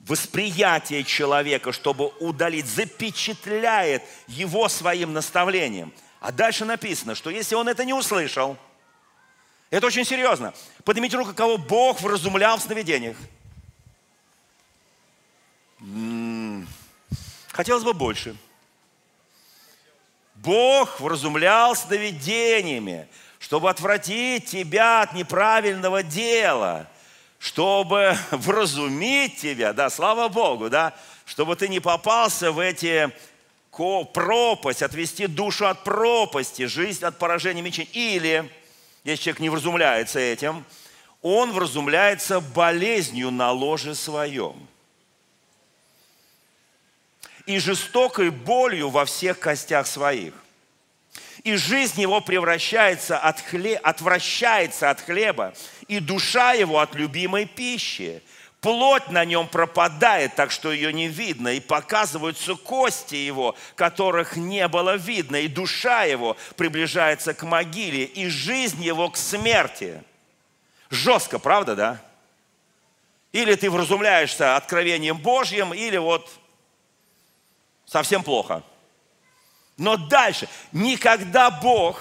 восприятие 0.00 1.04
человека, 1.04 1.72
чтобы 1.72 2.08
удалить, 2.20 2.66
запечатляет 2.66 4.02
его 4.26 4.68
своим 4.68 5.12
наставлением. 5.12 5.92
А 6.20 6.32
дальше 6.32 6.64
написано, 6.64 7.14
что 7.14 7.30
если 7.30 7.54
он 7.54 7.68
это 7.68 7.84
не 7.84 7.92
услышал, 7.92 8.56
это 9.70 9.86
очень 9.86 10.04
серьезно. 10.04 10.52
Поднимите 10.84 11.16
руку, 11.16 11.32
кого 11.32 11.56
Бог 11.56 12.00
вразумлял 12.00 12.58
в 12.58 12.62
сновидениях. 12.62 13.16
Хотелось 17.48 17.84
бы 17.84 17.94
больше. 17.94 18.36
Бог 20.42 21.00
вразумлял 21.00 21.76
сновидениями, 21.76 23.08
чтобы 23.38 23.68
отвратить 23.68 24.46
тебя 24.46 25.02
от 25.02 25.12
неправильного 25.12 26.02
дела, 26.02 26.88
чтобы 27.38 28.16
вразумить 28.30 29.36
тебя, 29.36 29.72
да, 29.74 29.90
слава 29.90 30.28
Богу, 30.28 30.70
да, 30.70 30.94
чтобы 31.26 31.56
ты 31.56 31.68
не 31.68 31.80
попался 31.80 32.52
в 32.52 32.58
эти 32.58 33.10
пропасть, 34.12 34.82
отвести 34.82 35.26
душу 35.26 35.66
от 35.66 35.84
пропасти, 35.84 36.66
жизнь 36.66 37.04
от 37.04 37.18
поражения 37.18 37.62
мечей. 37.62 37.88
Или, 37.92 38.50
если 39.04 39.24
человек 39.24 39.40
не 39.40 39.48
вразумляется 39.48 40.20
этим, 40.20 40.64
он 41.22 41.52
вразумляется 41.52 42.40
болезнью 42.40 43.30
на 43.30 43.52
ложе 43.52 43.94
своем 43.94 44.68
и 47.50 47.58
жестокой 47.58 48.30
болью 48.30 48.90
во 48.90 49.04
всех 49.04 49.40
костях 49.40 49.88
своих. 49.88 50.32
И 51.42 51.56
жизнь 51.56 52.00
его 52.00 52.20
превращается 52.20 53.18
от 53.18 53.40
хле... 53.40 53.76
отвращается 53.76 54.88
от 54.88 55.00
хлеба, 55.00 55.52
и 55.88 55.98
душа 55.98 56.52
его 56.52 56.78
от 56.78 56.94
любимой 56.94 57.46
пищи. 57.46 58.22
Плоть 58.60 59.08
на 59.08 59.24
нем 59.24 59.48
пропадает, 59.48 60.36
так 60.36 60.52
что 60.52 60.70
ее 60.70 60.92
не 60.92 61.08
видно, 61.08 61.48
и 61.48 61.60
показываются 61.60 62.54
кости 62.54 63.16
его, 63.16 63.56
которых 63.74 64.36
не 64.36 64.68
было 64.68 64.94
видно, 64.96 65.36
и 65.36 65.48
душа 65.48 66.04
его 66.04 66.36
приближается 66.56 67.34
к 67.34 67.42
могиле, 67.42 68.04
и 68.04 68.28
жизнь 68.28 68.84
его 68.84 69.08
к 69.08 69.16
смерти. 69.16 70.04
Жестко, 70.88 71.40
правда, 71.40 71.74
да? 71.74 72.02
Или 73.32 73.54
ты 73.54 73.70
вразумляешься 73.70 74.56
откровением 74.56 75.18
Божьим, 75.18 75.74
или 75.74 75.96
вот 75.96 76.39
совсем 77.90 78.22
плохо. 78.22 78.62
Но 79.76 79.96
дальше, 79.96 80.48
никогда 80.72 81.50
Бог 81.50 82.00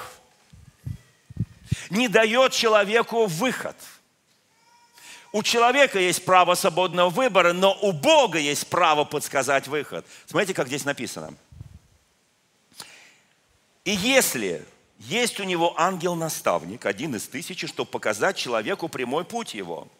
не 1.90 2.08
дает 2.08 2.52
человеку 2.52 3.26
выход. 3.26 3.76
У 5.32 5.42
человека 5.44 6.00
есть 6.00 6.26
право 6.26 6.56
свободного 6.56 7.10
выбора, 7.10 7.54
но 7.54 7.74
у 7.82 7.92
Бога 7.92 8.38
есть 8.38 8.68
право 8.68 9.04
подсказать 9.04 9.68
выход. 9.68 10.06
Смотрите, 10.26 10.54
как 10.54 10.68
здесь 10.68 10.86
написано. 10.86 11.34
И 13.86 13.92
если 13.92 14.66
есть 15.00 15.40
у 15.40 15.44
него 15.44 15.80
ангел-наставник, 15.80 16.86
один 16.86 17.16
из 17.16 17.28
тысячи, 17.28 17.66
чтобы 17.66 17.90
показать 17.90 18.38
человеку 18.38 18.90
прямой 18.90 19.26
путь 19.26 19.56
его– 19.56 19.88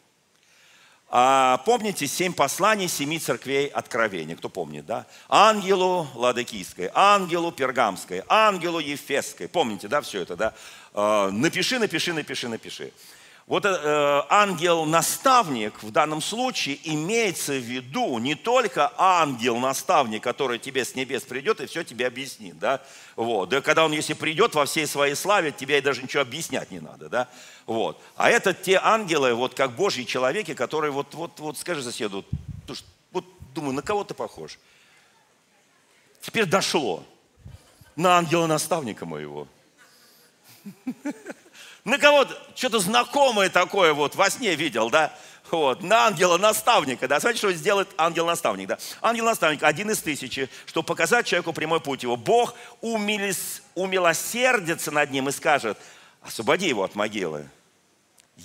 а, 1.12 1.58
помните 1.64 2.06
семь 2.06 2.32
посланий 2.32 2.88
семи 2.88 3.18
церквей 3.18 3.66
откровения? 3.66 4.36
Кто 4.36 4.48
помнит, 4.48 4.86
да? 4.86 5.06
Ангелу 5.28 6.06
Ладокийской, 6.14 6.90
ангелу 6.94 7.50
Пергамской, 7.50 8.22
ангелу 8.28 8.78
Ефесской. 8.78 9.48
Помните, 9.48 9.88
да, 9.88 10.00
все 10.02 10.22
это, 10.22 10.36
да? 10.36 10.54
А, 10.94 11.30
напиши, 11.30 11.80
напиши, 11.80 12.12
напиши, 12.12 12.48
напиши. 12.48 12.92
Вот 13.50 13.64
э, 13.64 14.22
ангел-наставник 14.28 15.82
в 15.82 15.90
данном 15.90 16.22
случае 16.22 16.78
имеется 16.84 17.54
в 17.54 17.64
виду 17.64 18.16
не 18.18 18.36
только 18.36 18.92
ангел-наставник, 18.96 20.22
который 20.22 20.60
тебе 20.60 20.84
с 20.84 20.94
небес 20.94 21.24
придет 21.24 21.60
и 21.60 21.66
все 21.66 21.82
тебе 21.82 22.06
объяснит, 22.06 22.60
да, 22.60 22.80
вот, 23.16 23.48
да, 23.48 23.60
когда 23.60 23.84
он, 23.84 23.90
если 23.90 24.12
придет 24.12 24.54
во 24.54 24.66
всей 24.66 24.86
своей 24.86 25.16
славе, 25.16 25.50
тебе 25.50 25.80
даже 25.80 26.00
ничего 26.00 26.22
объяснять 26.22 26.70
не 26.70 26.78
надо, 26.78 27.08
да, 27.08 27.28
вот, 27.70 28.02
а 28.16 28.28
это 28.28 28.52
те 28.52 28.80
ангелы, 28.82 29.32
вот 29.32 29.54
как 29.54 29.76
Божьи 29.76 30.02
человеки, 30.02 30.54
которые 30.54 30.90
вот, 30.90 31.14
вот, 31.14 31.38
вот 31.38 31.56
скажи 31.56 31.84
соседу, 31.84 32.24
вот 33.12 33.24
думаю, 33.54 33.74
на 33.74 33.82
кого 33.82 34.02
ты 34.02 34.12
похож? 34.12 34.58
Теперь 36.20 36.46
дошло 36.46 37.04
на 37.94 38.18
ангела-наставника 38.18 39.06
моего. 39.06 39.46
На 41.84 41.96
кого-то, 41.96 42.36
что-то 42.56 42.80
знакомое 42.80 43.48
такое 43.48 43.94
вот 43.94 44.16
во 44.16 44.28
сне 44.28 44.56
видел, 44.56 44.90
да? 44.90 45.16
Вот, 45.50 45.82
на 45.82 46.08
ангела-наставника, 46.08 47.06
да? 47.06 47.20
Смотрите, 47.20 47.38
что 47.38 47.52
сделает 47.52 47.88
ангел-наставник, 47.96 48.66
да? 48.66 48.78
Ангел-наставник 49.00 49.62
один 49.62 49.90
из 49.90 50.00
тысячи, 50.00 50.50
чтобы 50.66 50.86
показать 50.86 51.26
человеку 51.26 51.52
прямой 51.52 51.80
путь 51.80 52.02
его. 52.02 52.16
Бог 52.16 52.54
умилис, 52.80 53.62
умилосердится 53.76 54.90
над 54.90 55.10
ним 55.12 55.28
и 55.28 55.32
скажет, 55.32 55.78
освободи 56.20 56.68
его 56.68 56.84
от 56.84 56.94
могилы. 56.94 57.48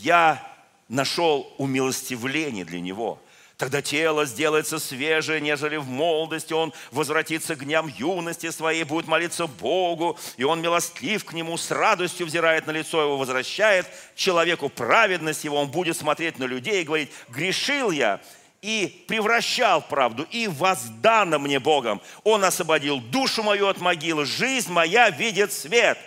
Я 0.01 0.45
нашел 0.87 1.53
умилостивление 1.57 2.65
для 2.65 2.79
него– 2.79 3.19
Тогда 3.57 3.81
тело 3.81 4.25
сделается 4.25 4.79
свежее, 4.79 5.39
нежели 5.39 5.77
в 5.77 5.87
молодости. 5.87 6.51
Он 6.51 6.73
возвратится 6.91 7.55
к 7.55 7.63
дням 7.63 7.87
юности 7.87 8.49
своей, 8.51 8.83
будет 8.83 9.07
молиться 9.07 9.47
Богу, 9.47 10.17
и 10.35 10.43
он 10.43 10.61
милостлив 10.61 11.23
к 11.23 11.31
нему, 11.31 11.57
с 11.57 11.71
радостью 11.71 12.25
взирает 12.25 12.67
на 12.67 12.71
лицо 12.71 13.01
его, 13.01 13.17
возвращает 13.17 13.87
человеку 14.15 14.67
праведность 14.67 15.45
его. 15.45 15.57
Он 15.57 15.69
будет 15.69 15.95
смотреть 15.95 16.37
на 16.37 16.43
людей 16.43 16.81
и 16.81 16.85
говорить, 16.85 17.11
грешил 17.29 17.91
я, 17.91 18.19
и 18.61 19.05
превращал 19.07 19.81
правду, 19.81 20.27
и 20.31 20.47
воздано 20.47 21.39
мне 21.39 21.59
Богом. 21.59 22.01
Он 22.25 22.43
освободил 22.43 22.99
душу 22.99 23.41
мою 23.41 23.67
от 23.67 23.79
могилы, 23.79 24.25
жизнь 24.25 24.71
моя 24.71 25.09
видит 25.09 25.53
свет. 25.53 25.97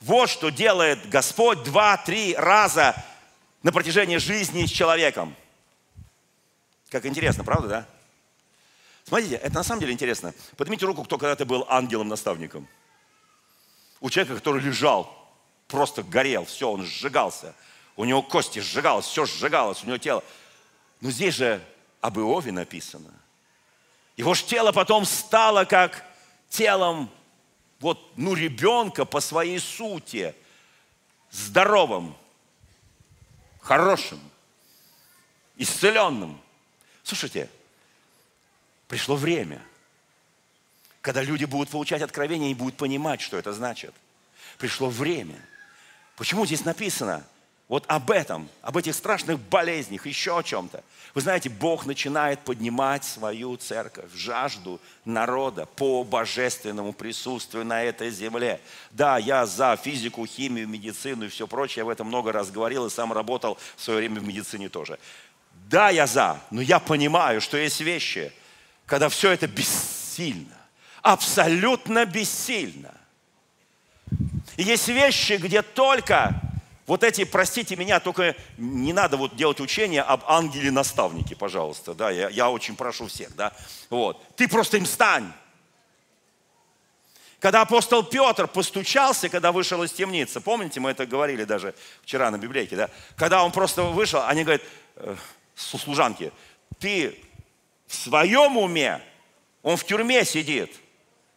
Вот 0.00 0.30
что 0.30 0.50
делает 0.50 1.08
Господь 1.08 1.62
два-три 1.62 2.34
раза 2.36 2.96
на 3.62 3.72
протяжении 3.72 4.16
жизни 4.16 4.66
с 4.66 4.70
человеком– 4.70 5.34
как 6.90 7.04
интересно, 7.04 7.44
правда, 7.44 7.68
да? 7.68 7.88
Смотрите, 9.04 9.36
это 9.36 9.54
на 9.54 9.62
самом 9.62 9.80
деле 9.80 9.92
интересно. 9.92 10.34
Поднимите 10.56 10.86
руку, 10.86 11.04
кто 11.04 11.18
когда-то 11.18 11.44
был 11.44 11.66
ангелом-наставником. 11.68 12.66
У 14.00 14.10
человека, 14.10 14.36
который 14.36 14.62
лежал, 14.62 15.14
просто 15.66 16.02
горел, 16.02 16.44
все, 16.44 16.70
он 16.70 16.84
сжигался. 16.84 17.54
У 17.96 18.04
него 18.04 18.22
кости 18.22 18.60
сжигалось, 18.60 19.06
все 19.06 19.26
сжигалось, 19.26 19.82
у 19.82 19.86
него 19.86 19.98
тело. 19.98 20.22
Но 21.00 21.10
здесь 21.10 21.34
же 21.34 21.62
об 22.00 22.18
Иове 22.18 22.52
написано. 22.52 23.12
Его 24.16 24.34
же 24.34 24.44
тело 24.44 24.72
потом 24.72 25.04
стало 25.04 25.64
как 25.64 26.04
телом 26.48 27.10
вот, 27.80 28.12
ну, 28.16 28.34
ребенка 28.34 29.04
по 29.04 29.20
своей 29.20 29.58
сути, 29.58 30.34
здоровым, 31.30 32.16
хорошим, 33.68 34.18
исцеленным. 35.58 36.40
Слушайте, 37.02 37.50
пришло 38.88 39.14
время, 39.14 39.62
когда 41.02 41.22
люди 41.22 41.44
будут 41.44 41.68
получать 41.68 42.00
откровение 42.00 42.50
и 42.50 42.54
будут 42.54 42.78
понимать, 42.78 43.20
что 43.20 43.36
это 43.36 43.52
значит. 43.52 43.94
Пришло 44.56 44.88
время. 44.88 45.38
Почему 46.16 46.46
здесь 46.46 46.64
написано 46.64 47.26
вот 47.68 47.84
об 47.86 48.10
этом, 48.10 48.48
об 48.62 48.78
этих 48.78 48.94
страшных 48.94 49.38
болезнях, 49.38 50.06
еще 50.06 50.38
о 50.38 50.42
чем-то? 50.42 50.82
Вы 51.14 51.20
знаете, 51.20 51.50
Бог 51.50 51.84
начинает 51.84 52.40
поднимать 52.40 53.04
свою 53.04 53.56
церковь, 53.58 54.10
жажду 54.14 54.80
народа 55.04 55.66
по 55.66 56.02
божественному 56.02 56.94
присутствию 56.94 57.66
на 57.66 57.82
этой 57.82 58.10
земле. 58.10 58.60
Да, 58.90 59.18
я 59.18 59.44
за 59.44 59.76
физику, 59.76 60.24
химию, 60.24 60.66
медицину 60.66 61.26
и 61.26 61.28
все 61.28 61.46
прочее, 61.46 61.82
я 61.82 61.84
в 61.84 61.90
этом 61.90 62.06
много 62.06 62.32
раз 62.32 62.50
говорил 62.50 62.86
и 62.86 62.90
сам 62.90 63.12
работал 63.12 63.58
в 63.76 63.82
свое 63.82 63.98
время 63.98 64.20
в 64.20 64.24
медицине 64.24 64.70
тоже. 64.70 64.98
Да, 65.68 65.90
я 65.90 66.06
за, 66.06 66.40
но 66.50 66.62
я 66.62 66.78
понимаю, 66.78 67.42
что 67.42 67.58
есть 67.58 67.80
вещи, 67.80 68.32
когда 68.86 69.10
все 69.10 69.30
это 69.30 69.46
бессильно, 69.46 70.56
абсолютно 71.02 72.06
бессильно. 72.06 72.94
И 74.56 74.62
есть 74.62 74.88
вещи, 74.88 75.34
где 75.34 75.60
только 75.60 76.40
вот 76.88 77.04
эти, 77.04 77.24
простите 77.24 77.76
меня, 77.76 78.00
только 78.00 78.34
не 78.56 78.94
надо 78.94 79.18
вот 79.18 79.36
делать 79.36 79.60
учение 79.60 80.00
об 80.00 80.24
ангеле-наставнике, 80.26 81.36
пожалуйста, 81.36 81.92
да, 81.92 82.10
я, 82.10 82.30
я 82.30 82.50
очень 82.50 82.76
прошу 82.76 83.06
всех, 83.08 83.36
да, 83.36 83.52
вот. 83.90 84.20
Ты 84.36 84.48
просто 84.48 84.78
им 84.78 84.86
стань. 84.86 85.30
Когда 87.40 87.60
апостол 87.60 88.02
Петр 88.02 88.48
постучался, 88.48 89.28
когда 89.28 89.52
вышел 89.52 89.82
из 89.84 89.92
темницы, 89.92 90.40
помните, 90.40 90.80
мы 90.80 90.90
это 90.90 91.04
говорили 91.06 91.44
даже 91.44 91.74
вчера 92.02 92.30
на 92.30 92.38
библейке, 92.38 92.74
да? 92.74 92.90
Когда 93.16 93.44
он 93.44 93.52
просто 93.52 93.82
вышел, 93.82 94.22
они 94.24 94.42
говорят, 94.42 94.62
э, 94.96 95.14
служанки, 95.54 96.32
ты 96.80 97.22
в 97.86 97.94
своем 97.94 98.56
уме, 98.56 99.02
он 99.62 99.76
в 99.76 99.84
тюрьме 99.84 100.24
сидит, 100.24 100.74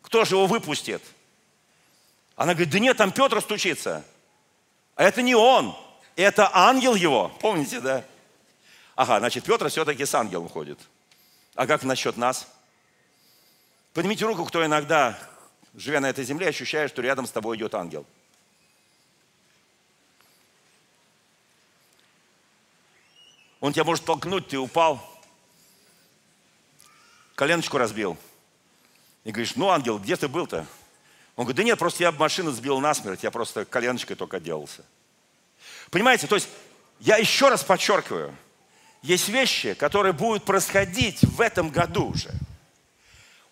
кто 0.02 0.24
же 0.24 0.36
его 0.36 0.48
выпустит? 0.48 1.04
Она 2.38 2.54
говорит, 2.54 2.72
да 2.72 2.80
нет, 2.80 2.96
там 2.96 3.12
Петр 3.12 3.42
стучится. 3.42 4.06
А 4.96 5.04
это 5.04 5.22
не 5.22 5.36
он, 5.36 5.76
это 6.16 6.50
ангел 6.54 6.96
его, 6.96 7.32
помните, 7.40 7.80
да? 7.80 8.04
Ага, 8.96 9.20
значит, 9.20 9.46
Петр 9.46 9.70
все-таки 9.70 10.06
с 10.06 10.14
ангелом 10.14 10.50
ходит. 10.50 10.80
А 11.56 11.66
как 11.66 11.84
насчет 11.84 12.18
нас? 12.18 12.48
Поднимите 13.94 14.26
руку, 14.26 14.46
кто 14.46 14.66
иногда 14.66 15.18
живя 15.74 16.00
на 16.00 16.10
этой 16.10 16.24
земле, 16.24 16.48
ощущаешь, 16.48 16.92
что 16.92 17.02
рядом 17.02 17.26
с 17.26 17.32
тобой 17.32 17.58
идет 17.58 17.74
ангел. 17.76 18.06
Он 23.60 23.74
тебя 23.74 23.84
может 23.84 24.04
толкнуть, 24.06 24.48
ты 24.48 24.58
упал, 24.58 25.00
коленочку 27.36 27.78
разбил. 27.78 28.18
И 29.24 29.32
говоришь, 29.32 29.56
ну, 29.56 29.70
ангел, 29.70 30.00
где 30.00 30.16
ты 30.16 30.28
был-то? 30.28 30.66
Он 31.36 31.46
говорит, 31.46 31.58
да 31.58 31.64
нет, 31.64 31.80
просто 31.80 32.04
я 32.04 32.12
машину 32.12 32.52
сбил 32.52 32.80
насмерть, 32.80 33.24
я 33.24 33.32
просто 33.32 33.66
коленочкой 33.66 34.16
только 34.16 34.38
отделался. 34.38 34.84
Понимаете, 35.90 36.28
то 36.28 36.36
есть 36.36 36.50
я 37.00 37.18
еще 37.18 37.50
раз 37.50 37.64
подчеркиваю, 37.64 38.36
есть 39.02 39.30
вещи, 39.30 39.74
которые 39.74 40.14
будут 40.14 40.44
происходить 40.44 41.22
в 41.24 41.42
этом 41.42 41.70
году 41.70 42.10
уже– 42.10 42.32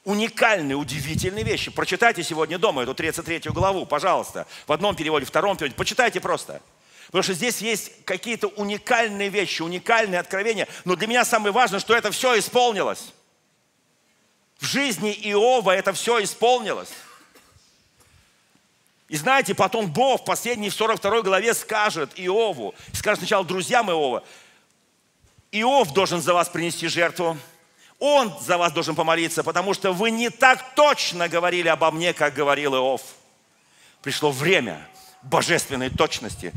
уникальные, 0.10 0.76
удивительные 0.76 1.44
вещи. 1.44 1.72
Прочитайте 1.72 2.24
сегодня 2.24 2.58
дома 2.58 2.84
эту 2.84 2.96
33 2.96 3.52
главу, 3.52 3.86
пожалуйста. 3.86 4.48
В 4.66 4.72
одном 4.72 4.96
переводе, 4.96 5.26
в 5.26 5.30
втором 5.30 5.56
переводе. 5.56 5.76
Почитайте 5.76 6.20
просто. 6.20 6.62
Потому 7.08 7.24
что 7.24 7.34
здесь 7.34 7.60
есть 7.60 8.06
какие-то 8.06 8.48
уникальные 8.48 9.30
вещи, 9.30 9.62
уникальные 9.62 10.20
откровения. 10.20 10.68
Но 10.86 10.96
для 10.96 11.08
меня 11.08 11.26
самое 11.26 11.52
важное, 11.52 11.80
что 11.80 11.96
это 11.96 12.12
все 12.12 12.38
исполнилось. 12.40 13.14
В 14.58 14.66
жизни 14.66 15.12
Иова 15.12 15.72
это 15.76 15.94
все 15.94 16.24
исполнилось. 16.24 16.90
И 19.10 19.18
знаете, 19.18 19.56
потом 19.56 19.92
Бог 19.92 20.22
в 20.22 20.26
последней, 20.26 20.70
в 20.70 20.74
42 20.76 21.24
главе 21.24 21.56
скажет 21.56 22.12
Иову, 22.16 22.76
скажет 22.94 23.20
сначала 23.20 23.44
друзьям 23.44 23.90
Иова, 23.90 24.24
Иов 25.52 25.92
должен 25.94 26.22
за 26.22 26.36
вас 26.36 26.48
принести 26.48 26.88
жертву, 26.88 27.36
он 27.98 28.32
за 28.40 28.58
вас 28.60 28.72
должен 28.72 28.96
помолиться, 28.96 29.44
потому 29.44 29.74
что 29.74 29.92
вы 29.94 30.12
не 30.12 30.30
так 30.30 30.76
точно 30.76 31.28
говорили 31.28 31.68
обо 31.68 31.90
мне, 31.90 32.14
как 32.14 32.36
говорил 32.36 32.76
Иов. 32.76 33.02
Пришло 34.04 34.32
время 34.32 34.88
божественной 35.24 35.90
точности. 35.90 36.54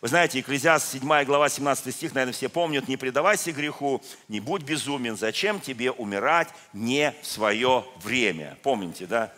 Вы 0.00 0.08
знаете, 0.08 0.38
Екклезиаст 0.38 0.92
7 0.92 1.24
глава 1.24 1.50
17 1.50 1.94
стих, 1.94 2.14
наверное, 2.14 2.32
все 2.32 2.48
помнят, 2.48 2.88
«Не 2.88 2.96
предавайся 2.96 3.52
греху, 3.52 4.02
не 4.28 4.40
будь 4.40 4.62
безумен, 4.62 5.16
зачем 5.16 5.60
тебе 5.60 5.90
умирать 5.92 6.48
не 6.72 7.14
в 7.22 7.26
свое 7.26 7.84
время?» 8.02 8.56
Помните, 8.62 9.06
да? 9.06 9.32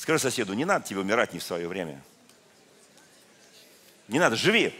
Скажи 0.00 0.18
соседу, 0.18 0.54
не 0.54 0.64
надо 0.64 0.86
тебе 0.86 1.00
умирать 1.00 1.34
не 1.34 1.40
в 1.40 1.42
свое 1.42 1.68
время. 1.68 2.02
Не 4.08 4.18
надо, 4.18 4.34
живи. 4.34 4.74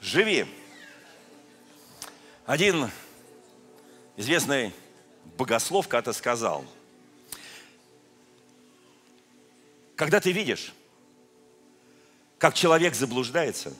Живи. 0.00 0.44
Один 2.44 2.90
известный 4.16 4.74
богослов 5.38 5.86
когда-то 5.86 6.12
сказал, 6.14 6.64
когда 9.94 10.18
ты 10.18 10.32
видишь, 10.32 10.74
как 12.38 12.54
человек 12.54 12.96
заблуждается, 12.96 13.72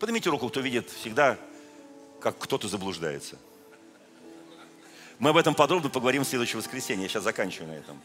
поднимите 0.00 0.30
руку, 0.30 0.48
кто 0.48 0.60
видит 0.60 0.88
всегда, 0.88 1.38
как 2.22 2.38
кто-то 2.38 2.68
заблуждается. 2.68 3.36
Мы 5.18 5.28
об 5.28 5.36
этом 5.36 5.54
подробно 5.54 5.90
поговорим 5.90 6.24
в 6.24 6.26
следующее 6.26 6.56
воскресенье. 6.56 7.02
Я 7.02 7.10
сейчас 7.10 7.24
заканчиваю 7.24 7.68
на 7.68 7.74
этом. 7.74 8.00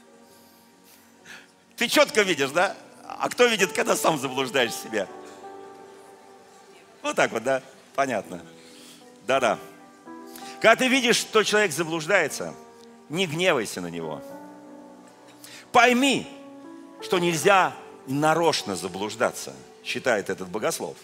Ты 1.82 1.88
четко 1.88 2.22
видишь, 2.22 2.52
да? 2.52 2.78
А 3.08 3.28
кто 3.28 3.48
видит, 3.48 3.72
когда 3.72 3.96
сам 3.96 4.20
заблуждаешь 4.20 4.72
себя? 4.72 5.08
Вот 7.02 7.16
так 7.16 7.32
вот, 7.32 7.42
да? 7.42 7.64
Понятно. 7.96 8.40
Да-да. 9.26 9.58
Когда 10.62 10.76
ты 10.76 10.88
видишь, 10.88 11.16
что 11.16 11.42
человек 11.42 11.72
заблуждается, 11.72 12.54
не 13.10 13.26
гневайся 13.26 13.82
на 13.82 13.88
него. 13.88 14.22
Пойми, 15.72 16.28
что 17.02 17.18
нельзя 17.18 17.74
нарочно 18.06 18.76
заблуждаться, 18.76 19.52
считает 19.84 20.30
этот 20.30 20.50
богослов. 20.50 20.98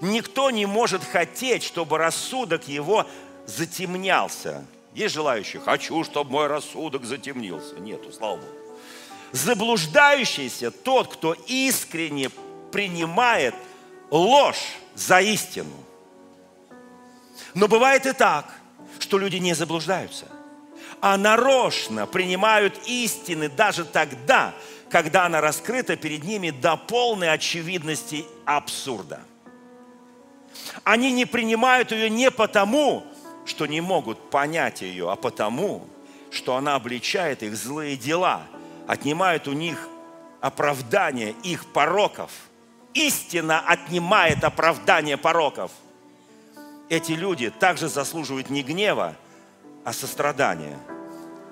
Никто 0.00 0.52
не 0.52 0.64
может 0.64 1.02
хотеть, 1.02 1.64
чтобы 1.64 1.98
рассудок 1.98 2.68
его 2.68 3.04
затемнялся. 3.46 4.64
Есть 4.94 5.12
желающие, 5.12 5.60
хочу, 5.60 6.04
чтобы 6.04 6.30
мой 6.30 6.46
рассудок 6.46 7.04
затемнился. 7.04 7.80
Нету, 7.80 8.12
слава 8.12 8.36
Богу. 8.36 8.59
Заблуждающийся 9.32 10.70
тот, 10.70 11.14
кто 11.14 11.34
искренне 11.46 12.30
принимает 12.72 13.54
ложь 14.10 14.74
за 14.94 15.20
истину. 15.20 15.72
Но 17.54 17.68
бывает 17.68 18.06
и 18.06 18.12
так, 18.12 18.46
что 18.98 19.18
люди 19.18 19.36
не 19.36 19.54
заблуждаются, 19.54 20.26
а 21.00 21.16
нарочно 21.16 22.06
принимают 22.06 22.78
истины 22.86 23.48
даже 23.48 23.84
тогда, 23.84 24.52
когда 24.90 25.26
она 25.26 25.40
раскрыта 25.40 25.96
перед 25.96 26.24
ними 26.24 26.50
до 26.50 26.76
полной 26.76 27.32
очевидности 27.32 28.24
абсурда. 28.44 29.20
Они 30.84 31.12
не 31.12 31.24
принимают 31.24 31.92
ее 31.92 32.10
не 32.10 32.30
потому, 32.30 33.04
что 33.46 33.66
не 33.66 33.80
могут 33.80 34.30
понять 34.30 34.82
ее, 34.82 35.10
а 35.10 35.16
потому, 35.16 35.86
что 36.30 36.56
она 36.56 36.74
обличает 36.74 37.42
их 37.42 37.56
злые 37.56 37.96
дела, 37.96 38.42
отнимает 38.90 39.48
у 39.48 39.52
них 39.52 39.88
оправдание 40.40 41.34
их 41.42 41.66
пороков. 41.72 42.30
Истина 42.94 43.60
отнимает 43.60 44.44
оправдание 44.44 45.16
пороков– 45.16 45.70
эти 46.90 47.12
люди 47.12 47.50
также 47.50 47.88
заслуживают 47.88 48.50
не 48.50 48.64
гнева, 48.64 49.14
а 49.84 49.92
сострадания. 49.92 50.76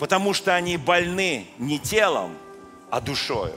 Потому 0.01 0.35
что 0.35 0.55
они 0.55 0.77
больны 0.77 1.47
не 1.59 1.79
телом, 1.79 2.37
а 2.91 3.01
душою. 3.01 3.55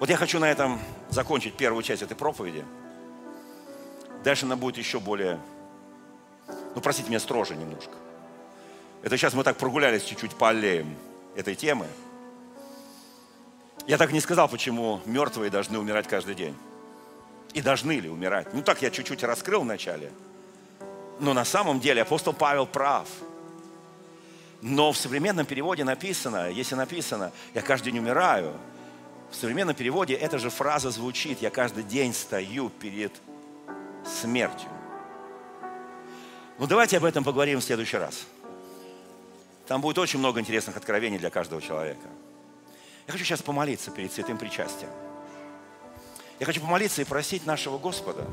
Вот 0.00 0.10
я 0.10 0.16
хочу 0.16 0.40
на 0.40 0.50
этом 0.50 0.80
закончить 1.10 1.54
первую 1.54 1.84
часть 1.84 2.02
этой 2.02 2.16
проповеди. 2.16 2.64
Дальше 4.24 4.46
она 4.46 4.56
будет 4.56 4.78
еще 4.78 4.98
более, 4.98 5.38
ну 6.74 6.80
простите 6.80 7.08
меня, 7.08 7.20
строже 7.20 7.54
немножко. 7.54 7.92
Это 9.02 9.16
сейчас 9.16 9.34
мы 9.34 9.44
так 9.44 9.58
прогулялись 9.58 10.02
чуть-чуть 10.02 10.34
по 10.34 10.48
аллеям 10.48 10.92
этой 11.36 11.54
темы. 11.54 11.86
Я 13.88 13.98
так 13.98 14.12
не 14.12 14.20
сказал, 14.20 14.48
почему 14.48 15.00
мертвые 15.04 15.50
должны 15.50 15.80
умирать 15.80 16.06
каждый 16.06 16.36
день. 16.36 16.54
И 17.54 17.60
должны 17.60 17.98
ли 17.98 18.08
умирать. 18.08 18.54
Ну 18.54 18.62
так 18.62 18.80
я 18.82 18.90
чуть-чуть 18.90 19.24
раскрыл 19.24 19.62
вначале– 19.62 20.12
но 21.20 21.34
на 21.34 21.44
самом 21.44 21.80
деле 21.80 22.02
апостол 22.02 22.32
Павел 22.32 22.66
прав. 22.66 23.08
Но 24.60 24.92
в 24.92 24.96
современном 24.96 25.46
переводе 25.46 25.84
написано, 25.84 26.50
если 26.50 26.74
написано, 26.74 27.32
я 27.54 27.62
каждый 27.62 27.92
день 27.92 28.00
умираю, 28.00 28.54
в 29.30 29.36
современном 29.36 29.74
переводе 29.74 30.14
эта 30.14 30.38
же 30.38 30.50
фраза 30.50 30.90
звучит, 30.90 31.42
я 31.42 31.50
каждый 31.50 31.84
день 31.84 32.14
стою 32.14 32.70
перед 32.70 33.12
смертью. 34.04 34.68
Ну 36.58 36.66
давайте 36.66 36.96
об 36.96 37.04
этом 37.04 37.24
поговорим 37.24 37.60
в 37.60 37.64
следующий 37.64 37.98
раз. 37.98 38.26
Там 39.66 39.80
будет 39.80 39.98
очень 39.98 40.18
много 40.18 40.40
интересных 40.40 40.76
откровений 40.76 41.18
для 41.18 41.30
каждого 41.30 41.60
человека. 41.60 42.08
Я 43.08 43.12
хочу 43.12 43.24
сейчас 43.24 43.40
помолиться 43.40 43.90
перед 43.90 44.12
святым 44.12 44.36
причастием. 44.36 44.90
Я 46.38 46.44
хочу 46.44 46.60
помолиться 46.60 47.00
и 47.00 47.06
просить 47.06 47.46
нашего 47.46 47.78
Господа, 47.78 48.26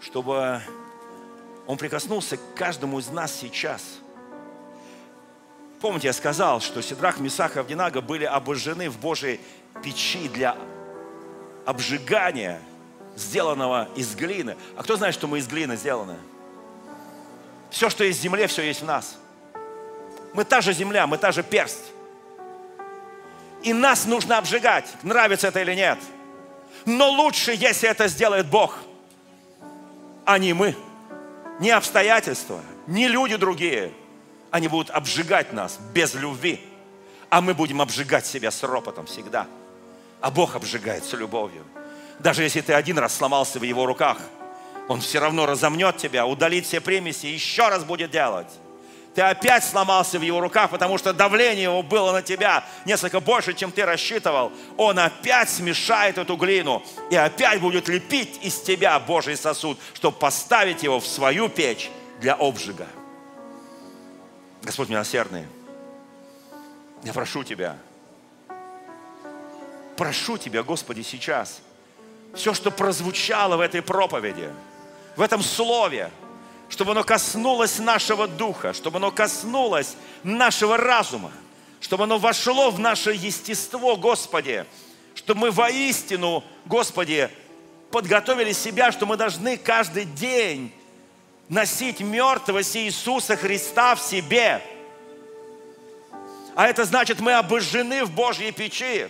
чтобы 0.00 0.60
он 1.66 1.76
прикоснулся 1.76 2.36
к 2.36 2.54
каждому 2.54 3.00
из 3.00 3.08
нас 3.08 3.34
сейчас. 3.34 3.82
Помните, 5.80 6.06
я 6.06 6.12
сказал, 6.12 6.60
что 6.60 6.80
Сидрах, 6.82 7.18
Месах 7.18 7.56
и 7.56 7.58
Авдинага 7.58 8.00
были 8.00 8.24
обожжены 8.24 8.88
в 8.88 9.00
Божьей 9.00 9.40
печи 9.82 10.28
для 10.28 10.56
обжигания, 11.66 12.62
сделанного 13.16 13.88
из 13.96 14.14
глины. 14.14 14.56
А 14.76 14.84
кто 14.84 14.94
знает, 14.94 15.16
что 15.16 15.26
мы 15.26 15.40
из 15.40 15.48
глины 15.48 15.76
сделаны? 15.76 16.16
Все, 17.70 17.90
что 17.90 18.04
есть 18.04 18.20
в 18.20 18.22
земле, 18.22 18.46
все 18.46 18.62
есть 18.62 18.82
в 18.82 18.84
нас. 18.84 19.16
Мы 20.32 20.44
та 20.44 20.60
же 20.60 20.72
земля, 20.72 21.08
мы 21.08 21.18
та 21.18 21.32
же 21.32 21.42
персть. 21.42 21.92
И 23.62 23.72
нас 23.72 24.06
нужно 24.06 24.38
обжигать, 24.38 24.86
нравится 25.02 25.48
это 25.48 25.60
или 25.60 25.74
нет. 25.74 25.98
Но 26.86 27.10
лучше, 27.10 27.52
если 27.52 27.88
это 27.88 28.08
сделает 28.08 28.46
Бог, 28.46 28.78
а 30.24 30.38
не 30.38 30.52
мы 30.52 30.74
не 31.60 31.70
обстоятельства, 31.70 32.62
не 32.86 33.06
люди 33.06 33.36
другие. 33.36 33.92
Они 34.50 34.66
будут 34.66 34.90
обжигать 34.90 35.52
нас 35.52 35.78
без 35.92 36.14
любви. 36.14 36.58
А 37.28 37.40
мы 37.40 37.54
будем 37.54 37.80
обжигать 37.80 38.26
себя 38.26 38.50
с 38.50 38.62
ропотом 38.64 39.06
всегда. 39.06 39.46
А 40.20 40.30
Бог 40.30 40.56
обжигает 40.56 41.04
с 41.04 41.12
любовью. 41.12 41.64
Даже 42.18 42.42
если 42.42 42.62
ты 42.62 42.72
один 42.72 42.98
раз 42.98 43.14
сломался 43.14 43.58
в 43.58 43.62
Его 43.62 43.86
руках, 43.86 44.18
Он 44.88 45.00
все 45.00 45.20
равно 45.20 45.46
разомнет 45.46 45.98
тебя, 45.98 46.26
удалит 46.26 46.66
все 46.66 46.80
примеси 46.80 47.26
еще 47.26 47.68
раз 47.68 47.84
будет 47.84 48.10
делать. 48.10 48.48
Ты 49.14 49.22
опять 49.22 49.64
сломался 49.64 50.18
в 50.18 50.22
его 50.22 50.40
руках, 50.40 50.70
потому 50.70 50.96
что 50.96 51.12
давление 51.12 51.64
его 51.64 51.82
было 51.82 52.12
на 52.12 52.22
тебя 52.22 52.64
несколько 52.84 53.18
больше, 53.18 53.54
чем 53.54 53.72
ты 53.72 53.84
рассчитывал. 53.84 54.52
Он 54.76 54.98
опять 55.00 55.50
смешает 55.50 56.16
эту 56.16 56.36
глину 56.36 56.82
и 57.10 57.16
опять 57.16 57.60
будет 57.60 57.88
лепить 57.88 58.38
из 58.42 58.60
тебя 58.60 58.98
Божий 59.00 59.36
сосуд, 59.36 59.78
чтобы 59.94 60.16
поставить 60.16 60.84
его 60.84 61.00
в 61.00 61.06
свою 61.06 61.48
печь 61.48 61.90
для 62.20 62.34
обжига. 62.34 62.86
Господь 64.62 64.88
милосердный, 64.88 65.46
я 67.02 67.12
прошу 67.12 67.42
Тебя, 67.42 67.76
прошу 69.96 70.38
Тебя, 70.38 70.62
Господи, 70.62 71.02
сейчас, 71.02 71.62
все, 72.34 72.54
что 72.54 72.70
прозвучало 72.70 73.56
в 73.56 73.60
этой 73.60 73.82
проповеди, 73.82 74.50
в 75.16 75.22
этом 75.22 75.42
слове, 75.42 76.10
чтобы 76.70 76.92
оно 76.92 77.04
коснулось 77.04 77.78
нашего 77.78 78.26
духа, 78.26 78.72
чтобы 78.72 78.96
оно 78.96 79.10
коснулось 79.10 79.96
нашего 80.22 80.76
разума, 80.76 81.32
чтобы 81.80 82.04
оно 82.04 82.18
вошло 82.18 82.70
в 82.70 82.78
наше 82.78 83.12
естество, 83.12 83.96
Господи, 83.96 84.64
чтобы 85.14 85.40
мы 85.40 85.50
воистину, 85.50 86.44
Господи, 86.64 87.28
подготовили 87.90 88.52
себя, 88.52 88.92
что 88.92 89.04
мы 89.04 89.16
должны 89.16 89.56
каждый 89.56 90.04
день 90.04 90.72
носить 91.48 92.00
мертвого 92.00 92.62
Иисуса 92.62 93.36
Христа 93.36 93.96
в 93.96 94.00
себе. 94.00 94.62
А 96.54 96.68
это 96.68 96.84
значит, 96.84 97.18
мы 97.20 97.32
обожжены 97.32 98.04
в 98.04 98.12
Божьей 98.12 98.52
печи. 98.52 99.08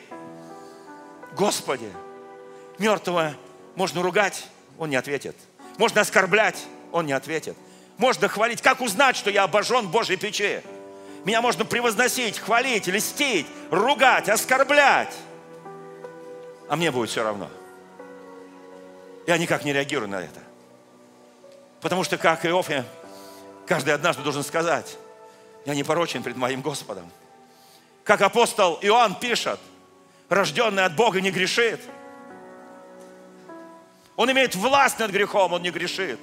Господи, 1.36 1.92
мертвого 2.78 3.34
можно 3.74 4.02
ругать, 4.02 4.46
он 4.78 4.88
не 4.88 4.96
ответит. 4.96 5.36
Можно 5.76 6.00
оскорблять, 6.00 6.56
он 6.92 7.06
не 7.06 7.12
ответит. 7.12 7.56
Можно 7.98 8.28
хвалить. 8.28 8.62
Как 8.62 8.80
узнать, 8.80 9.16
что 9.16 9.30
я 9.30 9.44
обожжен 9.44 9.88
Божьей 9.88 10.16
печи? 10.16 10.62
Меня 11.24 11.42
можно 11.42 11.64
превозносить, 11.64 12.38
хвалить, 12.38 12.86
льстить, 12.86 13.46
ругать, 13.70 14.28
оскорблять. 14.28 15.14
А 16.68 16.76
мне 16.76 16.90
будет 16.90 17.10
все 17.10 17.22
равно. 17.22 17.50
Я 19.26 19.36
никак 19.36 19.64
не 19.64 19.72
реагирую 19.72 20.08
на 20.08 20.20
это. 20.20 20.40
Потому 21.80 22.04
что, 22.04 22.16
как 22.16 22.46
Иов, 22.46 22.70
я 22.70 22.84
каждый 23.66 23.92
однажды 23.92 24.22
должен 24.22 24.42
сказать, 24.42 24.96
я 25.66 25.74
не 25.74 25.84
порочен 25.84 26.22
пред 26.22 26.36
моим 26.36 26.62
Господом. 26.62 27.10
Как 28.04 28.22
апостол 28.22 28.78
Иоанн 28.80 29.14
пишет, 29.14 29.60
рожденный 30.28 30.84
от 30.84 30.96
Бога 30.96 31.20
не 31.20 31.30
грешит. 31.30 31.80
Он 34.16 34.30
имеет 34.32 34.54
власть 34.54 34.98
над 34.98 35.10
грехом, 35.10 35.52
он 35.52 35.62
не 35.62 35.70
грешит. 35.70 36.18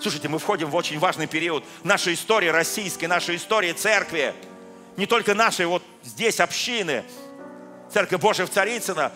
Слушайте, 0.00 0.28
мы 0.28 0.38
входим 0.38 0.68
в 0.70 0.74
очень 0.74 0.98
важный 0.98 1.26
период 1.26 1.64
нашей 1.82 2.14
истории 2.14 2.48
российской, 2.48 3.06
нашей 3.06 3.36
истории 3.36 3.72
церкви. 3.72 4.34
Не 4.96 5.06
только 5.06 5.34
нашей 5.34 5.66
вот 5.66 5.82
здесь 6.02 6.40
общины, 6.40 7.04
Церковь 7.92 8.20
Божия 8.20 8.46
в 8.46 8.50
Царицыно, 8.50 9.12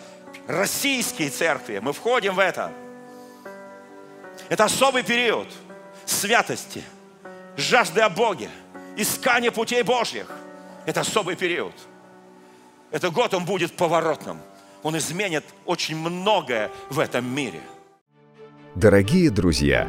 российские 0.46 1.30
церкви. 1.30 1.80
Мы 1.80 1.92
входим 1.92 2.34
в 2.34 2.38
это. 2.38 2.72
Это 4.48 4.64
особый 4.64 5.02
период 5.02 5.48
святости, 6.04 6.82
жажды 7.56 8.00
о 8.00 8.08
Боге, 8.08 8.48
искания 8.96 9.50
путей 9.50 9.82
Божьих. 9.82 10.30
Это 10.86 11.00
особый 11.00 11.36
период. 11.36 11.74
Этот 12.90 13.12
год, 13.12 13.34
он 13.34 13.44
будет 13.44 13.76
поворотным. 13.76 14.40
Он 14.82 14.96
изменит 14.96 15.44
очень 15.66 15.96
многое 15.96 16.70
в 16.88 16.98
этом 16.98 17.26
мире. 17.26 17.60
Дорогие 18.74 19.30
друзья, 19.30 19.88